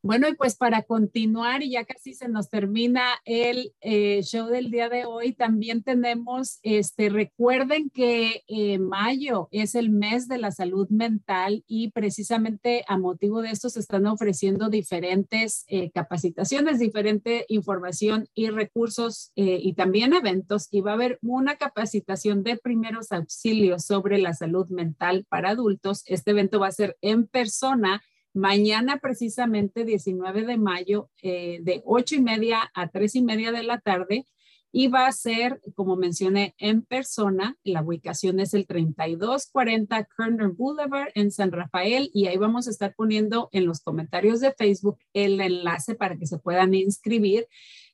Bueno, 0.02 0.30
y 0.30 0.34
pues 0.34 0.56
para 0.56 0.84
continuar, 0.84 1.62
y 1.62 1.72
ya 1.72 1.84
casi 1.84 2.14
se 2.14 2.30
nos 2.30 2.50
termina 2.50 3.04
el 3.26 3.74
eh, 3.82 4.22
show 4.24 4.48
del 4.48 4.72
día 4.72 4.88
de 4.88 5.04
hoy, 5.04 5.34
también 5.34 5.84
tenemos, 5.84 6.60
este, 6.64 7.10
recuerden 7.10 7.90
que 7.90 8.46
eh, 8.48 8.80
mayo 8.80 9.50
es 9.52 9.76
el 9.76 9.90
mes 9.90 10.30
de 10.30 10.38
la 10.38 10.52
salud 10.52 10.88
mental 10.88 11.66
y 11.68 11.92
precisamente 11.92 12.86
a 12.88 12.98
motivo 12.98 13.42
de 13.42 13.50
esto 13.50 13.70
se 13.70 13.82
están 13.82 14.06
ofreciendo 14.06 14.70
diferentes 14.70 15.66
eh, 15.68 15.92
capacitaciones, 15.92 16.80
diferente 16.80 17.46
información 17.50 18.30
y 18.34 18.50
recursos 18.52 19.34
y 19.36 19.74
también 19.74 20.14
eventos. 20.14 20.70
Y 20.72 20.80
va 20.80 20.92
a 20.92 20.94
haber 20.94 21.20
una 21.22 21.58
capacitación 21.58 22.44
de 22.44 22.56
primeros 22.56 23.12
auxilios 23.12 23.84
sobre 23.84 24.18
la 24.18 24.34
salud 24.34 24.68
mental 24.70 25.26
para 25.28 25.50
adultos. 25.50 26.04
Este 26.06 26.32
evento 26.32 26.60
va 26.62 26.68
a 26.68 26.72
ser 26.72 26.98
en 27.02 27.28
persona 27.28 28.02
Mañana 28.34 28.98
precisamente 28.98 29.86
19 29.86 30.44
de 30.46 30.58
mayo 30.58 31.10
eh, 31.22 31.60
de 31.62 31.82
8 31.86 32.16
y 32.16 32.22
media 32.22 32.72
a 32.74 32.90
3 32.90 33.16
y 33.16 33.22
media 33.24 33.52
de 33.52 33.64
la 33.64 33.80
tarde 33.80 34.26
y 34.72 34.88
va 34.88 35.08
a 35.08 35.12
ser, 35.12 35.62
como 35.76 35.96
mencioné, 35.96 36.54
en 36.58 36.84
persona. 36.84 37.58
La 37.64 37.82
ubicación 37.82 38.40
es 38.40 38.54
el 38.54 38.68
3240 38.68 40.08
Kerner 40.16 40.50
Boulevard 40.50 41.10
en 41.16 41.32
San 41.32 41.52
Rafael 41.52 42.12
y 42.14 42.28
ahí 42.28 42.38
vamos 42.38 42.68
a 42.68 42.72
estar 42.72 42.94
poniendo 42.96 43.50
en 43.52 43.66
los 43.66 43.82
comentarios 43.82 44.40
de 44.42 44.54
Facebook 44.54 45.00
el 45.14 45.42
enlace 45.42 45.96
para 45.96 46.18
que 46.18 46.28
se 46.28 46.38
puedan 46.38 46.74
inscribir. 46.74 47.48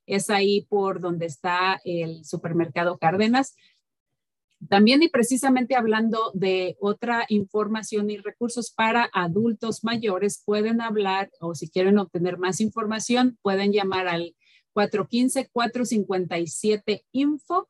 Es 0.06 0.30
ahí 0.30 0.66
por 0.70 1.00
donde 1.00 1.26
está 1.26 1.80
el 1.86 2.26
supermercado 2.26 2.98
Cárdenas. 2.98 3.56
También 4.70 5.04
y 5.04 5.10
precisamente 5.10 5.76
hablando 5.76 6.32
de 6.34 6.78
otra 6.80 7.26
información 7.30 8.10
y 8.10 8.18
recursos 8.18 8.72
para 8.72 9.10
adultos 9.14 9.84
mayores, 9.84 10.42
pueden 10.46 10.82
hablar 10.82 11.30
o 11.40 11.56
si 11.56 11.70
quieren 11.70 11.98
obtener 11.98 12.38
más 12.38 12.62
información, 12.62 13.38
pueden 13.42 13.72
llamar 13.72 14.08
al 14.08 14.36
415-457-INFO. 14.76 17.70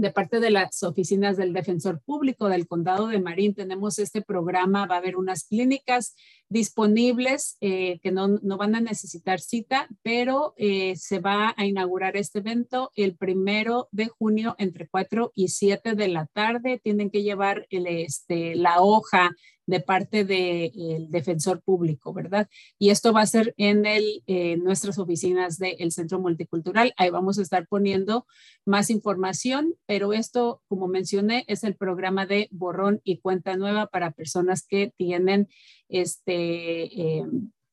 de 0.00 0.12
parte 0.12 0.38
de 0.38 0.50
las 0.50 0.82
oficinas 0.84 1.36
del 1.36 1.52
Defensor 1.52 2.00
Público 2.04 2.48
del 2.48 2.68
Condado 2.68 3.08
de 3.08 3.20
Marín 3.20 3.54
tenemos 3.54 3.98
este 3.98 4.22
programa, 4.22 4.86
va 4.86 4.94
a 4.94 4.98
haber 4.98 5.16
unas 5.16 5.44
clínicas 5.44 6.14
disponibles 6.48 7.56
eh, 7.60 7.98
que 8.00 8.12
no, 8.12 8.38
van 8.56 8.76
a 8.76 8.80
necesitar 8.80 9.40
cita, 9.40 9.88
pero 10.02 10.54
eh, 10.56 10.94
se 10.96 11.18
va 11.18 11.52
a 11.56 11.66
inaugurar 11.66 12.16
este 12.16 12.38
evento 12.38 12.92
el 12.94 13.16
primero 13.16 13.88
de 13.90 14.06
junio 14.06 14.54
entre 14.58 14.86
4 14.88 15.32
y 15.34 15.48
7 15.48 15.94
de 15.94 16.08
la 16.08 16.26
tarde. 16.26 16.80
Tienen 16.82 17.10
que 17.10 17.24
llevar 17.24 17.66
el, 17.70 17.86
este, 17.88 18.54
la 18.54 18.80
hoja 18.80 19.32
de 19.68 19.80
parte 19.80 20.24
del 20.24 21.10
defensor 21.10 21.60
público, 21.60 22.14
¿verdad? 22.14 22.48
Y 22.78 22.88
esto 22.88 23.12
va 23.12 23.20
a 23.20 23.26
ser 23.26 23.54
en 23.58 23.84
el, 23.84 24.22
eh, 24.26 24.56
nuestras 24.56 24.98
oficinas 24.98 25.58
del 25.58 25.92
Centro 25.92 26.18
Multicultural. 26.18 26.94
Ahí 26.96 27.10
vamos 27.10 27.38
a 27.38 27.42
estar 27.42 27.68
poniendo 27.68 28.26
más 28.64 28.88
información, 28.88 29.74
pero 29.84 30.14
esto, 30.14 30.62
como 30.68 30.88
mencioné, 30.88 31.44
es 31.48 31.64
el 31.64 31.76
programa 31.76 32.24
de 32.24 32.48
borrón 32.50 33.02
y 33.04 33.18
cuenta 33.18 33.58
nueva 33.58 33.88
para 33.88 34.12
personas 34.12 34.66
que 34.66 34.90
tienen 34.96 35.48
este... 35.88 36.84
Eh, 36.84 37.26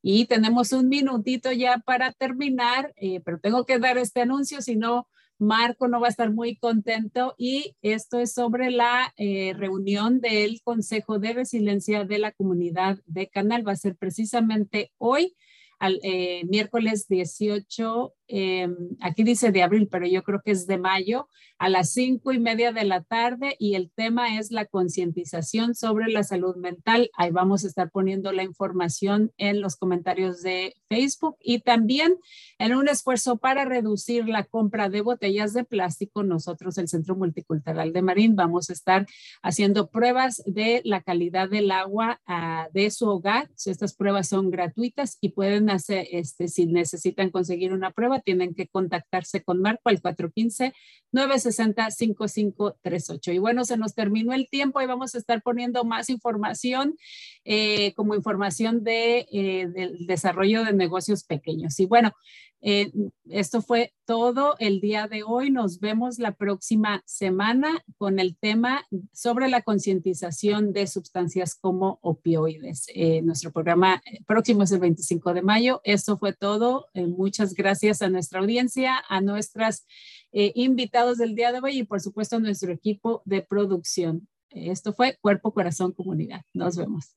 Y 0.00 0.24
tenemos 0.24 0.72
un 0.72 0.88
minutito 0.88 1.52
ya 1.52 1.76
para 1.84 2.10
terminar, 2.12 2.94
eh, 2.96 3.20
pero 3.20 3.38
tengo 3.38 3.66
que 3.66 3.78
dar 3.78 3.98
este 3.98 4.22
anuncio, 4.22 4.62
si 4.62 4.76
no, 4.76 5.06
Marco 5.38 5.88
no 5.88 6.00
va 6.00 6.06
a 6.06 6.10
estar 6.10 6.32
muy 6.32 6.56
contento 6.56 7.34
y 7.36 7.76
esto 7.82 8.18
es 8.18 8.32
sobre 8.32 8.70
la 8.70 9.12
eh, 9.18 9.52
reunión 9.54 10.22
del 10.22 10.62
Consejo 10.62 11.18
de 11.18 11.34
Resiliencia 11.34 12.06
de 12.06 12.18
la 12.18 12.32
Comunidad 12.32 12.98
de 13.04 13.28
Canal. 13.28 13.68
Va 13.68 13.72
a 13.72 13.76
ser 13.76 13.94
precisamente 13.96 14.90
hoy 14.96 15.36
al 15.78 16.00
eh, 16.02 16.44
miércoles 16.48 17.06
18, 17.08 18.14
em, 18.28 18.74
aquí 19.00 19.22
dice 19.22 19.52
de 19.52 19.62
abril, 19.62 19.88
pero 19.90 20.06
yo 20.06 20.22
creo 20.22 20.40
que 20.44 20.50
es 20.50 20.66
de 20.66 20.78
mayo, 20.78 21.28
a 21.58 21.68
las 21.68 21.92
cinco 21.92 22.32
y 22.32 22.38
media 22.38 22.72
de 22.72 22.84
la 22.84 23.02
tarde 23.02 23.56
y 23.58 23.74
el 23.74 23.90
tema 23.90 24.38
es 24.38 24.50
la 24.50 24.66
concientización 24.66 25.74
sobre 25.74 26.08
la 26.12 26.22
salud 26.22 26.56
mental. 26.56 27.10
Ahí 27.16 27.30
vamos 27.30 27.64
a 27.64 27.68
estar 27.68 27.90
poniendo 27.90 28.32
la 28.32 28.42
información 28.42 29.32
en 29.38 29.60
los 29.60 29.76
comentarios 29.76 30.42
de 30.42 30.74
Facebook 30.88 31.36
y 31.40 31.60
también 31.60 32.16
en 32.58 32.74
un 32.74 32.88
esfuerzo 32.88 33.38
para 33.38 33.64
reducir 33.64 34.28
la 34.28 34.44
compra 34.44 34.88
de 34.90 35.00
botellas 35.00 35.54
de 35.54 35.64
plástico, 35.64 36.22
nosotros, 36.22 36.76
el 36.78 36.88
Centro 36.88 37.16
Multicultural 37.16 37.92
de 37.92 38.02
Marín, 38.02 38.36
vamos 38.36 38.68
a 38.68 38.72
estar 38.72 39.06
haciendo 39.42 39.88
pruebas 39.90 40.42
de 40.46 40.82
la 40.84 41.02
calidad 41.02 41.48
del 41.48 41.70
agua 41.70 42.20
ah, 42.26 42.68
de 42.72 42.90
su 42.90 43.08
hogar. 43.08 43.48
Estas 43.64 43.94
pruebas 43.94 44.28
son 44.28 44.50
gratuitas 44.50 45.18
y 45.20 45.30
pueden 45.30 45.70
hacer, 45.70 46.06
este, 46.10 46.48
si 46.48 46.66
necesitan 46.66 47.30
conseguir 47.30 47.72
una 47.72 47.90
prueba, 47.90 48.15
tienen 48.20 48.54
que 48.54 48.66
contactarse 48.66 49.42
con 49.42 49.60
Marco 49.60 49.88
al 49.88 50.00
415 50.00 50.72
960 51.12 51.90
5538. 51.90 53.32
Y 53.32 53.38
bueno, 53.38 53.64
se 53.64 53.76
nos 53.76 53.94
terminó 53.94 54.32
el 54.32 54.48
tiempo 54.48 54.80
y 54.80 54.86
vamos 54.86 55.14
a 55.14 55.18
estar 55.18 55.42
poniendo 55.42 55.84
más 55.84 56.10
información 56.10 56.96
eh, 57.44 57.94
como 57.94 58.14
información 58.14 58.84
de, 58.84 59.26
eh, 59.32 59.66
del 59.68 60.06
desarrollo 60.06 60.64
de 60.64 60.72
negocios 60.72 61.24
pequeños. 61.24 61.78
Y 61.80 61.86
bueno, 61.86 62.12
eh, 62.60 62.90
esto 63.28 63.62
fue 63.62 63.92
todo 64.04 64.56
el 64.58 64.80
día 64.80 65.08
de 65.08 65.22
hoy. 65.22 65.50
Nos 65.50 65.80
vemos 65.80 66.18
la 66.18 66.32
próxima 66.32 67.02
semana 67.06 67.84
con 67.98 68.18
el 68.18 68.36
tema 68.36 68.86
sobre 69.12 69.48
la 69.48 69.62
concientización 69.62 70.72
de 70.72 70.86
sustancias 70.86 71.54
como 71.54 71.98
opioides. 72.02 72.86
nuestro 73.22 73.52
programa 73.52 74.02
próximo 74.26 74.62
es 74.62 74.72
el 74.72 74.80
25 74.80 75.34
de 75.34 75.42
mayo. 75.42 75.80
Esto 75.84 76.18
fue 76.18 76.32
todo. 76.32 76.86
muchas 76.94 77.54
gracias 77.54 78.02
a 78.02 78.08
nuestra 78.08 78.40
audiencia, 78.40 79.02
a 79.08 79.20
nuestras 79.20 79.86
invitados 80.32 81.18
del 81.18 81.34
día 81.34 81.52
de 81.52 81.60
hoy 81.62 81.78
y 81.78 81.84
por 81.84 82.00
supuesto 82.00 82.36
a 82.36 82.40
nuestro 82.40 82.72
equipo 82.72 83.22
de 83.24 83.42
producción. 83.42 84.28
Esto 84.50 84.92
fue 84.92 85.18
Cuerpo, 85.20 85.52
Corazón, 85.52 85.92
Comunidad. 85.92 86.42
Nos 86.54 86.76
vemos. 86.76 87.16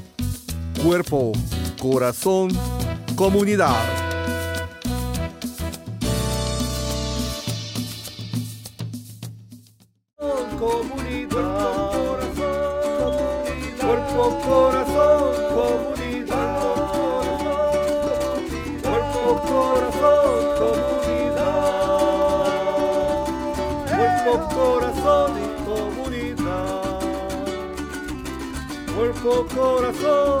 Cuerpo, 0.79 1.31
corazón, 1.79 2.49
comunidad. 3.15 3.75
Cuerpo, 28.95 29.45
corazón, 29.55 30.40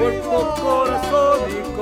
Cuerpo, 0.00 0.54
corazón 0.62 1.40
comunidad. 1.76 1.79